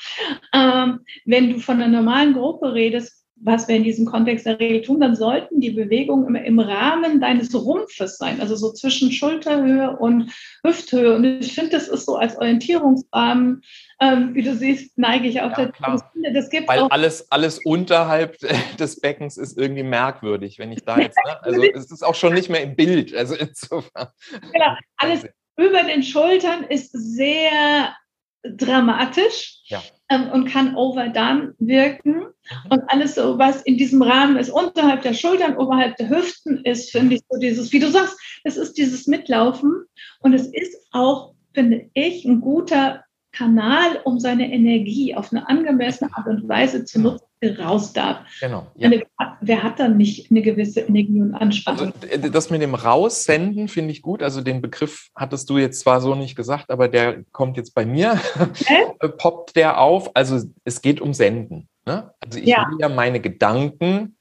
Ähm, 0.54 1.00
wenn 1.26 1.50
du 1.50 1.58
von 1.58 1.78
der 1.78 1.88
normalen 1.88 2.32
Gruppe 2.32 2.72
redest, 2.72 3.25
was 3.38 3.68
wir 3.68 3.77
in 3.77 3.85
diesem 3.85 4.07
Kontext 4.07 4.46
der 4.46 4.59
Regel 4.59 4.83
tun, 4.83 5.01
dann 5.01 5.14
sollten 5.14 5.61
die 5.61 5.70
Bewegungen 5.70 6.27
im, 6.27 6.37
im, 6.37 6.59
Rahmen 6.59 7.20
deines 7.20 7.55
Rumpfes 7.55 8.16
sein, 8.16 8.40
also 8.40 8.57
so 8.57 8.72
zwischen 8.72 9.12
Schulterhöhe 9.12 9.96
und 9.96 10.33
Hüfthöhe. 10.64 11.14
Und 11.14 11.25
ich 11.25 11.55
finde, 11.55 11.72
das 11.72 11.88
ist 11.88 12.07
so 12.07 12.16
als 12.16 12.37
Orientierungsrahmen, 12.37 13.62
ähm, 14.01 14.35
wie 14.35 14.42
du 14.42 14.55
siehst, 14.55 14.96
neige 14.96 15.29
ich 15.29 15.42
auch 15.42 15.57
ja, 15.57 15.66
dazu. 15.66 16.05
Das 16.33 16.49
gibt 16.49 16.68
Weil 16.68 16.81
auch 16.81 16.90
alles, 16.90 17.31
alles 17.31 17.61
unterhalb 17.64 18.38
des 18.79 19.01
Beckens 19.01 19.37
ist 19.37 19.59
irgendwie 19.59 19.83
merkwürdig, 19.83 20.59
wenn 20.59 20.72
ich 20.72 20.83
da 20.83 20.99
jetzt, 20.99 21.18
ne? 21.27 21.42
also 21.42 21.62
es 21.62 21.90
ist 21.90 22.03
auch 22.03 22.14
schon 22.14 22.33
nicht 22.33 22.49
mehr 22.49 22.62
im 22.62 22.75
Bild. 22.75 23.14
Also 23.14 23.35
insofern. 23.38 24.09
Genau, 24.53 24.77
alles 24.96 25.27
über 25.59 25.83
den 25.83 26.03
Schultern 26.03 26.64
ist 26.64 26.92
sehr 26.92 27.94
dramatisch 28.42 29.61
ja. 29.64 29.83
Ähm, 30.08 30.30
und 30.30 30.46
kann 30.46 30.76
overdone 30.76 31.54
wirken. 31.58 32.26
Und 32.70 32.82
alles 32.88 33.16
so, 33.16 33.38
was 33.38 33.62
in 33.62 33.76
diesem 33.76 34.02
Rahmen 34.02 34.36
ist, 34.36 34.50
unterhalb 34.50 35.02
der 35.02 35.14
Schultern, 35.14 35.56
oberhalb 35.56 35.96
der 35.96 36.10
Hüften 36.10 36.64
ist, 36.64 36.90
finde 36.90 37.16
ich 37.16 37.22
so 37.28 37.38
dieses, 37.38 37.72
wie 37.72 37.80
du 37.80 37.90
sagst, 37.90 38.16
es 38.44 38.56
ist 38.56 38.78
dieses 38.78 39.06
Mitlaufen. 39.06 39.84
Und 40.20 40.32
es 40.32 40.46
ist 40.46 40.76
auch, 40.92 41.34
finde 41.54 41.90
ich, 41.94 42.24
ein 42.24 42.40
guter 42.40 43.04
Kanal, 43.32 44.00
um 44.04 44.18
seine 44.18 44.50
Energie 44.50 45.14
auf 45.14 45.32
eine 45.32 45.48
angemessene 45.48 46.10
Art 46.14 46.26
und 46.26 46.48
Weise 46.48 46.84
zu 46.84 47.00
nutzen, 47.00 47.25
raus 47.42 47.92
darf. 47.92 48.18
Genau. 48.40 48.66
Ja. 48.75 48.87
Eine, 48.87 49.03
wer 49.40 49.62
hat 49.62 49.79
dann 49.79 49.96
nicht 49.96 50.31
eine 50.31 50.42
gewisse 50.42 50.81
Energie 50.81 51.20
und 51.20 51.35
Anspannung? 51.35 51.92
Also, 52.11 52.29
das 52.29 52.51
mit 52.51 52.62
dem 52.62 52.75
Raussenden 52.75 53.68
finde 53.68 53.92
ich 53.92 54.03
gut. 54.03 54.22
Also 54.22 54.40
den 54.40 54.62
Begriff 54.62 55.11
hattest 55.14 55.51
du 55.51 55.59
jetzt 55.59 55.81
zwar 55.81 56.01
so 56.01 56.14
nicht 56.14 56.37
gesagt, 56.37 56.70
aber 56.70 56.88
der 56.88 57.25
kommt 57.33 57.57
jetzt 57.57 57.75
bei 57.75 57.85
mir, 57.85 58.20
äh? 58.66 59.09
poppt 59.18 59.57
der 59.57 59.79
auf. 59.79 60.11
Also 60.14 60.44
es 60.64 60.81
geht 60.81 61.01
um 61.01 61.12
Senden. 61.14 61.68
Ne? 61.85 62.12
Also 62.20 62.38
ich 62.38 62.46
ja. 62.46 62.66
will 62.70 62.79
ja 62.81 62.88
meine 62.88 63.20
Gedanken 63.20 64.16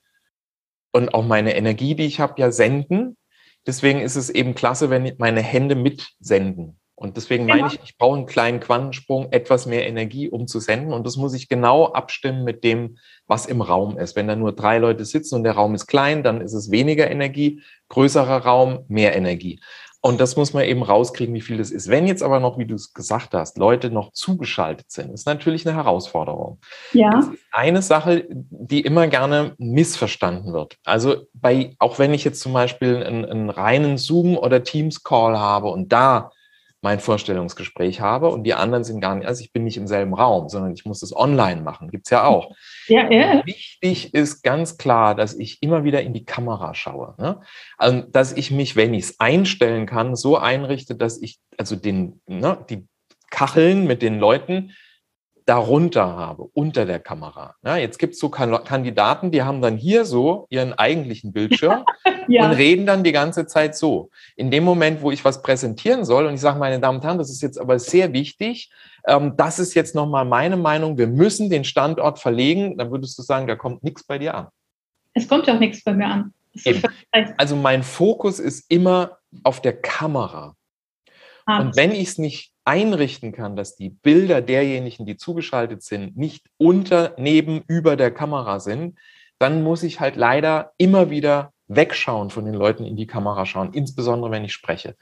und 0.91 1.13
auch 1.13 1.25
meine 1.25 1.55
Energie, 1.55 1.95
die 1.95 2.05
ich 2.05 2.19
habe, 2.19 2.39
ja 2.39 2.51
senden. 2.51 3.17
Deswegen 3.65 4.01
ist 4.01 4.15
es 4.15 4.29
eben 4.29 4.53
klasse, 4.53 4.89
wenn 4.89 5.11
meine 5.17 5.41
Hände 5.41 5.75
mitsenden. 5.75 6.79
Und 6.95 7.17
deswegen 7.17 7.45
meine 7.45 7.67
ich, 7.67 7.79
ich 7.83 7.97
brauche 7.97 8.17
einen 8.17 8.25
kleinen 8.25 8.61
Quantensprung, 8.61 9.31
etwas 9.31 9.65
mehr 9.65 9.85
Energie, 9.85 10.29
um 10.29 10.47
zu 10.47 10.61
senden. 10.61 10.93
Und 10.93 11.05
das 11.05 11.17
muss 11.17 11.33
ich 11.33 11.49
genau 11.49 11.91
abstimmen 11.91 12.45
mit 12.45 12.63
dem, 12.63 12.97
was 13.27 13.45
im 13.45 13.61
Raum 13.61 13.97
ist. 13.97 14.15
Wenn 14.15 14.29
da 14.29 14.35
nur 14.37 14.53
drei 14.53 14.77
Leute 14.77 15.03
sitzen 15.03 15.35
und 15.35 15.43
der 15.43 15.53
Raum 15.53 15.75
ist 15.75 15.87
klein, 15.87 16.23
dann 16.23 16.39
ist 16.39 16.53
es 16.53 16.71
weniger 16.71 17.11
Energie. 17.11 17.61
Größerer 17.89 18.45
Raum, 18.45 18.85
mehr 18.87 19.15
Energie. 19.15 19.59
Und 20.05 20.21
das 20.21 20.35
muss 20.35 20.53
man 20.53 20.65
eben 20.65 20.83
rauskriegen, 20.83 21.33
wie 21.33 21.41
viel 21.41 21.57
das 21.57 21.71
ist. 21.71 21.89
Wenn 21.89 22.05
jetzt 22.05 22.21
aber 22.21 22.39
noch, 22.39 22.59
wie 22.59 22.67
du 22.67 22.75
es 22.75 22.93
gesagt 22.93 23.33
hast, 23.33 23.57
Leute 23.57 23.89
noch 23.89 24.11
zugeschaltet 24.13 24.91
sind, 24.91 25.11
ist 25.11 25.25
natürlich 25.25 25.67
eine 25.67 25.75
Herausforderung. 25.75 26.59
Ja. 26.93 27.09
Das 27.09 27.25
ist 27.25 27.39
eine 27.51 27.81
Sache, 27.81 28.27
die 28.29 28.81
immer 28.81 29.07
gerne 29.07 29.55
missverstanden 29.57 30.53
wird. 30.53 30.77
Also 30.85 31.25
bei, 31.33 31.75
auch 31.79 31.97
wenn 31.97 32.13
ich 32.13 32.23
jetzt 32.23 32.39
zum 32.39 32.53
Beispiel 32.53 33.03
einen, 33.03 33.25
einen 33.25 33.49
reinen 33.49 33.97
Zoom- 33.97 34.37
oder 34.37 34.63
Teams-Call 34.63 35.39
habe 35.39 35.69
und 35.69 35.91
da 35.91 36.29
mein 36.85 36.99
Vorstellungsgespräch 36.99 37.99
habe 37.99 38.29
und 38.29 38.43
die 38.43 38.53
anderen 38.53 38.83
sind 38.83 39.01
gar 39.01 39.15
nicht, 39.15 39.25
also 39.25 39.43
ich 39.43 39.51
bin 39.51 39.63
nicht 39.63 39.75
im 39.75 39.87
selben 39.87 40.13
Raum, 40.13 40.49
sondern 40.49 40.71
ich 40.71 40.85
muss 40.85 40.99
das 40.99 41.15
online 41.15 41.61
machen, 41.61 41.89
gibt 41.89 42.05
es 42.05 42.11
ja 42.11 42.25
auch. 42.25 42.55
Ja, 42.87 43.11
ja. 43.11 43.43
Wichtig 43.47 44.13
ist 44.13 44.43
ganz 44.43 44.77
klar, 44.77 45.15
dass 45.15 45.33
ich 45.33 45.63
immer 45.63 45.83
wieder 45.83 46.03
in 46.03 46.13
die 46.13 46.23
Kamera 46.23 46.75
schaue. 46.75 47.15
Ne? 47.17 47.41
Also, 47.79 48.01
dass 48.01 48.31
ich 48.31 48.51
mich, 48.51 48.75
wenn 48.75 48.93
ich 48.93 49.05
es 49.05 49.19
einstellen 49.19 49.87
kann, 49.87 50.15
so 50.15 50.37
einrichte, 50.37 50.93
dass 50.93 51.19
ich 51.19 51.39
also 51.57 51.75
den, 51.75 52.21
ne, 52.27 52.63
die 52.69 52.85
Kacheln 53.31 53.87
mit 53.87 54.03
den 54.03 54.19
Leuten 54.19 54.73
darunter 55.45 56.15
habe, 56.15 56.43
unter 56.53 56.85
der 56.85 56.99
Kamera. 56.99 57.55
Ja, 57.63 57.77
jetzt 57.77 57.99
gibt 57.99 58.15
es 58.15 58.19
so 58.19 58.29
Kandidaten, 58.29 59.29
die 59.29 59.43
haben 59.43 59.61
dann 59.61 59.77
hier 59.77 60.05
so 60.05 60.47
ihren 60.49 60.73
eigentlichen 60.73 61.33
Bildschirm 61.33 61.85
ja. 62.27 62.45
und 62.45 62.53
reden 62.53 62.87
dann 62.87 63.03
die 63.03 63.11
ganze 63.11 63.45
Zeit 63.45 63.75
so. 63.75 64.09
In 64.35 64.49
dem 64.49 64.63
Moment, 64.63 65.03
wo 65.03 65.11
ich 65.11 65.23
was 65.23 65.43
präsentieren 65.43 66.03
soll, 66.03 66.25
und 66.25 66.33
ich 66.33 66.41
sage, 66.41 66.57
meine 66.57 66.79
Damen 66.79 66.97
und 66.97 67.03
Herren, 67.03 67.19
das 67.19 67.29
ist 67.29 67.43
jetzt 67.43 67.59
aber 67.59 67.77
sehr 67.77 68.11
wichtig, 68.11 68.71
ähm, 69.07 69.33
das 69.37 69.59
ist 69.59 69.75
jetzt 69.75 69.93
nochmal 69.93 70.25
meine 70.25 70.57
Meinung, 70.57 70.97
wir 70.97 71.07
müssen 71.07 71.51
den 71.51 71.63
Standort 71.63 72.17
verlegen, 72.17 72.77
dann 72.77 72.89
würdest 72.89 73.17
du 73.19 73.21
sagen, 73.21 73.45
da 73.45 73.55
kommt 73.55 73.83
nichts 73.83 74.03
bei 74.03 74.17
dir 74.17 74.33
an. 74.33 74.47
Es 75.13 75.27
kommt 75.27 75.45
ja 75.45 75.55
auch 75.55 75.59
nichts 75.59 75.83
bei 75.83 75.93
mir 75.93 76.07
an. 76.07 76.33
Also 77.37 77.55
mein 77.55 77.83
Fokus 77.83 78.39
ist 78.39 78.65
immer 78.69 79.19
auf 79.43 79.61
der 79.61 79.79
Kamera. 79.79 80.55
Ah. 81.45 81.59
Und 81.59 81.75
wenn 81.75 81.91
ich 81.91 82.07
es 82.07 82.17
nicht 82.17 82.54
einrichten 82.65 83.31
kann, 83.31 83.55
dass 83.55 83.75
die 83.75 83.89
Bilder 83.89 84.41
derjenigen, 84.41 85.05
die 85.05 85.17
zugeschaltet 85.17 85.83
sind, 85.83 86.17
nicht 86.17 86.47
unter, 86.57 87.13
neben, 87.17 87.63
über 87.67 87.95
der 87.95 88.11
Kamera 88.11 88.59
sind, 88.59 88.97
dann 89.39 89.63
muss 89.63 89.83
ich 89.83 89.99
halt 89.99 90.15
leider 90.15 90.71
immer 90.77 91.09
wieder 91.09 91.53
wegschauen 91.67 92.29
von 92.29 92.45
den 92.45 92.53
Leuten 92.53 92.85
in 92.85 92.95
die 92.95 93.07
Kamera 93.07 93.45
schauen, 93.45 93.73
insbesondere 93.73 94.31
wenn 94.31 94.45
ich 94.45 94.53
spreche. 94.53 94.95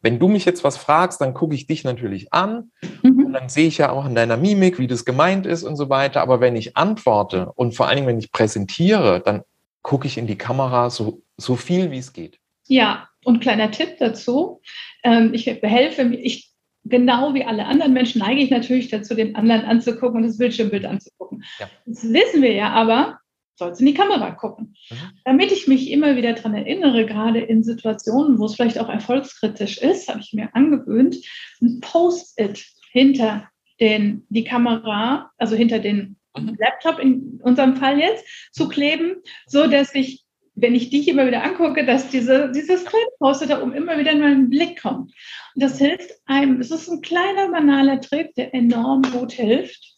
Wenn 0.00 0.18
du 0.18 0.28
mich 0.28 0.44
jetzt 0.44 0.62
was 0.62 0.76
fragst, 0.76 1.20
dann 1.20 1.34
gucke 1.34 1.54
ich 1.54 1.66
dich 1.66 1.84
natürlich 1.84 2.32
an 2.32 2.70
mhm. 3.02 3.26
und 3.26 3.32
dann 3.32 3.48
sehe 3.48 3.66
ich 3.66 3.78
ja 3.78 3.90
auch 3.90 4.06
in 4.06 4.14
deiner 4.14 4.36
Mimik, 4.36 4.78
wie 4.78 4.86
das 4.86 5.04
gemeint 5.04 5.46
ist 5.46 5.64
und 5.64 5.76
so 5.76 5.90
weiter. 5.90 6.20
Aber 6.20 6.40
wenn 6.40 6.56
ich 6.56 6.76
antworte 6.76 7.50
und 7.54 7.74
vor 7.74 7.86
allen 7.86 7.96
Dingen, 7.96 8.08
wenn 8.08 8.18
ich 8.18 8.30
präsentiere, 8.30 9.20
dann 9.24 9.42
gucke 9.82 10.06
ich 10.06 10.18
in 10.18 10.26
die 10.26 10.38
Kamera 10.38 10.90
so, 10.90 11.22
so 11.36 11.56
viel 11.56 11.90
wie 11.90 11.98
es 11.98 12.12
geht. 12.12 12.38
Ja, 12.66 13.08
und 13.24 13.40
kleiner 13.40 13.70
Tipp 13.70 13.96
dazu. 13.98 14.60
Ähm, 15.02 15.32
ich 15.34 15.44
behelfe, 15.60 16.02
ich 16.02 16.47
genau 16.88 17.34
wie 17.34 17.44
alle 17.44 17.66
anderen 17.66 17.92
Menschen 17.92 18.20
neige 18.20 18.40
ich 18.40 18.50
natürlich 18.50 18.88
dazu, 18.88 19.14
den 19.14 19.36
anderen 19.36 19.62
anzugucken 19.62 20.18
und 20.18 20.22
das 20.24 20.38
Bildschirmbild 20.38 20.84
anzugucken. 20.84 21.44
Ja. 21.58 21.68
Das 21.86 22.02
wissen 22.04 22.42
wir 22.42 22.52
ja 22.52 22.70
aber, 22.70 23.18
sollst 23.58 23.80
in 23.80 23.86
die 23.86 23.94
Kamera 23.94 24.30
gucken. 24.30 24.74
Mhm. 24.90 24.96
Damit 25.24 25.52
ich 25.52 25.66
mich 25.66 25.90
immer 25.90 26.16
wieder 26.16 26.32
daran 26.32 26.54
erinnere, 26.54 27.06
gerade 27.06 27.40
in 27.40 27.62
Situationen, 27.62 28.38
wo 28.38 28.46
es 28.46 28.54
vielleicht 28.54 28.78
auch 28.78 28.88
erfolgskritisch 28.88 29.78
ist, 29.78 30.08
habe 30.08 30.20
ich 30.20 30.32
mir 30.32 30.54
angewöhnt, 30.54 31.16
ein 31.60 31.80
Post-it 31.80 32.64
hinter 32.92 33.48
den, 33.80 34.26
die 34.28 34.44
Kamera, 34.44 35.30
also 35.38 35.56
hinter 35.56 35.80
den 35.80 36.16
mhm. 36.36 36.56
Laptop 36.58 36.98
in 36.98 37.40
unserem 37.42 37.76
Fall 37.76 37.98
jetzt, 37.98 38.24
zu 38.52 38.68
kleben, 38.68 39.16
so 39.46 39.66
dass 39.66 39.94
ich 39.94 40.24
wenn 40.60 40.74
ich 40.74 40.90
dich 40.90 41.08
immer 41.08 41.26
wieder 41.26 41.44
angucke, 41.44 41.86
dass 41.86 42.08
diese, 42.08 42.50
dieses 42.52 42.84
kleine 42.84 43.06
Poster 43.18 43.46
da 43.46 43.62
oben 43.62 43.74
immer 43.74 43.98
wieder 43.98 44.12
in 44.12 44.20
meinen 44.20 44.50
Blick 44.50 44.80
kommt. 44.82 45.12
Und 45.54 45.62
das 45.62 45.78
hilft 45.78 46.10
einem, 46.26 46.60
es 46.60 46.70
ist 46.70 46.88
ein 46.88 47.00
kleiner, 47.00 47.50
banaler 47.50 48.00
Trick, 48.00 48.34
der 48.34 48.54
enorm 48.54 49.02
gut 49.02 49.32
hilft, 49.32 49.94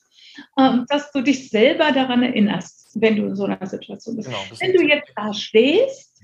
ähm, 0.58 0.84
dass 0.88 1.12
du 1.12 1.22
dich 1.22 1.48
selber 1.50 1.92
daran 1.92 2.22
erinnerst, 2.22 2.90
wenn 2.94 3.16
du 3.16 3.26
in 3.26 3.36
so 3.36 3.44
einer 3.44 3.66
Situation 3.66 4.16
bist. 4.16 4.28
Genau, 4.28 4.40
wenn 4.58 4.72
du 4.74 4.82
jetzt 4.82 5.12
da 5.16 5.32
stehst 5.32 6.22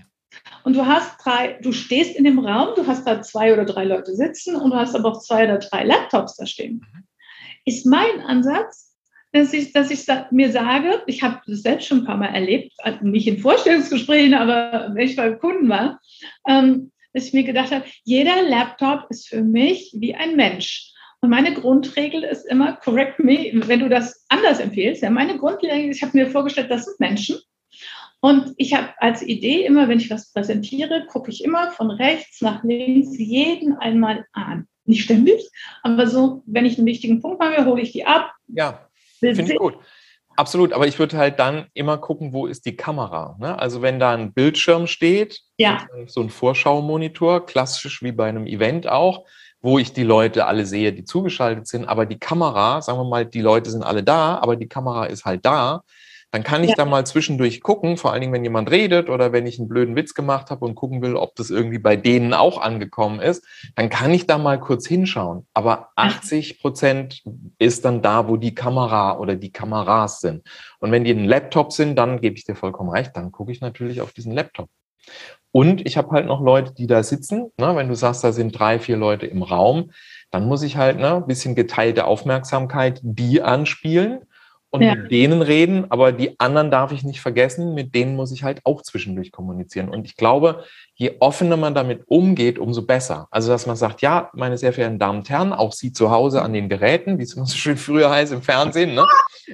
und 0.64 0.76
du 0.76 0.84
hast 0.84 1.16
drei, 1.24 1.59
du 1.62 1.72
stehst 1.72 2.14
in 2.16 2.24
dem 2.24 2.39
Raum, 2.39 2.74
du 2.76 2.87
hast 2.87 3.07
da 3.07 3.22
zwei 3.22 3.53
oder 3.53 3.64
drei 3.64 3.84
Leute 3.84 4.14
sitzen 4.14 4.57
und 4.57 4.70
du 4.70 4.76
hast 4.76 4.95
aber 4.95 5.12
auch 5.12 5.20
zwei 5.20 5.45
oder 5.45 5.59
drei 5.59 5.84
Laptops 5.84 6.37
da 6.37 6.45
stehen, 6.45 6.84
mhm. 6.93 7.05
ist 7.64 7.87
mein 7.87 8.20
Ansatz, 8.20 8.86
dass 9.37 9.53
ich, 9.53 9.72
dass 9.72 9.91
ich 9.91 10.07
mir 10.30 10.51
sage, 10.51 11.03
ich 11.07 11.22
habe 11.22 11.41
das 11.47 11.62
selbst 11.62 11.87
schon 11.87 11.99
ein 11.99 12.05
paar 12.05 12.16
Mal 12.16 12.34
erlebt, 12.34 12.72
nicht 13.03 13.28
in 13.28 13.39
Vorstellungsgesprächen, 13.39 14.34
aber 14.34 14.91
wenn 14.95 15.07
ich 15.07 15.16
beim 15.16 15.39
Kunden 15.39 15.68
war, 15.68 16.01
ähm, 16.49 16.91
dass 17.12 17.26
ich 17.26 17.32
mir 17.32 17.45
gedacht 17.45 17.70
habe, 17.70 17.84
jeder 18.05 18.43
Laptop 18.43 19.07
ist 19.11 19.28
für 19.28 19.43
mich 19.43 19.95
wie 19.97 20.14
ein 20.14 20.37
Mensch. 20.37 20.93
Und 21.20 21.30
meine 21.30 21.55
Grundregel 21.55 22.22
ist 22.22 22.47
immer, 22.47 22.76
correct 22.76 23.18
me, 23.18 23.51
wenn 23.53 23.80
du 23.80 23.89
das 23.89 24.24
anders 24.28 24.61
empfiehlst. 24.61 25.03
Ja, 25.03 25.11
meine 25.11 25.39
Grundregel, 25.39 25.91
ich 25.91 26.03
habe 26.03 26.16
mir 26.16 26.28
vorgestellt, 26.28 26.70
das 26.70 26.84
sind 26.84 27.01
Menschen. 27.01 27.37
Und 28.20 28.55
ich 28.57 28.74
habe 28.74 28.89
als 28.99 29.22
Idee 29.22 29.64
immer, 29.64 29.89
wenn 29.89 29.99
ich 29.99 30.11
was 30.11 30.32
präsentiere, 30.32 31.07
gucke 31.07 31.30
ich 31.30 31.45
immer 31.45 31.70
von 31.70 31.91
rechts 31.91 32.41
nach 32.41 32.64
links 32.64 33.16
jeden 33.18 33.76
einmal 33.76 34.26
an. 34.32 34.66
Nicht 34.84 35.05
ständig, 35.05 35.49
aber 35.82 36.07
so, 36.07 36.43
wenn 36.47 36.64
ich 36.64 36.78
einen 36.78 36.87
wichtigen 36.87 37.20
Punkt 37.20 37.41
mache, 37.41 37.64
hole 37.64 37.82
ich 37.82 37.93
die 37.93 38.07
ab. 38.07 38.32
Ja. 38.49 38.86
Finde 39.34 39.52
ich 39.52 39.58
gut. 39.58 39.78
Absolut, 40.36 40.74
aber 40.74 40.86
ich 40.86 40.98
würde 40.98 41.16
halt 41.16 41.38
dann 41.38 41.66
immer 41.72 41.96
gucken, 41.96 42.34
wo 42.34 42.46
ist 42.46 42.66
die 42.66 42.76
Kamera. 42.76 43.36
Ne? 43.40 43.58
Also 43.58 43.80
wenn 43.80 43.98
da 43.98 44.12
ein 44.12 44.34
Bildschirm 44.34 44.86
steht, 44.86 45.40
ja. 45.56 45.86
so 46.06 46.20
ein 46.20 46.28
Vorschau-Monitor, 46.28 47.46
klassisch 47.46 48.02
wie 48.02 48.12
bei 48.12 48.28
einem 48.28 48.46
Event 48.46 48.86
auch, 48.86 49.24
wo 49.62 49.78
ich 49.78 49.94
die 49.94 50.02
Leute 50.02 50.44
alle 50.44 50.66
sehe, 50.66 50.92
die 50.92 51.04
zugeschaltet 51.04 51.66
sind, 51.66 51.86
aber 51.86 52.04
die 52.04 52.18
Kamera, 52.18 52.82
sagen 52.82 52.98
wir 52.98 53.08
mal, 53.08 53.24
die 53.24 53.40
Leute 53.40 53.70
sind 53.70 53.82
alle 53.82 54.04
da, 54.04 54.38
aber 54.38 54.56
die 54.56 54.68
Kamera 54.68 55.06
ist 55.06 55.24
halt 55.24 55.46
da, 55.46 55.82
dann 56.32 56.42
kann 56.42 56.64
ich 56.64 56.70
ja. 56.70 56.76
da 56.76 56.84
mal 56.84 57.06
zwischendurch 57.06 57.62
gucken, 57.62 57.96
vor 57.96 58.12
allen 58.12 58.20
Dingen, 58.20 58.32
wenn 58.32 58.44
jemand 58.44 58.70
redet 58.70 59.08
oder 59.08 59.32
wenn 59.32 59.46
ich 59.46 59.58
einen 59.58 59.68
blöden 59.68 59.96
Witz 59.96 60.12
gemacht 60.12 60.50
habe 60.50 60.64
und 60.64 60.74
gucken 60.74 61.00
will, 61.00 61.16
ob 61.16 61.34
das 61.36 61.50
irgendwie 61.50 61.78
bei 61.78 61.96
denen 61.96 62.34
auch 62.34 62.60
angekommen 62.60 63.20
ist, 63.20 63.44
dann 63.74 63.88
kann 63.88 64.12
ich 64.12 64.26
da 64.26 64.36
mal 64.36 64.58
kurz 64.60 64.86
hinschauen. 64.86 65.46
Aber 65.54 65.90
80 65.96 66.60
Prozent 66.60 67.22
ist 67.58 67.84
dann 67.84 68.02
da, 68.02 68.28
wo 68.28 68.36
die 68.36 68.54
Kamera 68.54 69.18
oder 69.18 69.36
die 69.36 69.52
Kameras 69.52 70.20
sind. 70.20 70.42
Und 70.80 70.90
wenn 70.92 71.04
die 71.04 71.12
ein 71.12 71.24
Laptop 71.24 71.72
sind, 71.72 71.96
dann 71.96 72.20
gebe 72.20 72.36
ich 72.36 72.44
dir 72.44 72.56
vollkommen 72.56 72.90
recht, 72.90 73.12
dann 73.14 73.32
gucke 73.32 73.52
ich 73.52 73.60
natürlich 73.60 74.00
auf 74.00 74.12
diesen 74.12 74.32
Laptop. 74.32 74.68
Und 75.52 75.86
ich 75.86 75.96
habe 75.96 76.10
halt 76.10 76.26
noch 76.26 76.42
Leute, 76.42 76.74
die 76.74 76.86
da 76.86 77.02
sitzen. 77.02 77.50
Ne? 77.58 77.74
Wenn 77.76 77.88
du 77.88 77.94
sagst, 77.94 78.22
da 78.24 78.32
sind 78.32 78.58
drei, 78.58 78.78
vier 78.78 78.98
Leute 78.98 79.26
im 79.26 79.42
Raum, 79.42 79.90
dann 80.30 80.46
muss 80.46 80.62
ich 80.62 80.76
halt 80.76 80.98
ne, 80.98 81.14
ein 81.14 81.26
bisschen 81.26 81.54
geteilte 81.54 82.04
Aufmerksamkeit 82.04 83.00
die 83.02 83.40
anspielen 83.40 84.26
und 84.76 84.82
ja. 84.82 84.94
mit 84.94 85.10
denen 85.10 85.42
reden, 85.42 85.90
aber 85.90 86.12
die 86.12 86.38
anderen 86.38 86.70
darf 86.70 86.92
ich 86.92 87.02
nicht 87.02 87.20
vergessen, 87.20 87.74
mit 87.74 87.94
denen 87.94 88.14
muss 88.14 88.30
ich 88.30 88.44
halt 88.44 88.60
auch 88.64 88.82
zwischendurch 88.82 89.32
kommunizieren. 89.32 89.88
Und 89.88 90.04
ich 90.04 90.16
glaube, 90.16 90.64
je 90.94 91.16
offener 91.20 91.56
man 91.56 91.74
damit 91.74 92.02
umgeht, 92.06 92.58
umso 92.58 92.82
besser. 92.82 93.26
Also, 93.30 93.50
dass 93.50 93.66
man 93.66 93.76
sagt, 93.76 94.02
ja, 94.02 94.30
meine 94.34 94.58
sehr 94.58 94.72
verehrten 94.72 94.98
Damen 94.98 95.18
und 95.18 95.30
Herren, 95.30 95.52
auch 95.52 95.72
Sie 95.72 95.92
zu 95.92 96.10
Hause 96.10 96.42
an 96.42 96.52
den 96.52 96.68
Geräten, 96.68 97.18
wie 97.18 97.24
es 97.24 97.34
immer 97.34 97.46
so 97.46 97.56
schön 97.56 97.76
früher 97.76 98.10
heißt 98.10 98.32
im 98.32 98.42
Fernsehen, 98.42 98.94
ne? 98.94 99.04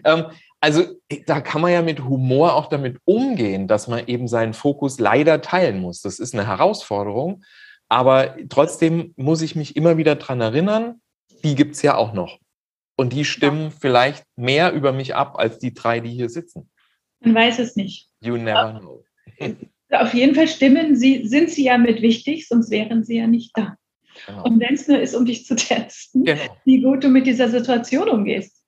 ähm, 0.05 0.27
also 0.61 0.85
da 1.27 1.41
kann 1.41 1.61
man 1.61 1.73
ja 1.73 1.83
mit 1.83 2.05
Humor 2.05 2.55
auch 2.55 2.69
damit 2.69 2.99
umgehen, 3.05 3.67
dass 3.67 3.89
man 3.89 4.07
eben 4.07 4.29
seinen 4.29 4.55
Fokus 4.55 5.01
leider 5.01 5.41
teilen 5.41 5.81
muss. 5.81 6.03
Das 6.03 6.21
ist 6.21 6.35
eine 6.35 6.47
Herausforderung, 6.47 7.43
aber 7.89 8.37
trotzdem 8.49 9.13
muss 9.17 9.43
ich 9.43 9.57
mich 9.57 9.75
immer 9.75 9.97
wieder 9.97 10.15
dran 10.15 10.41
erinnern, 10.41 11.01
die 11.43 11.57
gibt's 11.57 11.83
ja 11.83 11.97
auch 11.97 12.13
noch. 12.13 12.39
Und 12.97 13.13
die 13.13 13.25
stimmen 13.25 13.65
ja. 13.65 13.73
vielleicht 13.81 14.25
mehr 14.37 14.73
über 14.73 14.93
mich 14.93 15.15
ab 15.15 15.39
als 15.39 15.59
die 15.59 15.75
drei, 15.75 16.01
die 16.01 16.11
hier 16.11 16.29
sitzen. 16.29 16.71
Man 17.21 17.35
weiß 17.35 17.59
es 17.59 17.77
nicht. 17.77 18.09
You 18.21 18.37
never 18.37 18.79
know. 18.81 19.05
Auf 19.91 20.15
jeden 20.15 20.35
Fall 20.35 20.49
stimmen 20.49 20.97
sie, 20.97 21.27
sind 21.27 21.51
sie 21.51 21.65
ja 21.65 21.79
mit 21.79 22.01
wichtig, 22.01 22.49
sonst 22.49 22.71
wären 22.71 23.05
sie 23.05 23.19
ja 23.19 23.27
nicht 23.27 23.57
da. 23.57 23.77
Genau. 24.27 24.45
Und 24.45 24.61
wenn 24.61 24.75
es 24.75 24.89
nur 24.89 25.01
ist, 25.01 25.15
um 25.15 25.27
dich 25.27 25.47
zu 25.47 25.55
testen, 25.55 26.25
genau. 26.25 26.57
wie 26.65 26.81
gut 26.81 27.05
du 27.05 27.09
mit 27.09 27.27
dieser 27.27 27.49
Situation 27.49 28.09
umgehst. 28.09 28.65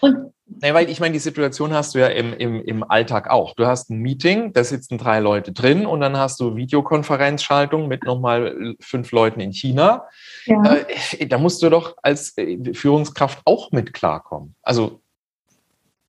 Und 0.00 0.32
Nee, 0.50 0.72
weil 0.72 0.88
ich 0.88 0.98
meine, 0.98 1.12
die 1.12 1.18
Situation 1.18 1.74
hast 1.74 1.94
du 1.94 1.98
ja 1.98 2.06
im, 2.06 2.32
im, 2.32 2.62
im 2.64 2.90
Alltag 2.90 3.28
auch. 3.28 3.54
Du 3.54 3.66
hast 3.66 3.90
ein 3.90 3.98
Meeting, 3.98 4.52
da 4.54 4.64
sitzen 4.64 4.96
drei 4.96 5.20
Leute 5.20 5.52
drin 5.52 5.84
und 5.84 6.00
dann 6.00 6.16
hast 6.16 6.40
du 6.40 6.56
Videokonferenzschaltung 6.56 7.86
mit 7.86 8.04
nochmal 8.04 8.74
fünf 8.80 9.12
Leuten 9.12 9.40
in 9.40 9.52
China. 9.52 10.06
Ja. 10.46 10.76
Äh, 11.18 11.26
da 11.26 11.38
musst 11.38 11.62
du 11.62 11.68
doch 11.68 11.96
als 12.02 12.36
äh, 12.38 12.72
Führungskraft 12.72 13.40
auch 13.44 13.72
mit 13.72 13.92
klarkommen. 13.92 14.54
Also, 14.62 15.02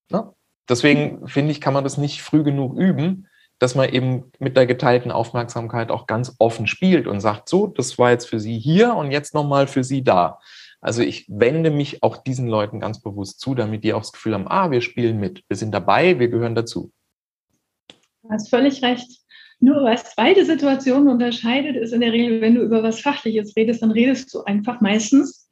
ne? 0.10 0.34
deswegen 0.70 1.28
finde 1.28 1.52
ich, 1.52 1.60
kann 1.60 1.74
man 1.74 1.84
das 1.84 1.98
nicht 1.98 2.22
früh 2.22 2.44
genug 2.44 2.78
üben, 2.78 3.28
dass 3.60 3.76
man 3.76 3.90
eben 3.90 4.32
mit 4.40 4.56
der 4.56 4.66
geteilten 4.66 5.12
Aufmerksamkeit 5.12 5.92
auch 5.92 6.08
ganz 6.08 6.34
offen 6.40 6.66
spielt 6.66 7.08
und 7.08 7.20
sagt, 7.20 7.50
so, 7.50 7.68
das 7.68 7.98
war 8.00 8.12
jetzt 8.12 8.30
für 8.30 8.40
Sie 8.40 8.58
hier 8.58 8.96
und 8.96 9.12
jetzt 9.12 9.34
nochmal 9.34 9.68
für 9.68 9.84
Sie 9.84 10.02
da. 10.02 10.40
Also 10.82 11.02
ich 11.02 11.26
wende 11.28 11.72
mich 11.72 12.04
auch 12.04 12.18
diesen 12.18 12.48
Leuten 12.48 12.80
ganz 12.80 13.02
bewusst 13.02 13.40
zu, 13.40 13.54
damit 13.54 13.84
die 13.84 13.94
auch 13.94 14.02
das 14.02 14.14
Gefühl 14.14 14.34
haben, 14.34 14.48
ah, 14.48 14.72
wir 14.72 14.82
spielen 14.82 15.20
mit, 15.20 15.44
wir 15.48 15.58
sind 15.58 15.72
dabei, 15.72 16.20
wir 16.20 16.30
gehören 16.30 16.56
dazu. 16.56 16.92
Du 18.24 18.30
hast 18.30 18.50
völlig 18.50 18.82
recht. 18.82 19.20
Nur 19.60 19.84
was 19.84 20.16
beide 20.16 20.46
Situationen 20.46 21.10
unterscheidet, 21.10 21.76
ist 21.76 21.92
in 21.92 22.00
der 22.00 22.14
Regel, 22.14 22.40
wenn 22.40 22.56
du 22.56 22.62
über 22.62 22.82
was 22.82 23.02
Fachliches 23.02 23.56
redest, 23.58 23.82
dann 23.82 23.92
redest 23.92 24.34
du 24.34 24.44
einfach 24.44 24.80
meistens 24.80 25.49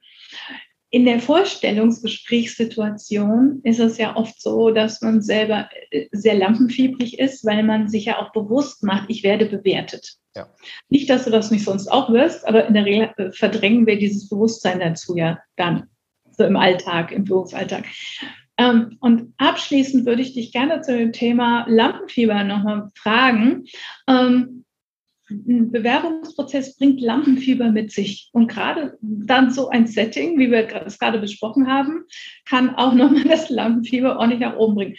in 0.90 1.06
der 1.06 1.20
Vorstellungsgesprächssituation 1.20 3.60
ist 3.64 3.80
es 3.80 3.98
ja 3.98 4.16
oft 4.16 4.42
so, 4.42 4.72
dass 4.72 5.02
man 5.02 5.22
selber 5.22 5.70
äh, 5.92 6.08
sehr 6.12 6.36
lampenfiebrig 6.36 7.20
ist, 7.20 7.46
weil 7.46 7.62
man 7.64 7.90
sich 7.90 8.06
ja 8.06 8.20
auch 8.20 8.32
bewusst 8.32 8.84
macht, 8.84 9.10
ich 9.10 9.24
werde 9.24 9.48
bewertet. 9.48 10.14
Ja. 10.36 10.48
Nicht, 10.88 11.10
dass 11.10 11.26
du 11.26 11.32
das 11.32 11.52
nicht 11.52 11.66
sonst 11.66 11.90
auch 11.90 12.14
wirst, 12.14 12.48
aber 12.48 12.68
in 12.68 12.74
der 12.74 12.86
Regel 12.86 13.10
äh, 13.18 13.32
verdrängen 13.32 13.86
wir 13.86 13.98
dieses 13.98 14.30
Bewusstsein 14.30 14.80
dazu 14.80 15.18
ja 15.18 15.40
dann, 15.58 15.90
so 16.32 16.46
im 16.46 16.56
Alltag, 16.56 17.12
im 17.12 17.26
Berufsalltag. 17.26 17.84
Ähm, 18.58 18.96
und 19.02 19.34
abschließend 19.38 20.06
würde 20.06 20.22
ich 20.22 20.34
dich 20.34 20.54
gerne 20.54 20.82
zu 20.82 20.98
dem 20.98 21.12
Thema 21.12 21.66
Lampenfieber 21.68 22.44
nochmal 22.44 22.90
fragen. 22.96 23.66
Ein 25.30 25.72
Bewerbungsprozess 25.72 26.78
bringt 26.78 27.02
Lampenfieber 27.02 27.72
mit 27.72 27.92
sich. 27.92 28.30
Und 28.32 28.48
gerade 28.48 28.98
dann 29.02 29.52
so 29.52 29.70
ein 29.70 29.88
Setting, 29.88 30.40
wie 30.40 30.52
wir 30.52 30.68
es 30.86 31.00
gerade 31.00 31.20
besprochen 31.20 31.68
haben, 31.68 32.06
kann 32.46 32.76
auch 32.76 32.94
nochmal 32.94 33.24
das 33.28 33.50
Lampenfieber 33.50 34.18
ordentlich 34.18 34.42
nach 34.42 34.56
oben 34.56 34.76
bringen. 34.76 34.96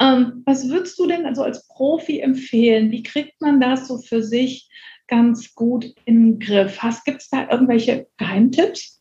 Ähm, 0.00 0.42
was 0.44 0.68
würdest 0.68 0.98
du 0.98 1.06
denn 1.06 1.26
also 1.26 1.42
als 1.42 1.66
Profi 1.68 2.20
empfehlen? 2.20 2.90
Wie 2.90 3.02
kriegt 3.02 3.40
man 3.40 3.60
das 3.60 3.88
so 3.88 3.98
für 3.98 4.22
sich 4.22 4.68
ganz 5.08 5.54
gut 5.54 5.94
in 6.04 6.32
den 6.32 6.38
Griff? 6.38 6.80
Gibt 7.04 7.22
es 7.22 7.28
da 7.28 7.48
irgendwelche 7.50 8.06
Geheimtipps? 8.16 8.95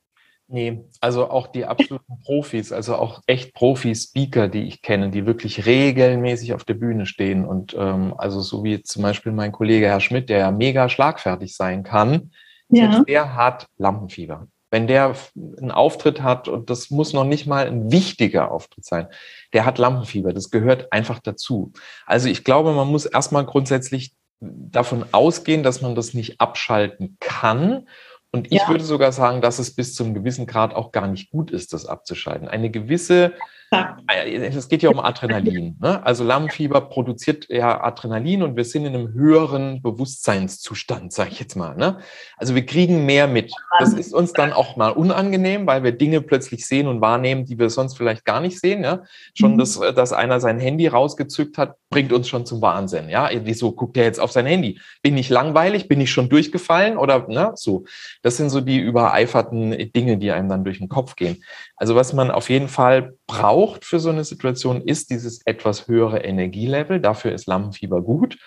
Nee, 0.48 0.86
also 1.02 1.30
auch 1.32 1.48
die 1.48 1.66
absoluten 1.66 2.22
Profis, 2.24 2.72
also 2.72 2.96
auch 2.96 3.22
echt 3.26 3.56
Profi-Speaker, 3.56 4.48
die 4.48 4.68
ich 4.68 4.84
kenne, 4.84 5.10
die 5.10 5.26
wirklich 5.26 5.66
regelmäßig 5.66 6.54
auf 6.54 6.64
der 6.64 6.76
Bühne 6.76 7.08
stehen 7.08 7.46
und 7.46 7.76
ähm, 7.78 8.14
also 8.18 8.42
so 8.42 8.64
wie 8.64 8.84
zum 8.84 9.02
Beispiel 9.02 9.32
mein 9.32 9.52
Kollege 9.52 9.88
Herr 9.88 10.02
Schmidt, 10.02 10.30
der 10.30 10.38
ja 10.38 10.52
mega 10.52 10.88
schlagfertig 10.88 11.56
sein 11.56 11.84
kann, 11.84 12.32
ja. 12.70 13.04
der 13.08 13.36
hat 13.36 13.68
Lampenfieber. 13.78 14.48
Wenn 14.70 14.86
der 14.86 15.16
einen 15.36 15.72
Auftritt 15.72 16.22
hat, 16.22 16.48
und 16.48 16.70
das 16.70 16.92
muss 16.92 17.14
noch 17.14 17.24
nicht 17.24 17.48
mal 17.48 17.66
ein 17.66 17.92
wichtiger 17.92 18.52
Auftritt 18.52 18.86
sein, 18.86 19.08
der 19.54 19.66
hat 19.66 19.80
Lampenfieber. 19.80 20.32
Das 20.34 20.52
gehört 20.52 20.92
einfach 20.92 21.20
dazu. 21.20 21.72
Also 22.06 22.30
ich 22.30 22.44
glaube, 22.44 22.74
man 22.74 22.88
muss 22.88 23.06
erstmal 23.06 23.46
grundsätzlich 23.46 24.14
davon 24.42 25.06
ausgehen, 25.12 25.64
dass 25.64 25.82
man 25.82 25.96
das 25.96 26.14
nicht 26.14 26.40
abschalten 26.40 27.18
kann 27.20 27.88
und 28.36 28.52
ich 28.52 28.60
ja. 28.60 28.68
würde 28.68 28.84
sogar 28.84 29.14
sagen, 29.14 29.40
dass 29.40 29.60
es 29.60 29.74
bis 29.74 29.96
zum 29.96 30.14
gewissen 30.14 30.46
Grad 30.46 30.74
auch 30.74 30.92
gar 30.92 31.08
nicht 31.08 31.32
gut 31.32 31.52
ist, 31.52 31.72
das 31.72 31.86
abzuschalten. 31.86 32.50
Eine 32.50 32.70
gewisse 32.70 33.32
Es 34.08 34.70
geht 34.70 34.84
ja 34.84 34.90
um 34.90 35.00
Adrenalin. 35.00 35.78
Ne? 35.82 36.04
Also 36.06 36.24
Lampenfieber 36.24 36.82
produziert 36.82 37.48
ja 37.50 37.84
Adrenalin 37.84 38.44
und 38.44 38.56
wir 38.56 38.66
sind 38.66 38.86
in 38.86 38.96
einem 38.96 39.14
höheren 39.14 39.82
Bewusstseinszustand, 39.82 41.14
sage 41.14 41.32
ich 41.32 41.40
jetzt 41.40 41.56
mal. 41.56 41.76
Ne? 41.76 42.00
Also 42.38 42.56
wir 42.56 42.66
kriegen 42.66 43.06
mehr 43.06 43.28
mit. 43.28 43.52
Das 43.80 43.94
ist 43.94 44.14
uns 44.14 44.34
dann 44.34 44.54
auch 44.54 44.76
mal 44.76 44.92
unangenehm, 44.92 45.68
weil 45.68 45.84
wir 45.84 45.92
Dinge 45.92 46.22
plötzlich 46.22 46.66
sehen 46.66 46.88
und 46.88 47.02
wahrnehmen, 47.02 47.46
die 47.46 47.58
wir 47.58 47.70
sonst 47.70 47.98
vielleicht 47.98 48.26
gar 48.26 48.42
nicht 48.42 48.60
sehen. 48.60 48.84
Ja? 48.84 49.04
Schon, 49.34 49.54
mhm. 49.54 49.58
dass, 49.58 49.80
dass 49.80 50.14
einer 50.14 50.40
sein 50.40 50.60
Handy 50.60 50.88
rausgezückt 50.88 51.58
hat, 51.58 51.76
bringt 51.90 52.14
uns 52.14 52.28
schon 52.28 52.46
zum 52.46 52.62
Wahnsinn. 52.62 53.10
Ja, 53.10 53.30
wieso 53.44 53.72
guckt 53.72 53.98
er 53.98 54.04
jetzt 54.04 54.20
auf 54.20 54.32
sein 54.32 54.46
Handy? 54.46 54.80
Bin 55.02 55.18
ich 55.18 55.30
langweilig? 55.30 55.88
Bin 55.88 56.02
ich 56.02 56.12
schon 56.12 56.30
durchgefallen? 56.30 56.98
Oder 56.98 57.28
ne? 57.28 57.52
so. 57.56 57.86
Das 58.22 58.38
sind 58.38 58.50
so 58.50 58.62
die 58.62 58.80
übereiferten 58.80 59.92
Dinge, 59.94 60.18
die 60.18 60.32
einem 60.32 60.50
dann 60.50 60.64
durch 60.64 60.80
den 60.80 60.90
Kopf 60.90 61.16
gehen. 61.16 61.44
Also 61.78 61.96
was 61.96 62.14
man 62.14 62.32
auf 62.32 62.50
jeden 62.50 62.70
Fall 62.70 63.14
braucht 63.28 63.86
für 63.86 64.00
so 64.00 64.10
eine 64.10 64.24
Situation, 64.24 64.82
ist 64.82 65.10
dieses 65.10 65.46
etwas 65.46 65.88
höhere 65.88 66.20
Energielevel. 66.20 67.00
Dafür 67.00 67.34
ist 67.34 67.48
Lampenfieber 67.48 68.02
gut. 68.02 68.38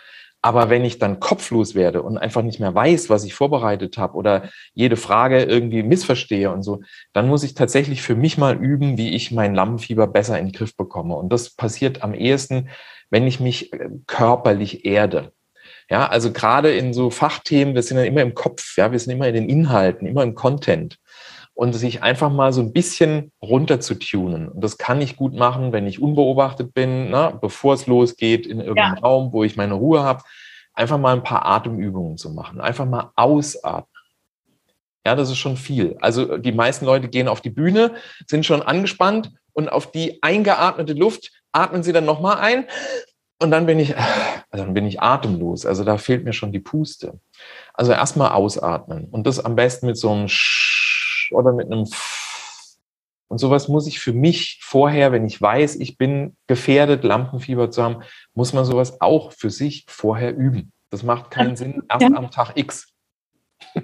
Aber 0.40 0.70
wenn 0.70 0.84
ich 0.84 0.98
dann 0.98 1.18
kopflos 1.18 1.74
werde 1.74 2.02
und 2.02 2.16
einfach 2.16 2.42
nicht 2.42 2.60
mehr 2.60 2.74
weiß, 2.74 3.10
was 3.10 3.24
ich 3.24 3.34
vorbereitet 3.34 3.98
habe 3.98 4.14
oder 4.14 4.48
jede 4.72 4.96
Frage 4.96 5.42
irgendwie 5.42 5.82
missverstehe 5.82 6.50
und 6.52 6.62
so, 6.62 6.80
dann 7.12 7.26
muss 7.26 7.42
ich 7.42 7.54
tatsächlich 7.54 8.02
für 8.02 8.14
mich 8.14 8.38
mal 8.38 8.56
üben, 8.56 8.96
wie 8.96 9.14
ich 9.14 9.32
mein 9.32 9.54
Lampenfieber 9.54 10.06
besser 10.06 10.38
in 10.38 10.46
den 10.46 10.52
Griff 10.52 10.76
bekomme. 10.76 11.16
Und 11.16 11.32
das 11.32 11.50
passiert 11.50 12.02
am 12.02 12.14
ehesten, 12.14 12.68
wenn 13.10 13.26
ich 13.26 13.40
mich 13.40 13.72
äh, 13.72 13.88
körperlich 14.06 14.84
erde. 14.84 15.32
Ja, 15.90 16.06
also 16.06 16.32
gerade 16.32 16.70
in 16.70 16.92
so 16.92 17.10
Fachthemen, 17.10 17.74
wir 17.74 17.82
sind 17.82 17.96
dann 17.96 18.06
immer 18.06 18.22
im 18.22 18.34
Kopf, 18.34 18.76
ja, 18.76 18.92
wir 18.92 18.98
sind 18.98 19.12
immer 19.12 19.26
in 19.26 19.34
den 19.34 19.48
Inhalten, 19.48 20.06
immer 20.06 20.22
im 20.22 20.34
Content 20.34 20.98
und 21.58 21.72
sich 21.72 22.04
einfach 22.04 22.30
mal 22.30 22.52
so 22.52 22.60
ein 22.60 22.72
bisschen 22.72 23.32
runter 23.42 23.80
zu 23.80 23.96
tunen. 23.96 24.48
Und 24.48 24.62
das 24.62 24.78
kann 24.78 25.00
ich 25.00 25.16
gut 25.16 25.34
machen, 25.34 25.72
wenn 25.72 25.88
ich 25.88 26.00
unbeobachtet 26.00 26.72
bin, 26.72 27.10
ne, 27.10 27.36
bevor 27.40 27.74
es 27.74 27.88
losgeht, 27.88 28.46
in 28.46 28.60
irgendeinem 28.60 28.94
ja. 28.94 29.00
Raum, 29.00 29.32
wo 29.32 29.42
ich 29.42 29.56
meine 29.56 29.74
Ruhe 29.74 30.04
habe, 30.04 30.22
einfach 30.72 30.98
mal 30.98 31.16
ein 31.16 31.24
paar 31.24 31.44
Atemübungen 31.44 32.16
zu 32.16 32.30
machen, 32.30 32.60
einfach 32.60 32.86
mal 32.86 33.10
ausatmen. 33.16 33.88
Ja, 35.04 35.16
das 35.16 35.30
ist 35.30 35.38
schon 35.38 35.56
viel. 35.56 35.96
Also 36.00 36.38
die 36.38 36.52
meisten 36.52 36.84
Leute 36.84 37.08
gehen 37.08 37.26
auf 37.26 37.40
die 37.40 37.50
Bühne, 37.50 37.94
sind 38.28 38.46
schon 38.46 38.62
angespannt 38.62 39.32
und 39.52 39.68
auf 39.68 39.90
die 39.90 40.22
eingeatmete 40.22 40.92
Luft 40.92 41.32
atmen 41.50 41.82
sie 41.82 41.92
dann 41.92 42.04
nochmal 42.04 42.36
ein 42.36 42.66
und 43.42 43.50
dann 43.50 43.66
bin 43.66 43.80
ich, 43.80 43.96
also 43.96 44.64
dann 44.64 44.74
bin 44.74 44.86
ich 44.86 45.02
atemlos. 45.02 45.66
Also 45.66 45.82
da 45.82 45.98
fehlt 45.98 46.24
mir 46.24 46.32
schon 46.32 46.52
die 46.52 46.60
Puste. 46.60 47.18
Also 47.74 47.90
erstmal 47.90 48.30
ausatmen 48.30 49.08
und 49.10 49.26
das 49.26 49.44
am 49.44 49.56
besten 49.56 49.86
mit 49.86 49.96
so 49.96 50.12
einem 50.12 50.28
Sch 50.28 50.87
oder 51.32 51.52
mit 51.52 51.70
einem 51.70 51.86
und 53.28 53.38
sowas 53.38 53.68
muss 53.68 53.86
ich 53.86 54.00
für 54.00 54.14
mich 54.14 54.58
vorher, 54.62 55.12
wenn 55.12 55.26
ich 55.26 55.40
weiß, 55.40 55.76
ich 55.76 55.98
bin 55.98 56.36
gefährdet, 56.46 57.04
Lampenfieber 57.04 57.70
zu 57.70 57.82
haben, 57.82 58.02
muss 58.34 58.54
man 58.54 58.64
sowas 58.64 59.00
auch 59.00 59.32
für 59.32 59.50
sich 59.50 59.84
vorher 59.86 60.34
üben. 60.34 60.72
Das 60.90 61.02
macht 61.02 61.30
keinen 61.30 61.54
Sinn 61.54 61.82
erst 61.90 62.02
ja. 62.02 62.16
am 62.16 62.30
Tag 62.30 62.52
X. 62.56 62.90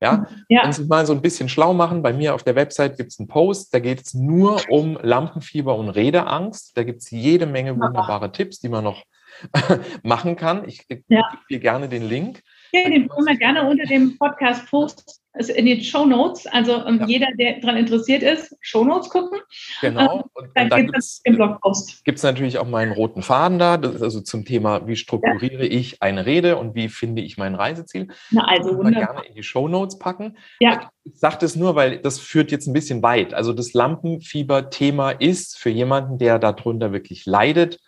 ja? 0.00 0.26
ja. 0.48 0.64
Und 0.64 0.74
sich 0.74 0.88
mal 0.88 1.06
so 1.06 1.12
ein 1.12 1.22
bisschen 1.22 1.48
schlau 1.48 1.72
machen. 1.72 2.02
Bei 2.02 2.12
mir 2.12 2.34
auf 2.34 2.42
der 2.42 2.56
Website 2.56 2.96
gibt 2.96 3.12
es 3.12 3.20
einen 3.20 3.28
Post, 3.28 3.72
da 3.72 3.78
geht 3.78 4.02
es 4.02 4.14
nur 4.14 4.60
um 4.68 4.98
Lampenfieber 5.00 5.76
und 5.76 5.90
Redeangst. 5.90 6.76
Da 6.76 6.82
gibt 6.82 7.02
es 7.02 7.10
jede 7.12 7.46
Menge 7.46 7.78
wunderbare 7.78 8.32
Tipps, 8.32 8.58
die 8.58 8.68
man 8.68 8.82
noch 8.82 9.04
machen 10.02 10.34
kann. 10.34 10.68
Ich 10.68 10.84
ja. 10.88 10.98
gebe 11.30 11.42
dir 11.48 11.60
gerne 11.60 11.88
den 11.88 12.08
Link. 12.08 12.42
Ja, 12.72 12.88
den 12.88 13.08
können 13.08 13.28
wir 13.28 13.36
gerne 13.36 13.68
unter 13.70 13.84
dem 13.84 14.18
Podcast 14.18 14.68
posten 14.68 15.21
in 15.34 15.66
den 15.66 15.82
Show 15.82 16.04
Notes. 16.04 16.46
Also 16.46 16.84
um, 16.84 17.00
ja. 17.00 17.06
jeder, 17.06 17.26
der 17.38 17.60
daran 17.60 17.78
interessiert 17.78 18.22
ist, 18.22 18.54
Show 18.60 18.84
Notes 18.84 19.08
gucken. 19.08 19.40
Genau. 19.80 20.00
Ähm, 20.00 20.22
und, 20.34 20.50
dann, 20.54 20.68
dann 20.68 20.86
gibt 20.86 20.98
es 20.98 21.20
im 21.24 21.36
Blogpost. 21.36 22.04
Gibt 22.04 22.18
es 22.18 22.24
natürlich 22.24 22.58
auch 22.58 22.66
meinen 22.66 22.92
roten 22.92 23.22
Faden 23.22 23.58
da. 23.58 23.78
Das 23.78 23.94
ist 23.94 24.02
also 24.02 24.20
zum 24.20 24.44
Thema, 24.44 24.86
wie 24.86 24.96
strukturiere 24.96 25.64
ja. 25.64 25.70
ich 25.70 26.02
eine 26.02 26.26
Rede 26.26 26.56
und 26.56 26.74
wie 26.74 26.88
finde 26.88 27.22
ich 27.22 27.38
mein 27.38 27.54
Reiseziel. 27.54 28.08
Na, 28.30 28.44
also 28.46 28.82
das 28.82 28.92
gerne 28.92 29.24
in 29.26 29.34
die 29.34 29.42
Show 29.42 29.68
Notes 29.68 29.98
packen. 29.98 30.36
Ja. 30.60 30.90
Ich 31.04 31.18
sage 31.18 31.38
das 31.40 31.56
nur, 31.56 31.74
weil 31.74 31.98
das 31.98 32.18
führt 32.18 32.52
jetzt 32.52 32.66
ein 32.66 32.72
bisschen 32.72 33.02
weit. 33.02 33.32
Also 33.34 33.52
das 33.52 33.72
Lampenfieber-Thema 33.72 35.12
ist 35.12 35.56
für 35.56 35.70
jemanden, 35.70 36.18
der 36.18 36.38
darunter 36.38 36.92
wirklich 36.92 37.26
leidet, 37.26 37.78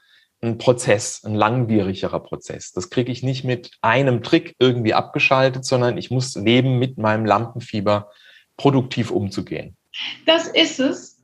ein 0.45 0.59
Prozess, 0.59 1.24
ein 1.24 1.34
langwierigerer 1.34 2.20
Prozess. 2.20 2.72
Das 2.72 2.90
kriege 2.90 3.11
ich 3.11 3.22
nicht 3.22 3.45
mit 3.45 3.72
einem 3.80 4.22
Trick 4.22 4.55
irgendwie 4.59 4.95
abgeschaltet, 4.95 5.64
sondern 5.64 5.99
ich 5.99 6.11
muss 6.11 6.34
leben, 6.36 6.78
mit 6.78 6.99
meinem 6.99 7.24
Lampenfieber 7.24 8.11
produktiv 8.57 9.11
umzugehen. 9.11 9.76
Das 10.26 10.49
ist 10.49 10.80
es. 10.80 11.22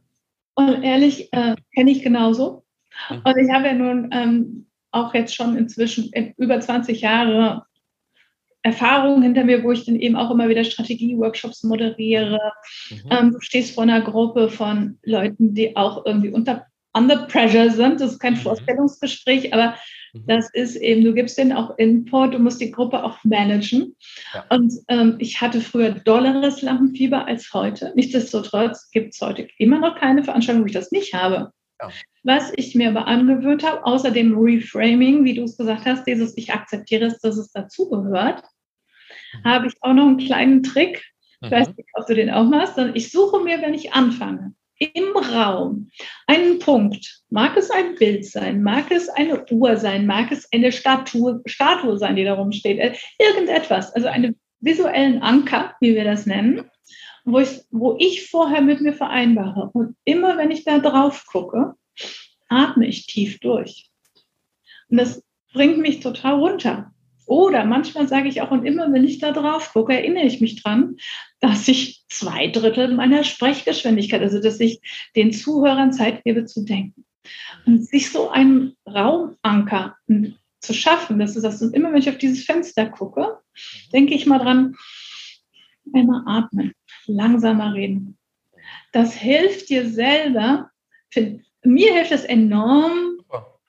Und 0.54 0.82
ehrlich, 0.82 1.32
äh, 1.32 1.54
kenne 1.74 1.90
ich 1.90 2.02
genauso. 2.02 2.64
Mhm. 3.08 3.22
Und 3.24 3.36
ich 3.38 3.50
habe 3.50 3.66
ja 3.66 3.74
nun 3.74 4.10
ähm, 4.12 4.66
auch 4.90 5.14
jetzt 5.14 5.34
schon 5.34 5.56
inzwischen 5.56 6.12
in 6.12 6.34
über 6.36 6.60
20 6.60 7.00
Jahre 7.00 7.64
Erfahrung 8.62 9.22
hinter 9.22 9.44
mir, 9.44 9.62
wo 9.64 9.72
ich 9.72 9.86
dann 9.86 9.96
eben 9.96 10.16
auch 10.16 10.30
immer 10.30 10.48
wieder 10.48 10.64
Strategie-Workshops 10.64 11.62
moderiere. 11.62 12.38
Mhm. 12.90 13.10
Ähm, 13.10 13.32
du 13.32 13.40
stehst 13.40 13.74
vor 13.74 13.84
einer 13.84 14.02
Gruppe 14.02 14.50
von 14.50 14.98
Leuten, 15.02 15.54
die 15.54 15.76
auch 15.76 16.04
irgendwie 16.04 16.30
unter 16.30 16.66
under 16.92 17.26
pressure 17.26 17.70
sind. 17.70 18.00
Das 18.00 18.12
ist 18.12 18.18
kein 18.18 18.34
mhm. 18.34 18.38
Vorstellungsgespräch, 18.38 19.52
aber 19.52 19.76
mhm. 20.12 20.24
das 20.26 20.50
ist 20.52 20.76
eben, 20.76 21.04
du 21.04 21.14
gibst 21.14 21.38
denen 21.38 21.52
auch 21.52 21.76
Input, 21.78 22.34
du 22.34 22.38
musst 22.38 22.60
die 22.60 22.70
Gruppe 22.70 23.02
auch 23.02 23.18
managen. 23.24 23.96
Ja. 24.34 24.44
Und 24.50 24.72
ähm, 24.88 25.16
ich 25.18 25.40
hatte 25.40 25.60
früher 25.60 25.90
dolleres 25.90 26.62
Lampenfieber 26.62 27.26
als 27.26 27.52
heute. 27.52 27.92
Nichtsdestotrotz 27.94 28.90
gibt 28.90 29.14
es 29.14 29.20
heute 29.20 29.48
immer 29.58 29.78
noch 29.78 29.96
keine 29.96 30.24
Veranstaltung, 30.24 30.62
wo 30.62 30.66
ich 30.66 30.72
das 30.72 30.92
nicht 30.92 31.14
habe. 31.14 31.52
Ja. 31.80 31.88
Was 32.22 32.52
ich 32.56 32.74
mir 32.74 32.90
aber 32.90 33.06
angewöhnt 33.06 33.64
habe, 33.64 33.84
außer 33.84 34.10
dem 34.10 34.36
Reframing, 34.36 35.24
wie 35.24 35.34
du 35.34 35.44
es 35.44 35.56
gesagt 35.56 35.86
hast, 35.86 36.06
dieses 36.06 36.36
Ich 36.36 36.52
akzeptiere 36.52 37.06
es, 37.06 37.20
dass 37.20 37.38
es 37.38 37.50
dazugehört, 37.52 38.42
mhm. 39.32 39.44
habe 39.44 39.66
ich 39.68 39.74
auch 39.80 39.94
noch 39.94 40.06
einen 40.06 40.18
kleinen 40.18 40.62
Trick. 40.62 41.04
Ich 41.42 41.50
weiß 41.50 41.68
nicht, 41.68 41.88
ob 41.94 42.06
du 42.06 42.14
den 42.14 42.28
auch 42.28 42.44
machst, 42.44 42.74
sondern 42.74 42.94
ich 42.94 43.10
suche 43.10 43.42
mir, 43.42 43.62
wenn 43.62 43.72
ich 43.72 43.94
anfange, 43.94 44.52
im 44.80 45.16
Raum 45.16 45.90
einen 46.26 46.58
Punkt, 46.58 47.22
mag 47.28 47.56
es 47.56 47.70
ein 47.70 47.94
Bild 47.96 48.24
sein, 48.24 48.62
mag 48.62 48.90
es 48.90 49.08
eine 49.08 49.44
Uhr 49.50 49.76
sein, 49.76 50.06
mag 50.06 50.32
es 50.32 50.50
eine 50.52 50.72
Statue, 50.72 51.42
Statue 51.46 51.98
sein, 51.98 52.16
die 52.16 52.24
darum 52.24 52.50
steht, 52.50 52.78
äh, 52.78 52.94
irgendetwas, 53.18 53.94
also 53.94 54.08
einen 54.08 54.40
visuellen 54.60 55.22
Anker, 55.22 55.74
wie 55.80 55.94
wir 55.94 56.04
das 56.04 56.26
nennen, 56.26 56.70
wo 57.24 57.38
ich, 57.38 57.60
wo 57.70 57.96
ich 57.98 58.28
vorher 58.28 58.62
mit 58.62 58.80
mir 58.80 58.94
vereinbare. 58.94 59.70
Und 59.72 59.96
immer 60.04 60.38
wenn 60.38 60.50
ich 60.50 60.64
da 60.64 60.78
drauf 60.78 61.26
gucke, 61.26 61.74
atme 62.48 62.86
ich 62.86 63.06
tief 63.06 63.38
durch. 63.40 63.90
Und 64.88 64.98
das 64.98 65.22
bringt 65.52 65.78
mich 65.78 66.00
total 66.00 66.34
runter. 66.34 66.92
Oder 67.30 67.64
manchmal 67.64 68.08
sage 68.08 68.28
ich 68.28 68.42
auch, 68.42 68.50
und 68.50 68.64
immer 68.64 68.92
wenn 68.92 69.04
ich 69.04 69.20
da 69.20 69.30
drauf 69.30 69.72
gucke, 69.72 69.94
erinnere 69.94 70.24
ich 70.24 70.40
mich 70.40 70.60
dran, 70.60 70.96
dass 71.38 71.68
ich 71.68 72.02
zwei 72.08 72.48
Drittel 72.48 72.92
meiner 72.92 73.22
Sprechgeschwindigkeit, 73.22 74.20
also 74.20 74.42
dass 74.42 74.58
ich 74.58 74.80
den 75.14 75.32
Zuhörern 75.32 75.92
Zeit 75.92 76.24
gebe 76.24 76.44
zu 76.46 76.64
denken. 76.64 77.04
Und 77.66 77.86
sich 77.86 78.10
so 78.10 78.30
einen 78.30 78.74
Raumanker 78.84 79.96
zu 80.58 80.74
schaffen, 80.74 81.20
das 81.20 81.36
ist 81.36 81.44
das. 81.44 81.62
Und 81.62 81.72
immer 81.72 81.92
wenn 81.92 82.00
ich 82.00 82.08
auf 82.08 82.18
dieses 82.18 82.44
Fenster 82.44 82.86
gucke, 82.86 83.38
denke 83.92 84.14
ich 84.14 84.26
mal 84.26 84.40
dran, 84.40 84.74
einmal 85.94 86.24
atmen, 86.26 86.72
langsamer 87.06 87.74
reden. 87.74 88.18
Das 88.90 89.14
hilft 89.14 89.68
dir 89.68 89.88
selber. 89.88 90.72
Für, 91.10 91.38
mir 91.62 91.92
hilft 91.94 92.10
es 92.10 92.24
enorm, 92.24 93.09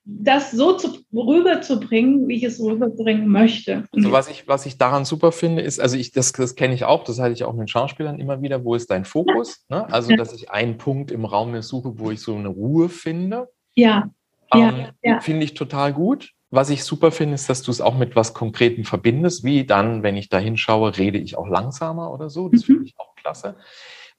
das 0.03 0.51
so 0.51 0.73
zu, 0.73 0.97
rüberzubringen, 1.13 2.27
wie 2.27 2.37
ich 2.37 2.43
es 2.43 2.59
rüberbringen 2.59 3.27
möchte. 3.27 3.85
Also 3.91 4.11
was 4.11 4.29
ich, 4.29 4.47
was 4.47 4.65
ich 4.65 4.77
daran 4.77 5.05
super 5.05 5.31
finde, 5.31 5.61
ist, 5.61 5.79
also 5.79 5.95
ich, 5.95 6.11
das, 6.11 6.31
das 6.31 6.55
kenne 6.55 6.73
ich 6.73 6.85
auch, 6.85 7.03
das 7.03 7.19
halte 7.19 7.33
ich 7.33 7.43
auch 7.43 7.53
mit 7.53 7.69
Schauspielern 7.69 8.19
immer 8.19 8.41
wieder, 8.41 8.63
wo 8.63 8.75
ist 8.75 8.89
dein 8.89 9.05
Fokus? 9.05 9.63
Ja. 9.69 9.77
Ne? 9.77 9.93
Also, 9.93 10.15
dass 10.15 10.33
ich 10.33 10.49
einen 10.49 10.77
Punkt 10.77 11.11
im 11.11 11.25
Raum 11.25 11.51
mir 11.51 11.61
suche, 11.61 11.99
wo 11.99 12.09
ich 12.11 12.21
so 12.21 12.35
eine 12.35 12.47
Ruhe 12.47 12.89
finde. 12.89 13.49
Ja. 13.75 14.09
Ähm, 14.53 14.87
ja. 15.03 15.19
Finde 15.21 15.43
ich 15.45 15.53
total 15.53 15.93
gut. 15.93 16.31
Was 16.49 16.69
ich 16.69 16.83
super 16.83 17.11
finde, 17.11 17.35
ist, 17.35 17.49
dass 17.49 17.61
du 17.61 17.71
es 17.71 17.79
auch 17.79 17.97
mit 17.97 18.15
was 18.15 18.33
Konkretem 18.33 18.83
verbindest, 18.83 19.45
wie 19.45 19.65
dann, 19.65 20.03
wenn 20.03 20.17
ich 20.17 20.27
da 20.27 20.37
hinschaue, 20.37 20.97
rede 20.97 21.17
ich 21.17 21.37
auch 21.37 21.47
langsamer 21.47 22.11
oder 22.11 22.29
so. 22.29 22.49
Das 22.49 22.61
mhm. 22.61 22.65
finde 22.65 22.83
ich 22.85 22.95
auch 22.97 23.15
klasse. 23.15 23.55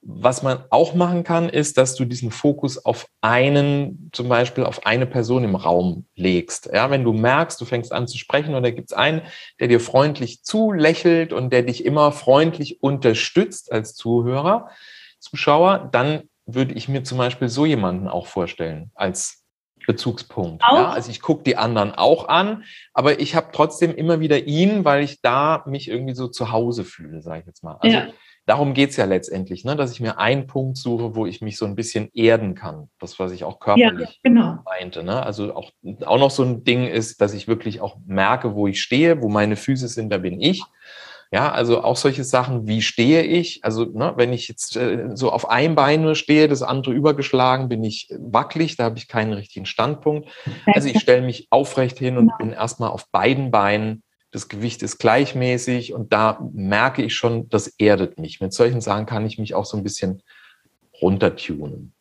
Was 0.05 0.43
man 0.43 0.65
auch 0.69 0.95
machen 0.95 1.23
kann, 1.23 1.47
ist, 1.47 1.77
dass 1.77 1.95
du 1.95 2.03
diesen 2.03 2.29
Fokus 2.29 2.83
auf 2.83 3.07
einen, 3.21 4.09
zum 4.11 4.27
Beispiel 4.27 4.65
auf 4.65 4.85
eine 4.85 5.05
Person 5.05 5.45
im 5.45 5.55
Raum 5.55 6.05
legst. 6.15 6.69
Ja, 6.73 6.89
wenn 6.91 7.05
du 7.05 7.13
merkst, 7.13 7.59
du 7.61 7.65
fängst 7.65 7.93
an 7.93 8.07
zu 8.07 8.17
sprechen 8.17 8.53
und 8.53 8.63
da 8.63 8.71
gibt 8.71 8.91
es 8.91 8.97
einen, 8.97 9.21
der 9.61 9.69
dir 9.69 9.79
freundlich 9.79 10.43
zulächelt 10.43 11.31
und 11.31 11.53
der 11.53 11.63
dich 11.63 11.85
immer 11.85 12.11
freundlich 12.11 12.83
unterstützt 12.83 13.71
als 13.71 13.95
Zuhörer, 13.95 14.69
Zuschauer, 15.19 15.89
dann 15.91 16.23
würde 16.45 16.73
ich 16.73 16.89
mir 16.89 17.03
zum 17.03 17.17
Beispiel 17.17 17.47
so 17.47 17.65
jemanden 17.65 18.09
auch 18.09 18.27
vorstellen 18.27 18.91
als 18.95 19.45
Bezugspunkt. 19.87 20.63
Ja, 20.69 20.89
also 20.89 21.11
ich 21.11 21.21
gucke 21.21 21.43
die 21.43 21.57
anderen 21.57 21.93
auch 21.93 22.27
an, 22.27 22.63
aber 22.93 23.19
ich 23.19 23.35
habe 23.35 23.49
trotzdem 23.53 23.95
immer 23.95 24.19
wieder 24.19 24.39
ihn, 24.47 24.83
weil 24.83 25.03
ich 25.03 25.21
da 25.21 25.63
mich 25.65 25.89
irgendwie 25.89 26.15
so 26.15 26.27
zu 26.27 26.51
Hause 26.51 26.83
fühle, 26.83 27.21
sage 27.21 27.41
ich 27.41 27.47
jetzt 27.47 27.63
mal. 27.63 27.77
Also 27.79 27.97
ja 27.97 28.07
darum 28.45 28.73
geht's 28.73 28.97
ja 28.97 29.05
letztendlich, 29.05 29.63
ne? 29.63 29.75
dass 29.75 29.91
ich 29.91 29.99
mir 29.99 30.19
einen 30.19 30.47
Punkt 30.47 30.77
suche, 30.77 31.15
wo 31.15 31.25
ich 31.25 31.41
mich 31.41 31.57
so 31.57 31.65
ein 31.65 31.75
bisschen 31.75 32.09
erden 32.13 32.55
kann. 32.55 32.89
Das, 32.99 33.19
was 33.19 33.31
ich 33.31 33.43
auch 33.43 33.59
körperlich 33.59 34.09
ja, 34.09 34.15
genau. 34.23 34.57
meinte. 34.65 35.03
Ne? 35.03 35.23
Also 35.23 35.55
auch, 35.55 35.71
auch 36.05 36.19
noch 36.19 36.31
so 36.31 36.43
ein 36.43 36.63
Ding 36.63 36.87
ist, 36.87 37.21
dass 37.21 37.33
ich 37.33 37.47
wirklich 37.47 37.81
auch 37.81 37.97
merke, 38.05 38.55
wo 38.55 38.67
ich 38.67 38.81
stehe, 38.81 39.21
wo 39.21 39.29
meine 39.29 39.55
Füße 39.55 39.87
sind, 39.87 40.09
da 40.11 40.17
bin 40.17 40.41
ich. 40.41 40.63
Ja, 41.33 41.51
also 41.51 41.83
auch 41.83 41.97
solche 41.97 42.23
Sachen, 42.23 42.67
wie 42.67 42.83
stehe 42.83 43.23
ich? 43.23 43.63
Also, 43.63 43.85
ne, 43.85 44.13
wenn 44.17 44.31
ich 44.33 44.47
jetzt 44.47 44.77
äh, 44.77 45.09
so 45.15 45.31
auf 45.31 45.49
einem 45.49 45.73
Bein 45.73 46.03
nur 46.03 46.13
stehe, 46.13 46.47
das 46.47 46.61
andere 46.61 46.93
übergeschlagen, 46.93 47.69
bin 47.69 47.83
ich 47.83 48.07
wackelig, 48.19 48.77
da 48.77 48.83
habe 48.83 48.99
ich 48.99 49.07
keinen 49.07 49.33
richtigen 49.33 49.65
Standpunkt. 49.65 50.29
Also 50.67 50.89
ich 50.89 50.99
stelle 50.99 51.23
mich 51.23 51.47
aufrecht 51.49 51.97
hin 51.97 52.17
und 52.19 52.27
genau. 52.27 52.37
bin 52.37 52.51
erstmal 52.51 52.91
auf 52.91 53.09
beiden 53.09 53.49
Beinen. 53.49 54.02
Das 54.33 54.49
Gewicht 54.49 54.81
ist 54.81 54.97
gleichmäßig 54.97 55.93
und 55.93 56.11
da 56.11 56.49
merke 56.53 57.03
ich 57.03 57.15
schon, 57.15 57.49
das 57.49 57.67
erdet 57.67 58.19
mich. 58.19 58.41
Mit 58.41 58.51
solchen 58.51 58.81
Sachen 58.81 59.05
kann 59.05 59.27
ich 59.27 59.37
mich 59.37 59.53
auch 59.53 59.65
so 59.65 59.77
ein 59.77 59.83
bisschen 59.83 60.23
runtertunen. 61.01 61.93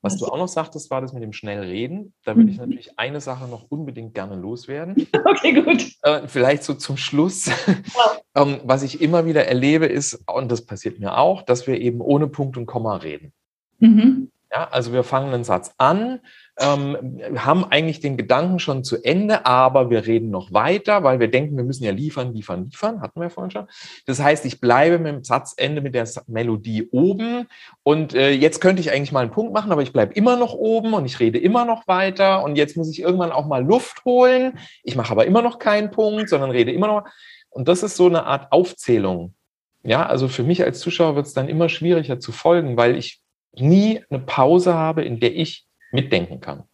Was 0.00 0.16
du 0.16 0.26
auch 0.26 0.38
noch 0.38 0.46
sagtest, 0.46 0.88
war 0.92 1.00
das 1.00 1.12
mit 1.12 1.24
dem 1.24 1.32
Schnellreden. 1.32 2.14
Da 2.24 2.36
würde 2.36 2.50
ich 2.50 2.58
mhm. 2.58 2.66
natürlich 2.66 2.96
eine 2.96 3.20
Sache 3.20 3.48
noch 3.48 3.66
unbedingt 3.68 4.14
gerne 4.14 4.36
loswerden. 4.36 5.08
Okay, 5.24 5.60
gut. 5.60 5.92
Äh, 6.02 6.28
vielleicht 6.28 6.62
so 6.62 6.72
zum 6.74 6.96
Schluss. 6.96 7.48
Wow. 7.48 8.22
ähm, 8.36 8.60
was 8.62 8.84
ich 8.84 9.00
immer 9.00 9.26
wieder 9.26 9.46
erlebe, 9.46 9.86
ist, 9.86 10.22
und 10.32 10.52
das 10.52 10.64
passiert 10.64 11.00
mir 11.00 11.18
auch, 11.18 11.42
dass 11.42 11.66
wir 11.66 11.80
eben 11.80 12.00
ohne 12.00 12.28
Punkt 12.28 12.56
und 12.56 12.66
Komma 12.66 12.96
reden. 12.96 13.32
Mhm. 13.80 14.30
Ja, 14.52 14.68
also 14.70 14.92
wir 14.92 15.02
fangen 15.02 15.34
einen 15.34 15.44
Satz 15.44 15.74
an, 15.78 16.20
ähm, 16.58 17.20
haben 17.36 17.64
eigentlich 17.64 18.00
den 18.00 18.16
Gedanken 18.16 18.58
schon 18.58 18.82
zu 18.82 19.02
Ende, 19.02 19.44
aber 19.44 19.90
wir 19.90 20.06
reden 20.06 20.30
noch 20.30 20.52
weiter, 20.52 21.02
weil 21.02 21.20
wir 21.20 21.28
denken, 21.28 21.56
wir 21.56 21.64
müssen 21.64 21.84
ja 21.84 21.92
liefern, 21.92 22.32
liefern, 22.32 22.64
liefern, 22.64 23.02
hatten 23.02 23.20
wir 23.20 23.28
vorhin 23.28 23.50
schon. 23.50 23.66
Das 24.06 24.22
heißt, 24.22 24.46
ich 24.46 24.60
bleibe 24.60 24.98
mit 24.98 25.12
dem 25.12 25.24
Satzende 25.24 25.82
mit 25.82 25.94
der 25.94 26.08
Melodie 26.26 26.88
oben 26.90 27.46
und 27.82 28.14
äh, 28.14 28.30
jetzt 28.30 28.60
könnte 28.60 28.80
ich 28.80 28.90
eigentlich 28.90 29.12
mal 29.12 29.20
einen 29.20 29.32
Punkt 29.32 29.52
machen, 29.52 29.70
aber 29.70 29.82
ich 29.82 29.92
bleibe 29.92 30.14
immer 30.14 30.36
noch 30.36 30.54
oben 30.54 30.94
und 30.94 31.04
ich 31.04 31.20
rede 31.20 31.38
immer 31.38 31.66
noch 31.66 31.86
weiter 31.88 32.42
und 32.42 32.56
jetzt 32.56 32.76
muss 32.76 32.90
ich 32.90 33.00
irgendwann 33.00 33.32
auch 33.32 33.46
mal 33.46 33.64
Luft 33.64 34.04
holen. 34.04 34.58
Ich 34.82 34.96
mache 34.96 35.12
aber 35.12 35.26
immer 35.26 35.42
noch 35.42 35.58
keinen 35.58 35.90
Punkt, 35.90 36.30
sondern 36.30 36.50
rede 36.50 36.72
immer 36.72 36.86
noch. 36.86 37.04
Und 37.50 37.68
das 37.68 37.82
ist 37.82 37.96
so 37.96 38.06
eine 38.06 38.24
Art 38.24 38.52
Aufzählung. 38.52 39.34
Ja, 39.82 40.06
also 40.06 40.28
für 40.28 40.42
mich 40.42 40.64
als 40.64 40.80
Zuschauer 40.80 41.16
wird 41.16 41.26
es 41.26 41.34
dann 41.34 41.48
immer 41.48 41.68
schwieriger 41.68 42.18
zu 42.18 42.32
folgen, 42.32 42.76
weil 42.76 42.96
ich 42.96 43.20
nie 43.54 44.02
eine 44.10 44.20
Pause 44.20 44.74
habe, 44.74 45.04
in 45.04 45.20
der 45.20 45.34
ich 45.34 45.66
mitdenken 45.90 46.40
kann. 46.40 46.64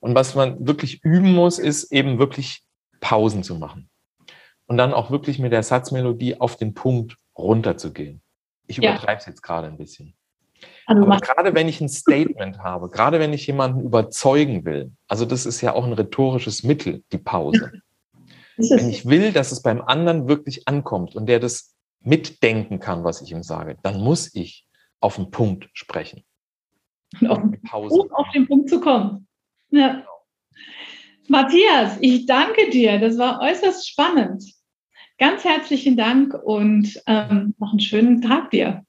Und 0.00 0.14
was 0.14 0.34
man 0.34 0.66
wirklich 0.66 1.02
üben 1.02 1.32
muss, 1.32 1.58
ist 1.58 1.92
eben 1.92 2.18
wirklich 2.18 2.62
Pausen 3.00 3.42
zu 3.42 3.54
machen. 3.54 3.88
Und 4.66 4.76
dann 4.76 4.92
auch 4.92 5.10
wirklich 5.10 5.38
mit 5.38 5.52
der 5.52 5.62
Satzmelodie 5.62 6.40
auf 6.40 6.56
den 6.56 6.74
Punkt 6.74 7.16
runterzugehen. 7.36 8.22
Ich 8.66 8.78
ja. 8.78 8.92
übertreibe 8.92 9.20
es 9.20 9.26
jetzt 9.26 9.42
gerade 9.42 9.66
ein 9.66 9.76
bisschen. 9.76 10.14
Also 10.86 11.02
Aber 11.02 11.18
gerade 11.18 11.54
wenn 11.54 11.68
ich 11.68 11.80
ein 11.80 11.88
Statement 11.88 12.58
habe, 12.58 12.88
gerade 12.88 13.18
wenn 13.18 13.32
ich 13.32 13.46
jemanden 13.46 13.80
überzeugen 13.80 14.64
will, 14.64 14.92
also 15.08 15.24
das 15.24 15.46
ist 15.46 15.60
ja 15.60 15.74
auch 15.74 15.84
ein 15.84 15.92
rhetorisches 15.92 16.62
Mittel, 16.62 17.02
die 17.12 17.18
Pause. 17.18 17.72
Wenn 18.56 18.88
ich 18.88 19.04
will, 19.06 19.32
dass 19.32 19.50
es 19.50 19.62
beim 19.62 19.82
anderen 19.82 20.28
wirklich 20.28 20.68
ankommt 20.68 21.16
und 21.16 21.26
der 21.26 21.40
das 21.40 21.74
mitdenken 22.00 22.78
kann, 22.78 23.02
was 23.02 23.20
ich 23.20 23.32
ihm 23.32 23.42
sage, 23.42 23.76
dann 23.82 24.00
muss 24.00 24.32
ich 24.32 24.64
auf 25.00 25.16
den 25.16 25.32
Punkt 25.32 25.68
sprechen. 25.72 26.22
Und 27.20 27.28
auf, 27.28 27.40
Pause. 27.68 28.08
auf 28.12 28.26
den 28.34 28.46
Punkt 28.46 28.68
zu 28.68 28.80
kommen. 28.80 29.26
Ja. 29.70 30.04
Matthias, 31.28 31.96
ich 32.00 32.26
danke 32.26 32.70
dir. 32.70 32.98
Das 32.98 33.16
war 33.18 33.40
äußerst 33.40 33.88
spannend. 33.88 34.44
Ganz 35.18 35.44
herzlichen 35.44 35.96
Dank 35.96 36.34
und 36.34 37.00
ähm, 37.06 37.54
noch 37.58 37.70
einen 37.70 37.80
schönen 37.80 38.22
Tag 38.22 38.50
dir. 38.50 38.84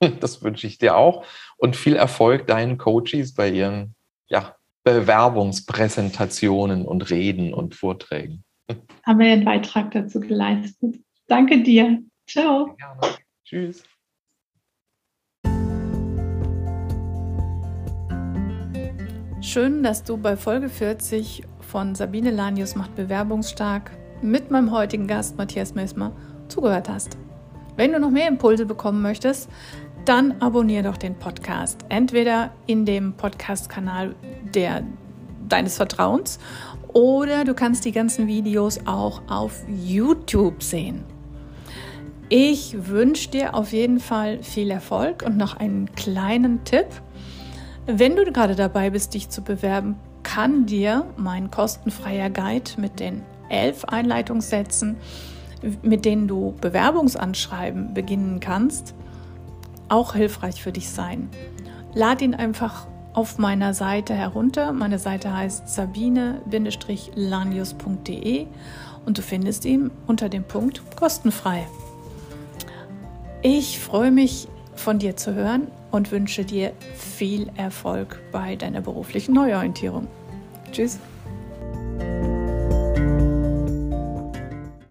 Das 0.18 0.42
wünsche 0.42 0.66
ich 0.66 0.78
dir 0.78 0.96
auch 0.96 1.24
und 1.58 1.76
viel 1.76 1.94
Erfolg 1.94 2.48
deinen 2.48 2.76
Coaches 2.76 3.34
bei 3.34 3.48
ihren 3.48 3.94
ja, 4.26 4.56
Bewerbungspräsentationen 4.82 6.84
und 6.84 7.08
Reden 7.08 7.54
und 7.54 7.76
Vorträgen. 7.76 8.42
Haben 9.06 9.20
wir 9.20 9.32
einen 9.32 9.44
Beitrag 9.44 9.92
dazu 9.92 10.18
geleistet. 10.18 10.96
Danke 11.28 11.62
dir. 11.62 12.02
Ciao. 12.26 12.74
Gerne. 12.76 13.16
Tschüss. 13.44 13.84
Schön, 19.42 19.82
dass 19.82 20.04
du 20.04 20.18
bei 20.18 20.36
Folge 20.36 20.68
40 20.68 21.42
von 21.58 21.96
Sabine 21.96 22.30
Lanius 22.30 22.76
macht 22.76 22.94
Bewerbungsstark 22.94 23.90
mit 24.22 24.52
meinem 24.52 24.70
heutigen 24.70 25.08
Gast 25.08 25.36
Matthias 25.36 25.74
Messmer 25.74 26.12
zugehört 26.46 26.88
hast. 26.88 27.18
Wenn 27.74 27.90
du 27.90 27.98
noch 27.98 28.10
mehr 28.10 28.28
Impulse 28.28 28.66
bekommen 28.66 29.02
möchtest, 29.02 29.50
dann 30.04 30.40
abonniere 30.40 30.84
doch 30.84 30.96
den 30.96 31.16
Podcast. 31.16 31.84
Entweder 31.88 32.52
in 32.68 32.86
dem 32.86 33.14
Podcast-Kanal 33.14 34.14
der, 34.54 34.84
deines 35.48 35.76
Vertrauens 35.76 36.38
oder 36.92 37.42
du 37.42 37.52
kannst 37.52 37.84
die 37.84 37.92
ganzen 37.92 38.28
Videos 38.28 38.78
auch 38.86 39.22
auf 39.26 39.64
YouTube 39.68 40.62
sehen. 40.62 41.02
Ich 42.28 42.86
wünsche 42.86 43.28
dir 43.28 43.56
auf 43.56 43.72
jeden 43.72 43.98
Fall 43.98 44.40
viel 44.44 44.70
Erfolg 44.70 45.24
und 45.26 45.36
noch 45.36 45.56
einen 45.56 45.92
kleinen 45.96 46.62
Tipp. 46.62 46.86
Wenn 47.86 48.14
du 48.14 48.30
gerade 48.30 48.54
dabei 48.54 48.90
bist, 48.90 49.14
dich 49.14 49.28
zu 49.28 49.42
bewerben, 49.42 49.96
kann 50.22 50.66
dir 50.66 51.04
mein 51.16 51.50
kostenfreier 51.50 52.30
Guide 52.30 52.70
mit 52.76 53.00
den 53.00 53.22
elf 53.48 53.84
Einleitungssätzen, 53.84 54.98
mit 55.82 56.04
denen 56.04 56.28
du 56.28 56.54
Bewerbungsanschreiben 56.60 57.92
beginnen 57.92 58.38
kannst, 58.38 58.94
auch 59.88 60.14
hilfreich 60.14 60.62
für 60.62 60.70
dich 60.70 60.90
sein. 60.90 61.28
Lad 61.92 62.22
ihn 62.22 62.36
einfach 62.36 62.86
auf 63.14 63.38
meiner 63.38 63.74
Seite 63.74 64.14
herunter. 64.14 64.72
Meine 64.72 65.00
Seite 65.00 65.36
heißt 65.36 65.68
sabine-lanius.de 65.68 68.46
und 69.04 69.18
du 69.18 69.22
findest 69.22 69.64
ihn 69.64 69.90
unter 70.06 70.28
dem 70.28 70.44
Punkt 70.44 70.82
kostenfrei. 70.96 71.66
Ich 73.42 73.80
freue 73.80 74.12
mich 74.12 74.46
von 74.76 75.00
dir 75.00 75.16
zu 75.16 75.34
hören 75.34 75.66
und 75.92 76.10
wünsche 76.10 76.44
dir 76.44 76.72
viel 76.96 77.50
Erfolg 77.56 78.20
bei 78.32 78.56
deiner 78.56 78.80
beruflichen 78.80 79.34
Neuorientierung. 79.34 80.08
Tschüss. 80.72 80.98